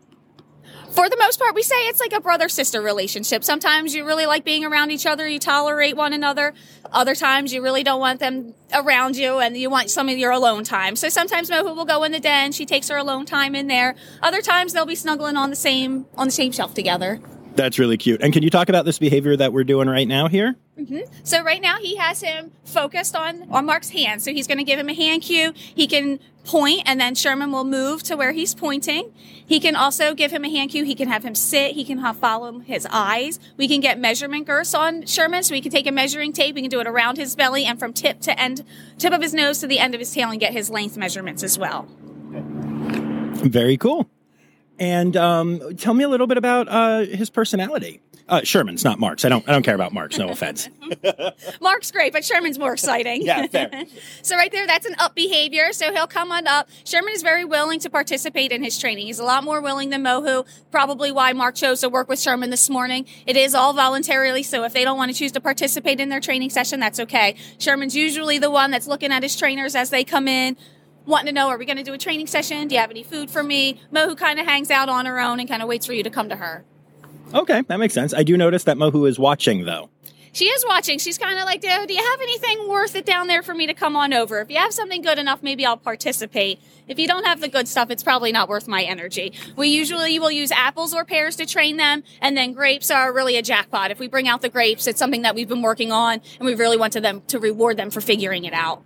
For 0.98 1.08
the 1.10 1.18
most 1.18 1.40
part, 1.40 1.54
we 1.54 1.62
say 1.62 1.76
it's 1.90 2.00
like 2.00 2.12
a 2.12 2.20
brother 2.20 2.50
sister 2.50 2.82
relationship. 2.82 3.44
Sometimes 3.44 3.94
you 3.94 4.04
really 4.04 4.26
like 4.26 4.44
being 4.44 4.66
around 4.66 4.90
each 4.90 5.06
other, 5.06 5.28
you 5.28 5.38
tolerate 5.38 5.96
one 5.96 6.12
another. 6.12 6.56
Other 6.92 7.14
times 7.14 7.54
you 7.54 7.62
really 7.62 7.84
don't 7.84 8.00
want 8.00 8.20
them 8.20 8.56
around 8.74 9.16
you 9.16 9.38
and 9.38 9.56
you 9.56 9.70
want 9.70 9.92
some 9.92 10.10
of 10.10 10.18
your 10.18 10.32
alone 10.32 10.64
time. 10.64 10.96
So 10.96 11.08
sometimes 11.10 11.52
Mohu 11.52 11.76
will 11.76 11.86
go 11.86 12.04
in 12.04 12.14
the 12.14 12.20
den, 12.20 12.52
she 12.52 12.66
takes 12.66 12.90
her 12.90 12.98
alone 12.98 13.28
time 13.28 13.54
in 13.54 13.68
there. 13.68 13.94
Other 14.24 14.42
times 14.42 14.74
they'll 14.74 14.88
be 14.88 14.96
snuggling 14.96 15.38
on 15.38 15.52
the 15.52 15.56
same 15.56 16.08
on 16.16 16.26
the 16.26 16.34
same 16.34 16.52
shelf 16.52 16.74
together. 16.74 17.22
That's 17.58 17.80
really 17.80 17.98
cute. 17.98 18.22
And 18.22 18.32
can 18.32 18.44
you 18.44 18.50
talk 18.50 18.70
about 18.70 18.86
this 18.86 19.00
behavior 19.00 19.36
that 19.36 19.52
we're 19.52 19.64
doing 19.64 19.90
right 19.90 20.08
now 20.08 20.28
here? 20.28 20.56
Mm-hmm. 20.80 21.00
So 21.24 21.44
right 21.44 21.62
now 21.62 21.80
he 21.80 21.96
has 21.96 22.22
him 22.22 22.52
focused 22.64 23.16
on 23.16 23.50
on 23.52 23.66
Mark's 23.66 23.90
hand. 23.90 24.22
So 24.22 24.32
he's 24.32 24.48
going 24.48 24.60
to 24.60 24.64
give 24.64 24.80
him 24.80 24.90
a 24.90 24.94
hand 24.94 25.24
cue. 25.24 25.54
He 25.56 25.88
can 25.88 26.20
point, 26.46 26.84
and 26.86 27.02
then 27.02 27.16
Sherman 27.16 27.52
will 27.52 27.64
move 27.64 28.04
to 28.04 28.16
where 28.16 28.32
he's 28.32 28.56
pointing. 28.56 29.12
He 29.46 29.60
can 29.60 29.76
also 29.76 30.14
give 30.14 30.32
him 30.32 30.46
a 30.46 30.50
hand 30.50 30.70
cue. 30.70 30.86
He 30.86 30.96
can 30.96 31.08
have 31.10 31.24
him 31.24 31.36
sit. 31.36 31.74
He 31.74 31.84
can 31.84 31.98
have 31.98 32.18
follow 32.18 32.60
his 32.60 32.88
eyes. 32.90 33.40
We 33.58 33.68
can 33.68 33.82
get 33.82 34.00
measurement 34.00 34.46
girths 34.46 34.74
on 34.74 35.06
Sherman, 35.06 35.44
so 35.44 35.54
we 35.54 35.62
can 35.62 35.72
take 35.72 35.88
a 35.88 35.92
measuring 35.92 36.34
tape. 36.34 36.56
We 36.56 36.62
can 36.62 36.70
do 36.70 36.80
it 36.80 36.88
around 36.88 37.18
his 37.18 37.36
belly 37.36 37.66
and 37.66 37.80
from 37.80 37.92
tip 37.92 38.22
to 38.22 38.40
end, 38.40 38.64
tip 38.98 39.14
of 39.14 39.22
his 39.22 39.34
nose 39.34 39.60
to 39.60 39.68
the 39.68 39.80
end 39.80 39.94
of 39.96 40.00
his 40.00 40.14
tail, 40.14 40.30
and 40.30 40.40
get 40.40 40.54
his 40.54 40.70
length 40.70 40.96
measurements 40.96 41.44
as 41.44 41.58
well. 41.58 41.88
Very 43.44 43.78
cool. 43.78 44.10
And 44.80 45.18
um, 45.18 45.76
tell 45.78 45.94
me 45.94 46.04
a 46.04 46.10
little 46.10 46.28
bit 46.28 46.38
about 46.38 46.68
uh, 46.70 47.00
his 47.00 47.30
personality. 47.30 48.02
Uh, 48.30 48.42
Sherman's, 48.44 48.84
not 48.84 49.00
Mark's. 49.00 49.24
I 49.24 49.30
don't. 49.30 49.48
I 49.48 49.54
don't 49.54 49.64
care 49.64 49.76
about 49.76 49.94
Mark's. 49.94 50.18
No 50.18 50.28
offense. 50.32 50.68
Mark's 51.62 51.92
great, 51.92 52.12
but 52.12 52.26
Sherman's 52.26 52.60
more 52.60 52.74
exciting. 52.74 53.22
Yeah, 53.22 53.48
fair. 53.48 53.86
so 54.22 54.36
right 54.36 54.52
there, 54.52 54.68
that's 54.68 54.86
an 54.86 54.96
up 55.00 55.16
behavior. 55.16 55.72
So 55.72 55.94
he'll 55.94 56.08
come 56.08 56.32
on 56.32 56.46
up. 56.46 56.68
Sherman 56.84 57.14
is 57.14 57.22
very 57.22 57.46
willing 57.46 57.80
to 57.80 57.90
participate 57.90 58.52
in 58.52 58.64
his 58.64 58.78
training. 58.78 59.08
He's 59.08 59.20
a 59.20 59.24
lot 59.24 59.46
more 59.46 59.62
willing 59.62 59.92
than 59.92 60.04
Mohu. 60.04 60.46
Probably 60.72 61.12
why 61.12 61.32
Mark 61.34 61.56
chose 61.56 61.80
to 61.82 61.90
work 61.90 62.10
with 62.10 62.20
Sherman 62.20 62.50
this 62.50 62.70
morning. 62.70 63.06
It 63.26 63.38
is 63.38 63.56
all 63.56 63.74
voluntarily. 63.74 64.44
So 64.44 64.66
if 64.66 64.74
they 64.74 64.84
don't 64.84 64.98
want 64.98 65.12
to 65.12 65.18
choose 65.18 65.32
to 65.34 65.42
participate 65.42 66.02
in 66.02 66.10
their 66.10 66.20
training 66.20 66.50
session, 66.50 66.82
that's 66.82 67.00
okay. 67.00 67.38
Sherman's 67.60 67.96
usually 67.96 68.40
the 68.40 68.52
one 68.52 68.72
that's 68.72 68.88
looking 68.88 69.14
at 69.14 69.24
his 69.24 69.38
trainers 69.38 69.74
as 69.74 69.90
they 69.90 70.04
come 70.04 70.28
in 70.28 70.58
wanting 71.08 71.28
to 71.28 71.32
know, 71.32 71.48
are 71.48 71.58
we 71.58 71.66
going 71.66 71.78
to 71.78 71.84
do 71.84 71.94
a 71.94 71.98
training 71.98 72.28
session? 72.28 72.68
Do 72.68 72.76
you 72.76 72.82
have 72.82 72.92
any 72.92 73.04
food 73.04 73.32
for 73.32 73.42
me? 73.42 73.80
Mohu 73.92 74.16
kind 74.16 74.40
of 74.40 74.46
hangs 74.46 74.70
out 74.70 74.90
on 74.90 75.06
her 75.06 75.20
own 75.20 75.40
and 75.40 75.50
kind 75.50 75.62
of 75.62 75.68
waits 75.68 75.86
for 75.86 75.94
you 75.94 76.04
to 76.04 76.10
come 76.10 76.30
to 76.30 76.36
her. 76.36 76.64
Okay, 77.34 77.62
that 77.68 77.78
makes 77.78 77.94
sense. 77.94 78.14
I 78.14 78.24
do 78.24 78.38
notice 78.38 78.66
that 78.66 78.78
Mohu 78.78 79.08
is 79.08 79.18
watching, 79.18 79.66
though. 79.66 79.90
She 80.34 80.46
is 80.46 80.64
watching. 80.68 81.00
She's 81.00 81.18
kind 81.18 81.40
of 81.40 81.46
like, 81.46 81.62
do, 81.62 81.88
do 81.88 81.94
you 81.94 82.04
have 82.04 82.22
anything 82.22 82.70
worth 82.70 82.96
it 82.96 83.06
down 83.06 83.26
there 83.26 83.42
for 83.42 83.56
me 83.56 83.66
to 83.66 83.74
come 83.74 83.96
on 83.96 84.14
over? 84.14 84.40
If 84.40 84.52
you 84.52 84.58
have 84.58 84.72
something 84.72 85.02
good 85.02 85.18
enough, 85.18 85.42
maybe 85.42 85.66
I'll 85.66 85.78
participate. 85.78 86.62
If 86.88 87.00
you 87.00 87.08
don't 87.08 87.26
have 87.26 87.42
the 87.42 87.48
good 87.48 87.68
stuff, 87.68 87.90
it's 87.90 88.04
probably 88.04 88.32
not 88.32 88.48
worth 88.48 88.68
my 88.68 88.84
energy. 88.84 89.34
We 89.56 89.70
usually 89.70 90.20
will 90.20 90.30
use 90.30 90.52
apples 90.52 90.94
or 90.94 91.06
pears 91.06 91.38
to 91.38 91.48
train 91.48 91.78
them, 91.78 92.04
and 92.22 92.38
then 92.38 92.54
grapes 92.54 92.92
are 92.92 93.12
really 93.12 93.36
a 93.36 93.42
jackpot. 93.42 93.90
If 93.90 94.00
we 94.00 94.08
bring 94.08 94.28
out 94.28 94.42
the 94.42 94.50
grapes, 94.50 94.86
it's 94.86 95.00
something 95.00 95.24
that 95.24 95.34
we've 95.34 95.50
been 95.50 95.64
working 95.64 95.92
on, 95.92 96.22
and 96.40 96.46
we 96.46 96.54
really 96.54 96.78
want 96.78 96.94
to 96.94 97.02
them 97.02 97.24
to 97.28 97.40
reward 97.40 97.78
them 97.78 97.90
for 97.90 98.00
figuring 98.00 98.46
it 98.46 98.54
out. 98.54 98.84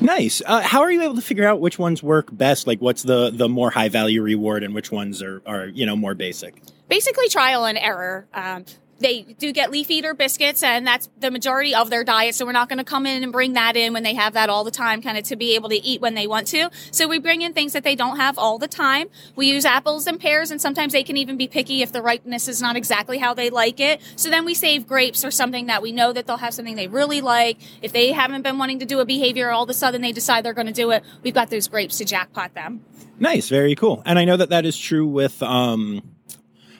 Nice. 0.00 0.42
Uh, 0.44 0.60
how 0.62 0.80
are 0.80 0.90
you 0.90 1.02
able 1.02 1.14
to 1.14 1.22
figure 1.22 1.46
out 1.46 1.60
which 1.60 1.78
ones 1.78 2.02
work 2.02 2.28
best? 2.30 2.66
Like, 2.66 2.80
what's 2.80 3.02
the 3.02 3.30
the 3.30 3.48
more 3.48 3.70
high 3.70 3.88
value 3.88 4.22
reward, 4.22 4.62
and 4.62 4.74
which 4.74 4.90
ones 4.90 5.22
are 5.22 5.42
are 5.46 5.66
you 5.66 5.86
know 5.86 5.96
more 5.96 6.14
basic? 6.14 6.62
Basically, 6.88 7.28
trial 7.28 7.64
and 7.64 7.78
error. 7.78 8.26
Um, 8.32 8.64
they 8.98 9.22
do 9.22 9.52
get 9.52 9.70
leaf 9.70 9.90
eater 9.90 10.14
biscuits 10.14 10.62
and 10.62 10.86
that's 10.86 11.08
the 11.18 11.30
majority 11.30 11.74
of 11.74 11.90
their 11.90 12.04
diet. 12.04 12.34
So 12.34 12.46
we're 12.46 12.52
not 12.52 12.68
going 12.68 12.78
to 12.78 12.84
come 12.84 13.06
in 13.06 13.22
and 13.22 13.32
bring 13.32 13.52
that 13.54 13.76
in 13.76 13.92
when 13.92 14.02
they 14.02 14.14
have 14.14 14.34
that 14.34 14.48
all 14.48 14.64
the 14.64 14.70
time, 14.70 15.02
kind 15.02 15.18
of 15.18 15.24
to 15.24 15.36
be 15.36 15.54
able 15.54 15.68
to 15.68 15.76
eat 15.76 16.00
when 16.00 16.14
they 16.14 16.26
want 16.26 16.46
to. 16.48 16.70
So 16.90 17.06
we 17.06 17.18
bring 17.18 17.42
in 17.42 17.52
things 17.52 17.72
that 17.74 17.84
they 17.84 17.94
don't 17.94 18.16
have 18.16 18.38
all 18.38 18.58
the 18.58 18.68
time. 18.68 19.08
We 19.34 19.50
use 19.50 19.64
apples 19.64 20.06
and 20.06 20.18
pears 20.18 20.50
and 20.50 20.60
sometimes 20.60 20.92
they 20.92 21.02
can 21.02 21.16
even 21.16 21.36
be 21.36 21.46
picky 21.48 21.82
if 21.82 21.92
the 21.92 22.02
ripeness 22.02 22.48
is 22.48 22.62
not 22.62 22.76
exactly 22.76 23.18
how 23.18 23.34
they 23.34 23.50
like 23.50 23.80
it. 23.80 24.00
So 24.16 24.30
then 24.30 24.44
we 24.44 24.54
save 24.54 24.86
grapes 24.86 25.24
or 25.24 25.30
something 25.30 25.66
that 25.66 25.82
we 25.82 25.92
know 25.92 26.12
that 26.12 26.26
they'll 26.26 26.36
have 26.38 26.54
something 26.54 26.76
they 26.76 26.88
really 26.88 27.20
like. 27.20 27.58
If 27.82 27.92
they 27.92 28.12
haven't 28.12 28.42
been 28.42 28.58
wanting 28.58 28.78
to 28.80 28.86
do 28.86 29.00
a 29.00 29.04
behavior, 29.04 29.50
all 29.50 29.64
of 29.64 29.70
a 29.70 29.74
sudden 29.74 30.00
they 30.02 30.12
decide 30.12 30.44
they're 30.44 30.54
going 30.54 30.66
to 30.66 30.72
do 30.72 30.90
it. 30.90 31.04
We've 31.22 31.34
got 31.34 31.50
those 31.50 31.68
grapes 31.68 31.98
to 31.98 32.04
jackpot 32.04 32.54
them. 32.54 32.84
Nice. 33.18 33.48
Very 33.48 33.74
cool. 33.74 34.02
And 34.04 34.18
I 34.18 34.24
know 34.24 34.36
that 34.36 34.50
that 34.50 34.66
is 34.66 34.76
true 34.76 35.06
with, 35.06 35.42
um, 35.42 36.02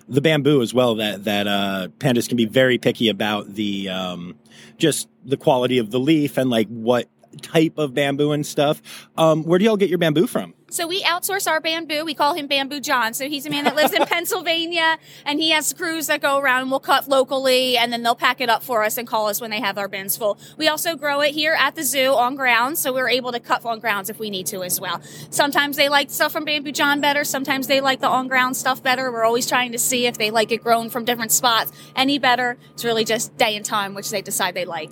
the 0.09 0.21
bamboo 0.21 0.63
as 0.63 0.73
well 0.73 0.95
that 0.97 1.25
that 1.25 1.47
uh, 1.47 1.89
pandas 1.99 2.29
can 2.29 2.37
be 2.37 2.45
very 2.45 2.79
picky 2.79 3.09
about 3.09 3.55
the 3.55 3.89
um, 3.89 4.37
just 4.79 5.09
the 5.25 5.37
quality 5.37 5.79
of 5.79 5.91
the 5.91 5.99
leaf 5.99 6.37
and 6.37 6.51
like 6.51 6.69
what 6.69 7.09
type 7.43 7.79
of 7.79 7.95
bamboo 7.95 8.33
and 8.33 8.47
stuff. 8.47 8.81
Um, 9.17 9.43
where 9.45 9.59
do 9.59 9.65
y'all 9.65 9.77
get 9.77 9.89
your 9.89 9.99
bamboo 9.99 10.27
from? 10.27 10.55
So 10.69 10.89
we 10.89 11.03
outsource 11.05 11.49
our 11.49 11.61
bamboo. 11.61 12.05
We 12.05 12.15
call 12.15 12.35
him 12.35 12.49
Bamboo 12.49 12.81
John. 12.81 13.15
So 13.15 13.29
he's 13.29 13.47
a 13.47 13.51
man 13.51 13.65
that 13.65 13.77
lives 13.77 13.93
in 13.93 14.05
Pennsylvania 14.07 14.99
and 15.25 15.39
he 15.39 15.51
has 15.51 15.73
crews 15.73 16.09
that 16.09 16.21
go 16.21 16.39
around 16.39 16.63
and 16.63 16.71
we'll 16.71 16.81
cut 16.81 17.07
locally 17.07 17.79
and 17.79 17.93
then 17.93 18.03
they'll 18.03 18.17
pack 18.17 18.41
it 18.41 18.49
up 18.49 18.65
for 18.65 18.83
us 18.83 18.99
and 18.99 19.07
call 19.07 19.29
us 19.29 19.41
when 19.41 19.51
they 19.51 19.61
have 19.61 19.79
our 19.79 19.87
bins 19.87 20.17
full. 20.17 20.39
We 20.57 20.67
also 20.67 20.97
grow 20.97 21.21
it 21.21 21.35
here 21.35 21.55
at 21.57 21.77
the 21.77 21.85
zoo 21.85 22.15
on 22.15 22.35
grounds. 22.35 22.81
So 22.81 22.93
we're 22.93 23.09
able 23.09 23.31
to 23.31 23.39
cut 23.39 23.65
on 23.65 23.79
grounds 23.79 24.11
if 24.11 24.19
we 24.19 24.29
need 24.29 24.47
to 24.47 24.65
as 24.65 24.81
well. 24.81 25.01
Sometimes 25.31 25.77
they 25.77 25.89
like 25.89 26.11
stuff 26.11 26.33
from 26.33 26.45
Bamboo 26.45 26.73
John 26.73 27.01
better. 27.01 27.23
Sometimes 27.23 27.69
they 27.69 27.81
like 27.81 28.01
the 28.01 28.09
on 28.09 28.27
ground 28.27 28.57
stuff 28.57 28.83
better. 28.83 29.13
We're 29.13 29.25
always 29.25 29.47
trying 29.47 29.71
to 29.71 29.79
see 29.79 30.07
if 30.07 30.19
they 30.19 30.33
like 30.33 30.51
it 30.51 30.65
grown 30.65 30.91
from 30.91 31.05
different 31.05 31.31
spots 31.31 31.71
any 31.95 32.19
better. 32.19 32.59
It's 32.73 32.85
really 32.85 33.05
just 33.05 33.37
day 33.37 33.55
and 33.55 33.65
time 33.65 33.95
which 33.95 34.11
they 34.11 34.21
decide 34.21 34.55
they 34.55 34.65
like. 34.65 34.91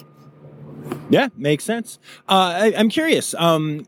Yeah, 1.15 1.29
makes 1.37 1.63
sense. 1.63 2.01
Uh, 2.29 2.55
I, 2.57 2.67
am 2.71 2.89
curious. 2.89 3.35
Um, 3.35 3.87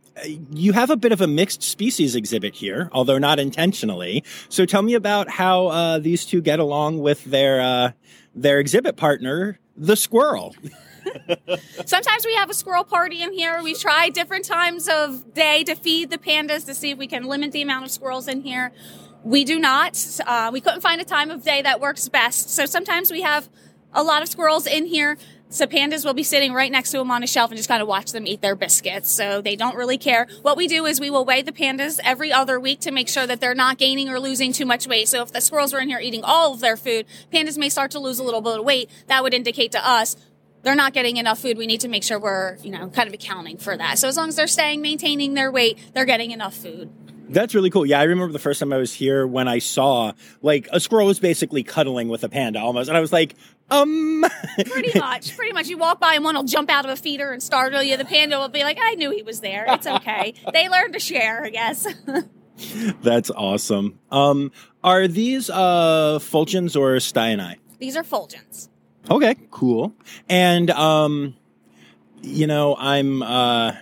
you 0.53 0.73
have 0.75 0.91
a 0.91 0.97
bit 0.97 1.11
of 1.11 1.21
a 1.21 1.27
mixed 1.27 1.61
species 1.61 2.15
exhibit 2.15 2.55
here, 2.55 2.89
although 2.93 3.19
not 3.19 3.41
intentionally. 3.41 4.23
So 4.49 4.65
tell 4.65 4.83
me 4.83 4.95
about 4.95 5.29
how 5.29 5.67
uh, 5.67 5.99
these 5.99 6.25
two 6.25 6.41
get 6.41 6.61
along 6.61 7.01
with 7.01 7.25
their 7.25 7.61
uh, 7.61 7.91
their 8.33 8.61
exhibit 8.61 8.97
partner, 8.97 9.59
the 9.77 9.97
squirrel. 9.97 10.55
Sometimes 11.85 12.25
we 12.25 12.37
have 12.37 12.49
a 12.49 12.55
squirrel 12.55 12.85
party 12.85 13.23
in 13.23 13.33
here. 13.33 13.61
We 13.61 13.75
try 13.75 14.09
different 14.09 14.45
times 14.45 14.89
of 14.89 15.35
day 15.35 15.65
to 15.65 15.75
feed 15.75 16.11
the 16.11 16.19
pandas 16.19 16.65
to 16.67 16.75
see 16.75 16.93
if 16.93 16.99
we 16.99 17.09
can 17.09 17.25
limit 17.25 17.51
the 17.51 17.63
amount 17.63 17.87
of 17.87 17.91
squirrels 17.91 18.29
in 18.29 18.43
here. 18.43 18.71
We 19.25 19.45
do 19.45 19.59
not. 19.59 20.01
Uh, 20.25 20.51
we 20.53 20.61
couldn't 20.61 20.81
find 20.81 21.01
a 21.01 21.05
time 21.05 21.33
of 21.33 21.43
day 21.43 21.61
that 21.61 21.81
works 21.81 22.09
best. 22.09 22.51
So 22.51 22.67
sometimes 22.67 23.11
we 23.11 23.23
have 23.23 23.49
a 23.93 24.05
lot 24.05 24.23
of 24.23 24.29
squirrels 24.29 24.69
in 24.69 24.87
here. 24.87 25.17
So 25.49 25.67
pandas 25.67 26.05
will 26.05 26.15
be 26.15 26.25
sitting 26.25 26.53
right 26.53 26.73
next 26.73 26.91
to 26.91 26.99
them 26.99 27.11
on 27.11 27.23
a 27.23 27.27
shelf 27.27 27.51
and 27.51 27.57
just 27.57 27.69
kind 27.69 27.81
of 27.81 27.89
watch 27.89 28.13
them 28.13 28.27
eat 28.27 28.41
their 28.41 28.57
biscuits. 28.57 29.11
So 29.11 29.41
they 29.41 29.55
don't 29.55 29.77
really 29.77 29.97
care. 29.97 30.27
What 30.43 30.57
we 30.57 30.67
do 30.67 30.87
is 30.87 31.01
we 31.01 31.09
will 31.09 31.25
weigh 31.25 31.43
the 31.43 31.53
pandas 31.53 32.01
every 32.03 32.33
other 32.33 32.59
week 32.59 32.81
to 32.81 32.91
make 32.91 33.09
sure 33.09 33.27
that 33.27 33.41
they're 33.41 33.55
not 33.55 33.79
gaining 33.79 34.09
or 34.09 34.19
losing 34.19 34.53
too 34.53 34.67
much 34.67 34.87
weight. 34.87 35.09
So 35.09 35.23
if 35.23 35.33
the 35.33 35.41
squirrels 35.41 35.73
are 35.73 35.81
in 35.81 35.89
here 35.89 36.01
eating 36.01 36.25
all 36.25 36.53
of 36.53 36.61
their 36.61 36.77
food, 36.77 37.07
pandas 37.33 37.57
may 37.57 37.69
start 37.69 37.93
to 37.93 38.01
lose 38.01 38.19
a 38.19 38.25
little 38.25 38.41
bit 38.41 38.59
of 38.59 38.65
weight. 38.65 38.91
That 39.07 39.23
would 39.23 39.35
indicate 39.35 39.73
to 39.73 39.89
us 39.89 40.17
they're 40.67 40.75
not 40.75 40.93
getting 40.93 41.17
enough 41.17 41.39
food. 41.39 41.57
We 41.57 41.69
need 41.69 41.83
to 41.83 41.89
make 41.89 42.03
sure 42.03 42.19
we're, 42.19 42.57
you 42.57 42.73
know, 42.73 42.89
kind 42.89 43.07
of 43.07 43.15
accounting 43.15 43.57
for 43.57 43.77
that. 43.77 44.01
So 44.01 44.09
as 44.09 44.17
long 44.17 44.31
as 44.31 44.35
they're 44.35 44.49
staying, 44.49 44.83
maintaining 44.83 45.35
their 45.35 45.53
weight, 45.53 45.79
they're 45.95 46.05
getting 46.05 46.33
enough 46.33 46.55
food. 46.55 46.91
That's 47.29 47.55
really 47.55 47.71
cool. 47.71 47.85
Yeah, 47.85 48.01
I 48.01 48.05
remember 48.05 48.33
the 48.33 48.39
first 48.39 48.61
time 48.61 48.73
I 48.73 48.77
was 48.77 48.93
here 48.93 49.27
when 49.27 49.49
I 49.49 49.59
saw 49.59 50.13
like 50.43 50.69
a 50.73 50.79
squirrel 50.81 51.07
was 51.07 51.19
basically 51.19 51.63
cuddling 51.63 52.09
with 52.09 52.23
a 52.25 52.29
panda 52.29 52.61
almost, 52.61 52.89
and 52.89 52.97
I 52.97 53.01
was 53.01 53.13
like, 53.13 53.35
um. 53.71 54.25
pretty 54.67 54.99
much, 54.99 55.37
pretty 55.37 55.53
much. 55.53 55.69
You 55.69 55.77
walk 55.79 56.01
by 56.01 56.15
and 56.15 56.25
one 56.25 56.37
will 56.37 56.45
jump 56.45 56.71
out 56.71 56.85
of 56.85 56.91
a 56.91 56.97
feeder 56.97 57.33
and 57.33 57.43
startle 57.43 57.83
you. 57.83 57.97
The 57.97 58.05
panda 58.05 58.39
will 58.39 58.49
be 58.49 58.63
like, 58.63 58.79
"I 58.81 58.95
knew 58.95 59.11
he 59.11 59.23
was 59.23 59.41
there. 59.41 59.65
It's 59.69 59.87
okay." 59.87 60.35
they 60.53 60.69
learn 60.69 60.93
to 60.93 61.01
share, 61.01 61.45
I 61.45 61.51
guess. 61.51 61.87
That's 63.03 63.31
awesome. 63.31 63.99
Um, 64.11 64.53
are 64.85 65.09
these 65.09 65.51
uh 65.51 66.19
Fulgens 66.21 66.77
or 66.77 66.95
Styani? 66.97 67.57
These 67.79 67.97
are 67.97 68.03
Fulgens. 68.05 68.69
Okay, 69.11 69.37
cool. 69.51 69.95
And 70.29 70.71
um, 70.71 71.35
you 72.23 72.47
know, 72.47 72.77
I'm 72.79 73.23
uh 73.23 73.73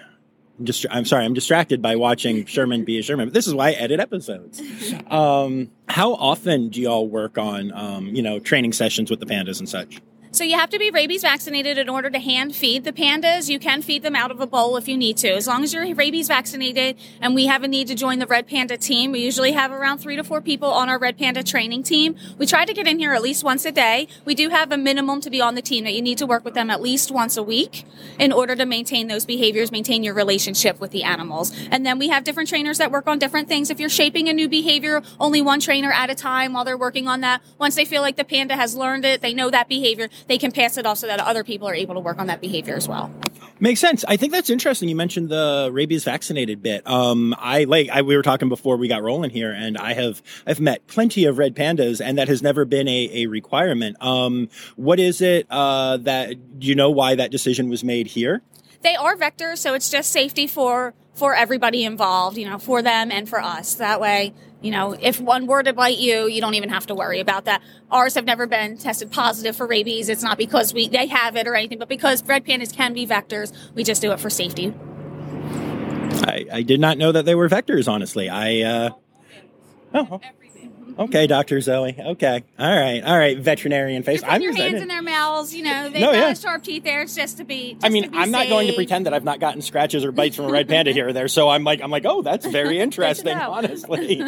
just 0.62 0.86
I'm 0.90 1.04
sorry, 1.04 1.24
I'm 1.24 1.34
distracted 1.34 1.82
by 1.82 1.96
watching 1.96 2.46
Sherman 2.46 2.84
be 2.84 2.98
a 2.98 3.02
Sherman. 3.02 3.28
But 3.28 3.34
this 3.34 3.46
is 3.46 3.54
why 3.54 3.70
I 3.70 3.72
edit 3.72 4.00
episodes. 4.00 4.62
Um, 5.10 5.70
how 5.88 6.14
often 6.14 6.68
do 6.68 6.80
y'all 6.80 7.08
work 7.08 7.38
on 7.38 7.72
um, 7.72 8.06
you 8.08 8.22
know 8.22 8.38
training 8.38 8.72
sessions 8.72 9.10
with 9.10 9.20
the 9.20 9.26
pandas 9.26 9.58
and 9.58 9.68
such? 9.68 10.00
So 10.34 10.42
you 10.42 10.58
have 10.58 10.70
to 10.70 10.80
be 10.80 10.90
rabies 10.90 11.22
vaccinated 11.22 11.78
in 11.78 11.88
order 11.88 12.10
to 12.10 12.18
hand 12.18 12.56
feed 12.56 12.82
the 12.82 12.92
pandas. 12.92 13.48
You 13.48 13.60
can 13.60 13.82
feed 13.82 14.02
them 14.02 14.16
out 14.16 14.32
of 14.32 14.40
a 14.40 14.48
bowl 14.48 14.76
if 14.76 14.88
you 14.88 14.96
need 14.96 15.16
to. 15.18 15.28
As 15.28 15.46
long 15.46 15.62
as 15.62 15.72
you're 15.72 15.94
rabies 15.94 16.26
vaccinated 16.26 16.98
and 17.20 17.36
we 17.36 17.46
have 17.46 17.62
a 17.62 17.68
need 17.68 17.86
to 17.86 17.94
join 17.94 18.18
the 18.18 18.26
Red 18.26 18.48
Panda 18.48 18.76
team, 18.76 19.12
we 19.12 19.20
usually 19.20 19.52
have 19.52 19.70
around 19.70 19.98
three 19.98 20.16
to 20.16 20.24
four 20.24 20.40
people 20.40 20.68
on 20.68 20.88
our 20.88 20.98
Red 20.98 21.18
Panda 21.18 21.44
training 21.44 21.84
team. 21.84 22.16
We 22.36 22.46
try 22.46 22.64
to 22.64 22.74
get 22.74 22.88
in 22.88 22.98
here 22.98 23.12
at 23.12 23.22
least 23.22 23.44
once 23.44 23.64
a 23.64 23.70
day. 23.70 24.08
We 24.24 24.34
do 24.34 24.48
have 24.48 24.72
a 24.72 24.76
minimum 24.76 25.20
to 25.20 25.30
be 25.30 25.40
on 25.40 25.54
the 25.54 25.62
team 25.62 25.84
that 25.84 25.94
you 25.94 26.02
need 26.02 26.18
to 26.18 26.26
work 26.26 26.44
with 26.44 26.54
them 26.54 26.68
at 26.68 26.82
least 26.82 27.12
once 27.12 27.36
a 27.36 27.42
week 27.44 27.86
in 28.18 28.32
order 28.32 28.56
to 28.56 28.66
maintain 28.66 29.06
those 29.06 29.24
behaviors, 29.24 29.70
maintain 29.70 30.02
your 30.02 30.14
relationship 30.14 30.80
with 30.80 30.90
the 30.90 31.04
animals. 31.04 31.52
And 31.70 31.86
then 31.86 31.96
we 31.96 32.08
have 32.08 32.24
different 32.24 32.48
trainers 32.48 32.78
that 32.78 32.90
work 32.90 33.06
on 33.06 33.20
different 33.20 33.46
things. 33.46 33.70
If 33.70 33.78
you're 33.78 33.88
shaping 33.88 34.28
a 34.28 34.32
new 34.32 34.48
behavior, 34.48 35.00
only 35.20 35.42
one 35.42 35.60
trainer 35.60 35.92
at 35.92 36.10
a 36.10 36.16
time 36.16 36.54
while 36.54 36.64
they're 36.64 36.76
working 36.76 37.06
on 37.06 37.20
that. 37.20 37.40
Once 37.56 37.76
they 37.76 37.84
feel 37.84 38.02
like 38.02 38.16
the 38.16 38.24
panda 38.24 38.56
has 38.56 38.74
learned 38.74 39.04
it, 39.04 39.20
they 39.20 39.32
know 39.32 39.48
that 39.48 39.68
behavior, 39.68 40.08
they 40.26 40.38
can 40.38 40.52
pass 40.52 40.76
it 40.76 40.86
off 40.86 40.98
so 40.98 41.06
that 41.06 41.20
other 41.20 41.44
people 41.44 41.68
are 41.68 41.74
able 41.74 41.94
to 41.94 42.00
work 42.00 42.18
on 42.18 42.26
that 42.26 42.40
behavior 42.40 42.74
as 42.74 42.88
well. 42.88 43.10
Makes 43.60 43.80
sense. 43.80 44.04
I 44.08 44.16
think 44.16 44.32
that's 44.32 44.50
interesting. 44.50 44.88
You 44.88 44.96
mentioned 44.96 45.28
the 45.28 45.70
rabies 45.72 46.04
vaccinated 46.04 46.62
bit. 46.62 46.86
Um, 46.86 47.34
I 47.38 47.64
like 47.64 47.88
I, 47.88 48.02
we 48.02 48.16
were 48.16 48.22
talking 48.22 48.48
before 48.48 48.76
we 48.76 48.88
got 48.88 49.02
rolling 49.02 49.30
here, 49.30 49.52
and 49.52 49.78
I 49.78 49.94
have 49.94 50.22
I've 50.46 50.60
met 50.60 50.86
plenty 50.88 51.24
of 51.24 51.38
red 51.38 51.54
pandas, 51.54 52.00
and 52.04 52.18
that 52.18 52.28
has 52.28 52.42
never 52.42 52.64
been 52.64 52.88
a, 52.88 53.10
a 53.12 53.26
requirement. 53.26 53.96
Um, 54.02 54.48
what 54.76 54.98
is 54.98 55.20
it 55.20 55.46
uh, 55.50 55.98
that 55.98 56.34
you 56.58 56.74
know 56.74 56.90
why 56.90 57.14
that 57.14 57.30
decision 57.30 57.68
was 57.68 57.84
made 57.84 58.08
here? 58.08 58.42
They 58.82 58.96
are 58.96 59.16
vectors, 59.16 59.58
so 59.58 59.72
it's 59.74 59.88
just 59.88 60.10
safety 60.10 60.46
for 60.46 60.92
for 61.14 61.34
everybody 61.34 61.84
involved. 61.84 62.36
You 62.36 62.48
know, 62.48 62.58
for 62.58 62.82
them 62.82 63.10
and 63.10 63.28
for 63.28 63.40
us. 63.40 63.74
That 63.74 64.00
way, 64.00 64.34
you 64.60 64.70
know, 64.70 64.96
if 64.98 65.20
one 65.20 65.46
were 65.46 65.62
to 65.62 65.72
bite 65.72 65.98
you, 65.98 66.26
you 66.26 66.40
don't 66.40 66.54
even 66.54 66.70
have 66.70 66.86
to 66.86 66.94
worry 66.94 67.20
about 67.20 67.44
that. 67.44 67.62
Ours 67.90 68.14
have 68.14 68.24
never 68.24 68.46
been 68.46 68.78
tested 68.78 69.12
positive 69.12 69.56
for 69.56 69.66
rabies. 69.66 70.08
It's 70.08 70.22
not 70.22 70.38
because 70.38 70.72
we 70.72 70.88
they 70.88 71.06
have 71.06 71.36
it 71.36 71.46
or 71.46 71.54
anything, 71.54 71.78
but 71.78 71.88
because 71.88 72.24
red 72.24 72.44
pandas 72.44 72.74
can 72.74 72.94
be 72.94 73.06
vectors, 73.06 73.52
we 73.74 73.84
just 73.84 74.00
do 74.00 74.12
it 74.12 74.20
for 74.20 74.30
safety. 74.30 74.74
I, 76.26 76.46
I 76.52 76.62
did 76.62 76.80
not 76.80 76.96
know 76.96 77.12
that 77.12 77.24
they 77.24 77.34
were 77.34 77.48
vectors. 77.48 77.88
Honestly, 77.88 78.28
I. 78.28 78.60
Uh, 78.60 78.90
oh. 79.94 80.20
Okay, 80.98 81.26
Dr. 81.26 81.60
Zoe. 81.60 81.96
Okay. 81.98 82.44
All 82.58 82.68
right. 82.80 83.02
All 83.02 83.18
right. 83.18 83.38
Veterinarian 83.38 84.02
face. 84.02 84.22
You're 84.22 84.30
I'm 84.30 84.40
your 84.42 84.50
excited. 84.52 84.70
hands 84.72 84.82
in 84.82 84.88
their 84.88 85.02
mouths, 85.02 85.54
you 85.54 85.64
know, 85.64 85.84
they've 85.90 86.00
No, 86.00 86.12
got 86.12 86.14
yeah. 86.18 86.34
sharp 86.34 86.62
teeth 86.62 86.84
there. 86.84 87.02
It's 87.02 87.14
just 87.14 87.38
to 87.38 87.44
be. 87.44 87.74
Just 87.74 87.84
I 87.84 87.88
mean, 87.88 88.04
to 88.04 88.10
be 88.10 88.18
I'm 88.18 88.30
not 88.30 88.48
going 88.48 88.68
to 88.68 88.74
pretend 88.74 89.06
that 89.06 89.14
I've 89.14 89.24
not 89.24 89.40
gotten 89.40 89.60
scratches 89.62 90.04
or 90.04 90.12
bites 90.12 90.36
from 90.36 90.44
a 90.46 90.50
red 90.52 90.68
panda 90.68 90.92
here 90.92 91.08
or 91.08 91.12
there. 91.12 91.26
So 91.28 91.48
I'm 91.48 91.64
like, 91.64 91.80
I'm 91.82 91.90
like, 91.90 92.04
oh, 92.06 92.22
that's 92.22 92.46
very 92.46 92.78
interesting. 92.80 93.36
honestly, 93.36 94.22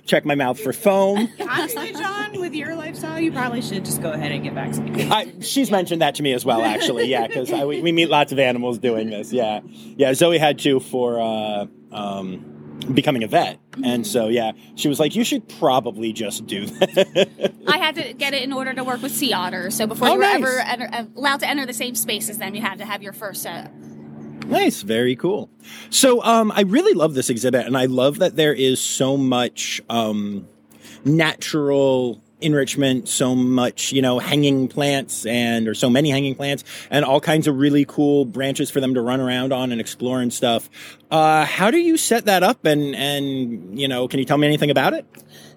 check 0.06 0.24
my 0.24 0.34
mouth 0.34 0.58
for 0.58 0.72
foam. 0.72 1.28
Honestly, 1.48 1.92
John, 1.92 2.40
with 2.40 2.54
your 2.54 2.74
lifestyle, 2.74 3.20
you 3.20 3.30
probably 3.32 3.62
should 3.62 3.84
just 3.84 4.02
go 4.02 4.10
ahead 4.12 4.32
and 4.32 4.42
get 4.42 4.54
vaccinated. 4.54 5.10
I, 5.10 5.32
she's 5.40 5.70
mentioned 5.70 6.02
that 6.02 6.16
to 6.16 6.22
me 6.22 6.32
as 6.32 6.44
well, 6.44 6.62
actually. 6.62 7.06
Yeah, 7.08 7.26
because 7.26 7.50
we, 7.50 7.80
we 7.82 7.92
meet 7.92 8.08
lots 8.08 8.32
of 8.32 8.38
animals 8.38 8.78
doing 8.78 9.10
this. 9.10 9.32
Yeah, 9.32 9.60
yeah. 9.96 10.12
Zoe 10.14 10.38
had 10.38 10.58
to 10.60 10.80
for 10.80 11.20
uh, 11.20 11.66
um, 11.92 12.59
becoming 12.94 13.22
a 13.22 13.26
vet, 13.28 13.58
and 13.84 14.06
so 14.06 14.28
yeah, 14.28 14.52
she 14.74 14.88
was 14.88 14.98
like, 15.00 15.14
"You 15.14 15.24
should 15.24 15.48
probably 15.58 16.12
just 16.12 16.46
do 16.46 16.66
that." 16.66 17.52
I 17.66 17.78
had 17.78 17.94
to 17.96 18.12
get 18.14 18.34
it 18.34 18.42
in 18.42 18.52
order 18.52 18.72
to 18.74 18.82
work 18.84 19.02
with 19.02 19.12
sea 19.12 19.32
otters. 19.32 19.74
So 19.76 19.86
before 19.86 20.08
Oh, 20.08 20.12
you 20.12 20.18
were 20.18 20.24
nice. 20.24 20.34
ever 20.36 20.58
enter, 20.60 20.88
uh, 20.92 21.04
allowed 21.16 21.40
to 21.40 21.48
enter 21.48 21.66
the 21.66 21.72
same 21.72 21.94
space 21.94 22.28
as 22.28 22.38
them, 22.38 22.54
you 22.54 22.60
had 22.62 22.78
to 22.78 22.84
have 22.84 23.02
your 23.02 23.12
first 23.12 23.42
setup. 23.42 23.72
Nice, 24.46 24.82
very 24.82 25.14
cool. 25.14 25.48
So, 25.90 26.22
um, 26.24 26.50
I 26.56 26.62
really 26.62 26.94
love 26.94 27.14
this 27.14 27.30
exhibit, 27.30 27.66
and 27.66 27.76
I 27.76 27.84
love 27.86 28.18
that 28.18 28.34
there 28.36 28.52
is 28.54 28.80
so 28.80 29.16
much 29.16 29.80
um, 29.88 30.48
natural 31.04 32.20
enrichment, 32.42 33.08
so 33.08 33.34
much 33.34 33.92
you 33.92 34.02
know 34.02 34.18
hanging 34.18 34.68
plants 34.68 35.26
and 35.26 35.68
or 35.68 35.74
so 35.74 35.90
many 35.90 36.10
hanging 36.10 36.34
plants, 36.34 36.64
and 36.90 37.04
all 37.04 37.20
kinds 37.20 37.46
of 37.46 37.56
really 37.56 37.84
cool 37.84 38.24
branches 38.24 38.70
for 38.70 38.80
them 38.80 38.94
to 38.94 39.00
run 39.00 39.20
around 39.20 39.52
on 39.52 39.72
and 39.72 39.80
explore 39.80 40.20
and 40.20 40.32
stuff. 40.32 40.68
Uh, 41.10 41.44
how 41.44 41.70
do 41.70 41.78
you 41.78 41.96
set 41.96 42.24
that 42.26 42.42
up, 42.42 42.64
and 42.64 42.94
and 42.94 43.78
you 43.78 43.88
know, 43.88 44.08
can 44.08 44.18
you 44.18 44.24
tell 44.24 44.38
me 44.38 44.46
anything 44.46 44.70
about 44.70 44.92
it? 44.92 45.06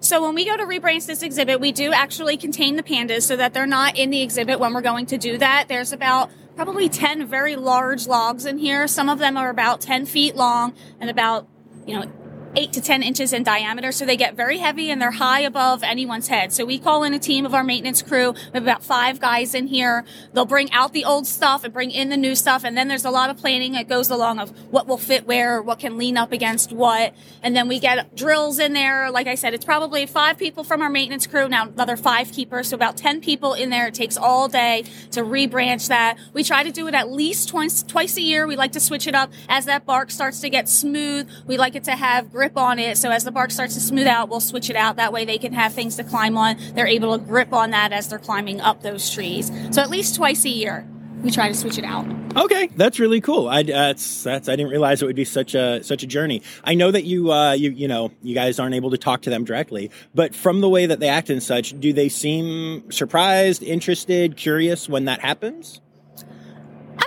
So 0.00 0.22
when 0.22 0.34
we 0.34 0.44
go 0.44 0.56
to 0.56 0.64
rebranch 0.64 1.06
this 1.06 1.22
exhibit, 1.22 1.60
we 1.60 1.72
do 1.72 1.92
actually 1.92 2.36
contain 2.36 2.76
the 2.76 2.82
pandas 2.82 3.22
so 3.22 3.36
that 3.36 3.54
they're 3.54 3.66
not 3.66 3.96
in 3.96 4.10
the 4.10 4.20
exhibit 4.20 4.60
when 4.60 4.74
we're 4.74 4.82
going 4.82 5.06
to 5.06 5.18
do 5.18 5.38
that. 5.38 5.68
There's 5.68 5.92
about 5.92 6.30
probably 6.56 6.88
10 6.88 7.26
very 7.26 7.56
large 7.56 8.06
logs 8.06 8.44
in 8.44 8.58
here. 8.58 8.86
Some 8.86 9.08
of 9.08 9.18
them 9.18 9.36
are 9.36 9.50
about 9.50 9.80
10 9.80 10.06
feet 10.06 10.36
long 10.36 10.74
and 11.00 11.10
about, 11.10 11.48
you 11.86 11.98
know, 11.98 12.12
eight 12.56 12.72
to 12.74 12.80
10 12.80 13.02
inches 13.02 13.32
in 13.32 13.42
diameter. 13.42 13.92
So 13.92 14.04
they 14.04 14.16
get 14.16 14.34
very 14.34 14.58
heavy 14.58 14.90
and 14.90 15.00
they're 15.00 15.10
high 15.10 15.40
above 15.40 15.82
anyone's 15.82 16.28
head. 16.28 16.52
So 16.52 16.64
we 16.64 16.78
call 16.78 17.04
in 17.04 17.14
a 17.14 17.18
team 17.18 17.46
of 17.46 17.54
our 17.54 17.64
maintenance 17.64 18.02
crew. 18.02 18.32
We 18.32 18.50
have 18.54 18.62
about 18.62 18.82
five 18.82 19.20
guys 19.20 19.54
in 19.54 19.66
here. 19.66 20.04
They'll 20.32 20.44
bring 20.44 20.70
out 20.72 20.92
the 20.92 21.04
old 21.04 21.26
stuff 21.26 21.64
and 21.64 21.72
bring 21.72 21.90
in 21.90 22.08
the 22.08 22.16
new 22.16 22.34
stuff. 22.34 22.64
And 22.64 22.76
then 22.76 22.88
there's 22.88 23.04
a 23.04 23.10
lot 23.10 23.30
of 23.30 23.36
planning 23.36 23.72
that 23.72 23.88
goes 23.88 24.10
along 24.10 24.38
of 24.38 24.50
what 24.70 24.86
will 24.86 24.98
fit 24.98 25.26
where, 25.26 25.62
what 25.62 25.78
can 25.78 25.98
lean 25.98 26.16
up 26.16 26.32
against 26.32 26.72
what. 26.72 27.14
And 27.42 27.56
then 27.56 27.68
we 27.68 27.78
get 27.78 28.14
drills 28.14 28.58
in 28.58 28.72
there. 28.72 29.10
Like 29.10 29.26
I 29.26 29.34
said, 29.34 29.54
it's 29.54 29.64
probably 29.64 30.06
five 30.06 30.38
people 30.38 30.64
from 30.64 30.82
our 30.82 30.90
maintenance 30.90 31.26
crew. 31.26 31.48
Now 31.48 31.68
another 31.68 31.96
five 31.96 32.32
keepers. 32.32 32.68
So 32.68 32.74
about 32.74 32.96
10 32.96 33.20
people 33.20 33.54
in 33.54 33.70
there. 33.70 33.88
It 33.88 33.94
takes 33.94 34.16
all 34.16 34.48
day 34.48 34.84
to 35.12 35.22
rebranch 35.22 35.88
that. 35.88 36.18
We 36.32 36.44
try 36.44 36.62
to 36.62 36.72
do 36.72 36.86
it 36.88 36.94
at 36.94 37.10
least 37.10 37.48
twice, 37.48 37.82
twice 37.82 38.16
a 38.16 38.22
year. 38.22 38.46
We 38.46 38.56
like 38.56 38.72
to 38.72 38.80
switch 38.80 39.06
it 39.06 39.14
up 39.14 39.32
as 39.48 39.66
that 39.66 39.84
bark 39.84 40.10
starts 40.10 40.40
to 40.40 40.50
get 40.50 40.68
smooth. 40.68 41.28
We 41.46 41.56
like 41.56 41.74
it 41.74 41.84
to 41.84 41.92
have 41.92 42.34
grip 42.44 42.58
on 42.58 42.78
it. 42.78 42.98
So 42.98 43.10
as 43.10 43.24
the 43.24 43.30
bark 43.30 43.50
starts 43.50 43.72
to 43.72 43.80
smooth 43.80 44.06
out, 44.06 44.28
we'll 44.28 44.40
switch 44.40 44.68
it 44.68 44.76
out. 44.76 44.96
That 44.96 45.14
way 45.14 45.24
they 45.24 45.38
can 45.38 45.54
have 45.54 45.72
things 45.72 45.96
to 45.96 46.04
climb 46.04 46.36
on. 46.36 46.58
They're 46.74 46.86
able 46.86 47.18
to 47.18 47.24
grip 47.24 47.54
on 47.54 47.70
that 47.70 47.90
as 47.90 48.08
they're 48.08 48.18
climbing 48.18 48.60
up 48.60 48.82
those 48.82 49.10
trees. 49.10 49.50
So 49.70 49.80
at 49.80 49.88
least 49.88 50.14
twice 50.16 50.44
a 50.44 50.50
year, 50.50 50.86
we 51.22 51.30
try 51.30 51.48
to 51.48 51.54
switch 51.54 51.78
it 51.78 51.84
out. 51.84 52.04
Okay, 52.36 52.66
that's 52.76 52.98
really 52.98 53.22
cool. 53.22 53.48
I 53.48 53.62
that's 53.62 54.24
that's 54.24 54.50
I 54.50 54.56
didn't 54.56 54.70
realize 54.72 55.00
it 55.00 55.06
would 55.06 55.16
be 55.16 55.24
such 55.24 55.54
a 55.54 55.82
such 55.82 56.02
a 56.02 56.06
journey. 56.06 56.42
I 56.64 56.74
know 56.74 56.90
that 56.90 57.04
you 57.04 57.32
uh 57.32 57.52
you 57.52 57.70
you 57.70 57.88
know 57.88 58.10
you 58.22 58.34
guys 58.34 58.58
aren't 58.58 58.74
able 58.74 58.90
to 58.90 58.98
talk 58.98 59.22
to 59.22 59.30
them 59.30 59.44
directly, 59.44 59.90
but 60.14 60.34
from 60.34 60.60
the 60.60 60.68
way 60.68 60.84
that 60.84 61.00
they 61.00 61.08
act 61.08 61.30
and 61.30 61.42
such, 61.42 61.80
do 61.80 61.94
they 61.94 62.10
seem 62.10 62.90
surprised, 62.90 63.62
interested, 63.62 64.36
curious 64.36 64.86
when 64.86 65.06
that 65.06 65.20
happens? 65.20 65.80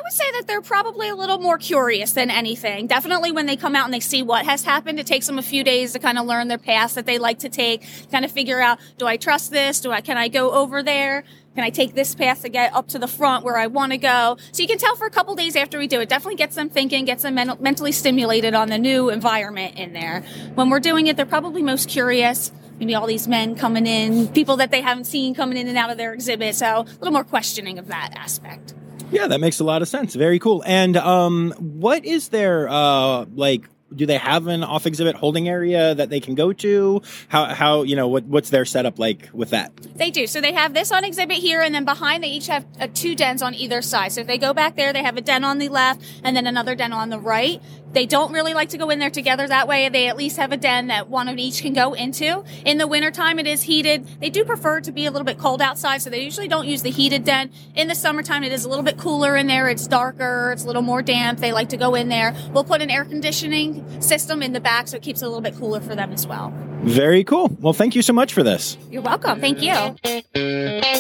Would 0.07 0.13
say 0.13 0.31
that 0.39 0.47
they're 0.47 0.61
probably 0.61 1.09
a 1.09 1.15
little 1.15 1.37
more 1.37 1.57
curious 1.57 2.13
than 2.13 2.31
anything. 2.31 2.87
Definitely 2.87 3.33
when 3.33 3.45
they 3.45 3.57
come 3.57 3.75
out 3.75 3.83
and 3.83 3.93
they 3.93 3.99
see 3.99 4.23
what 4.23 4.45
has 4.45 4.63
happened, 4.63 5.01
it 5.01 5.05
takes 5.05 5.27
them 5.27 5.37
a 5.37 5.41
few 5.41 5.65
days 5.65 5.91
to 5.91 5.99
kind 5.99 6.17
of 6.17 6.25
learn 6.25 6.47
their 6.47 6.57
paths 6.57 6.93
that 6.93 7.05
they 7.05 7.19
like 7.19 7.39
to 7.39 7.49
take, 7.49 7.83
kind 8.09 8.23
of 8.23 8.31
figure 8.31 8.61
out, 8.61 8.79
do 8.97 9.05
I 9.05 9.17
trust 9.17 9.51
this? 9.51 9.81
Do 9.81 9.91
I, 9.91 9.99
can 9.99 10.17
I 10.17 10.29
go 10.29 10.51
over 10.51 10.81
there? 10.81 11.25
Can 11.55 11.65
I 11.65 11.71
take 11.71 11.93
this 11.93 12.15
path 12.15 12.43
to 12.43 12.49
get 12.49 12.73
up 12.73 12.87
to 12.89 12.99
the 12.99 13.07
front 13.07 13.43
where 13.43 13.57
I 13.57 13.67
want 13.67 13.91
to 13.91 13.97
go? 13.97 14.37
So 14.53 14.61
you 14.61 14.67
can 14.69 14.77
tell 14.77 14.95
for 14.95 15.07
a 15.07 15.09
couple 15.09 15.35
days 15.35 15.57
after 15.57 15.77
we 15.77 15.87
do 15.87 15.99
it, 15.99 16.07
definitely 16.07 16.37
gets 16.37 16.55
them 16.55 16.69
thinking, 16.69 17.03
gets 17.03 17.23
them 17.23 17.35
men- 17.35 17.57
mentally 17.59 17.91
stimulated 17.91 18.53
on 18.53 18.69
the 18.69 18.77
new 18.77 19.09
environment 19.09 19.75
in 19.77 19.91
there. 19.91 20.21
When 20.55 20.69
we're 20.69 20.79
doing 20.79 21.07
it, 21.07 21.17
they're 21.17 21.25
probably 21.25 21.63
most 21.63 21.89
curious. 21.89 22.53
Maybe 22.79 22.95
all 22.95 23.07
these 23.07 23.27
men 23.27 23.55
coming 23.55 23.85
in, 23.85 24.29
people 24.29 24.55
that 24.55 24.71
they 24.71 24.79
haven't 24.79 25.03
seen 25.05 25.35
coming 25.35 25.57
in 25.57 25.67
and 25.67 25.77
out 25.77 25.89
of 25.89 25.97
their 25.97 26.13
exhibit. 26.13 26.55
So 26.55 26.65
a 26.65 26.83
little 26.83 27.11
more 27.11 27.25
questioning 27.25 27.77
of 27.77 27.87
that 27.87 28.13
aspect. 28.15 28.73
Yeah, 29.11 29.27
that 29.27 29.39
makes 29.39 29.59
a 29.59 29.63
lot 29.63 29.81
of 29.81 29.87
sense. 29.87 30.15
Very 30.15 30.39
cool. 30.39 30.63
And 30.65 30.97
um, 30.97 31.51
what 31.59 32.05
is 32.05 32.29
their 32.29 32.67
uh 32.69 33.25
like? 33.33 33.63
Do 33.95 34.05
they 34.05 34.17
have 34.17 34.47
an 34.47 34.65
off 34.65 34.85
exhibit 34.85 35.15
holding 35.15 35.47
area 35.47 35.95
that 35.95 36.09
they 36.09 36.19
can 36.19 36.35
go 36.35 36.51
to? 36.51 37.01
How 37.29 37.45
how 37.45 37.83
you 37.83 37.95
know 37.95 38.09
what 38.09 38.25
what's 38.25 38.49
their 38.49 38.65
setup 38.65 38.99
like 38.99 39.29
with 39.31 39.51
that? 39.51 39.73
They 39.95 40.11
do. 40.11 40.27
So 40.27 40.41
they 40.41 40.51
have 40.51 40.73
this 40.73 40.91
on 40.91 41.05
exhibit 41.05 41.37
here, 41.37 41.61
and 41.61 41.73
then 41.73 41.85
behind 41.85 42.21
they 42.21 42.27
each 42.27 42.47
have 42.47 42.65
uh, 42.81 42.87
two 42.93 43.15
dens 43.15 43.41
on 43.41 43.53
either 43.53 43.81
side. 43.81 44.11
So 44.11 44.21
if 44.21 44.27
they 44.27 44.37
go 44.37 44.53
back 44.53 44.75
there, 44.75 44.91
they 44.91 45.03
have 45.03 45.15
a 45.15 45.21
den 45.21 45.45
on 45.45 45.57
the 45.57 45.69
left 45.69 46.01
and 46.21 46.35
then 46.35 46.47
another 46.47 46.75
den 46.75 46.91
on 46.91 47.09
the 47.09 47.19
right. 47.19 47.61
They 47.97 48.05
don't 48.05 48.31
really 48.31 48.53
like 48.53 48.69
to 48.69 48.77
go 48.77 48.91
in 48.91 48.99
there 48.99 49.09
together. 49.09 49.47
That 49.47 49.67
way, 49.67 49.89
they 49.89 50.07
at 50.07 50.17
least 50.17 50.37
have 50.37 50.51
a 50.51 50.57
den 50.57 50.85
that 50.89 51.09
one 51.09 51.27
of 51.27 51.39
each 51.39 51.63
can 51.63 51.73
go 51.73 51.93
into. 51.93 52.43
In 52.63 52.77
the 52.77 52.85
wintertime, 52.85 53.39
it 53.39 53.47
is 53.47 53.63
heated. 53.63 54.05
They 54.19 54.29
do 54.29 54.45
prefer 54.45 54.81
to 54.81 54.91
be 54.91 55.07
a 55.07 55.11
little 55.11 55.25
bit 55.25 55.39
cold 55.39 55.63
outside, 55.63 56.03
so 56.03 56.11
they 56.11 56.21
usually 56.21 56.47
don't 56.47 56.67
use 56.67 56.83
the 56.83 56.91
heated 56.91 57.23
den. 57.23 57.49
In 57.73 57.87
the 57.87 57.95
summertime, 57.95 58.43
it 58.43 58.51
is 58.51 58.65
a 58.65 58.69
little 58.69 58.83
bit 58.83 58.99
cooler 58.99 59.35
in 59.35 59.47
there. 59.47 59.67
It's 59.67 59.87
darker. 59.87 60.51
It's 60.51 60.63
a 60.63 60.67
little 60.67 60.83
more 60.83 61.01
damp. 61.01 61.39
They 61.39 61.51
like 61.51 61.69
to 61.69 61.77
go 61.77 61.95
in 61.95 62.07
there. 62.07 62.35
We'll 62.53 62.63
put 62.63 62.83
an 62.83 62.91
air 62.91 63.03
conditioning 63.03 63.99
system 63.99 64.43
in 64.43 64.53
the 64.53 64.61
back, 64.61 64.89
so 64.89 64.97
it 64.97 65.01
keeps 65.01 65.23
it 65.23 65.25
a 65.25 65.29
little 65.29 65.41
bit 65.41 65.55
cooler 65.55 65.81
for 65.81 65.95
them 65.95 66.13
as 66.13 66.27
well. 66.27 66.53
Very 66.83 67.23
cool. 67.23 67.49
Well, 67.59 67.73
thank 67.73 67.95
you 67.95 68.03
so 68.03 68.13
much 68.13 68.31
for 68.31 68.43
this. 68.43 68.77
You're 68.91 69.01
welcome. 69.01 69.41
Thank 69.41 69.63
you. 69.63 70.96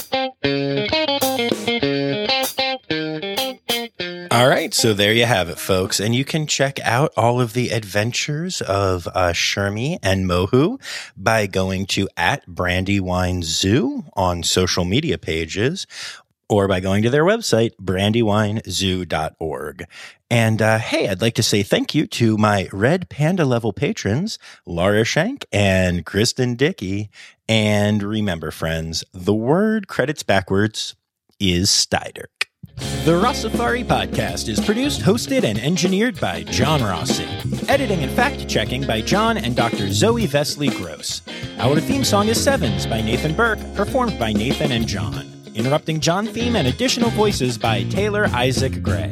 All 4.37 4.47
right, 4.47 4.71
so 4.71 4.93
there 4.93 5.13
you 5.13 5.25
have 5.25 5.49
it, 5.49 5.57
folks. 5.57 5.99
And 5.99 6.13
you 6.13 6.23
can 6.23 6.45
check 6.45 6.79
out 6.81 7.11
all 7.17 7.41
of 7.41 7.53
the 7.53 7.71
adventures 7.71 8.61
of 8.61 9.07
uh, 9.07 9.33
Shermie 9.33 9.97
and 10.03 10.29
Mohu 10.29 10.79
by 11.17 11.47
going 11.47 11.87
to 11.87 12.07
at 12.15 12.45
Brandywine 12.45 13.41
Zoo 13.41 14.03
on 14.13 14.43
social 14.43 14.85
media 14.85 15.17
pages 15.17 15.87
or 16.47 16.67
by 16.67 16.81
going 16.81 17.01
to 17.01 17.09
their 17.09 17.23
website, 17.23 17.71
brandywinezoo.org. 17.81 19.85
And 20.29 20.61
uh, 20.61 20.77
hey, 20.77 21.09
I'd 21.09 21.23
like 21.23 21.33
to 21.33 21.41
say 21.41 21.63
thank 21.63 21.95
you 21.95 22.05
to 22.05 22.37
my 22.37 22.69
Red 22.71 23.09
Panda 23.09 23.43
level 23.43 23.73
patrons, 23.73 24.37
Laura 24.67 25.03
Shank 25.03 25.47
and 25.51 26.05
Kristen 26.05 26.53
Dickey. 26.53 27.09
And 27.49 28.03
remember, 28.03 28.51
friends, 28.51 29.03
the 29.13 29.33
word 29.33 29.87
credits 29.87 30.21
backwards 30.21 30.95
is 31.39 31.71
Steiderk. 31.71 32.36
The 32.77 33.13
Rossafari 33.13 33.83
podcast 33.83 34.49
is 34.49 34.59
produced, 34.59 35.01
hosted, 35.01 35.43
and 35.43 35.57
engineered 35.57 36.19
by 36.19 36.43
John 36.43 36.81
Rossi. 36.83 37.25
Editing 37.67 38.03
and 38.03 38.11
fact 38.11 38.47
checking 38.47 38.85
by 38.85 39.01
John 39.01 39.37
and 39.37 39.55
Dr. 39.55 39.91
Zoe 39.91 40.27
Vesley 40.27 40.69
Gross. 40.77 41.21
Our 41.57 41.79
theme 41.79 42.03
song 42.03 42.27
is 42.27 42.41
Sevens 42.41 42.85
by 42.85 43.01
Nathan 43.01 43.33
Burke, 43.33 43.59
performed 43.75 44.19
by 44.19 44.31
Nathan 44.31 44.71
and 44.71 44.87
John. 44.87 45.25
Interrupting 45.55 45.99
John 45.99 46.27
theme 46.27 46.55
and 46.55 46.67
additional 46.67 47.09
voices 47.11 47.57
by 47.57 47.83
Taylor 47.85 48.25
Isaac 48.27 48.83
Gray. 48.83 49.11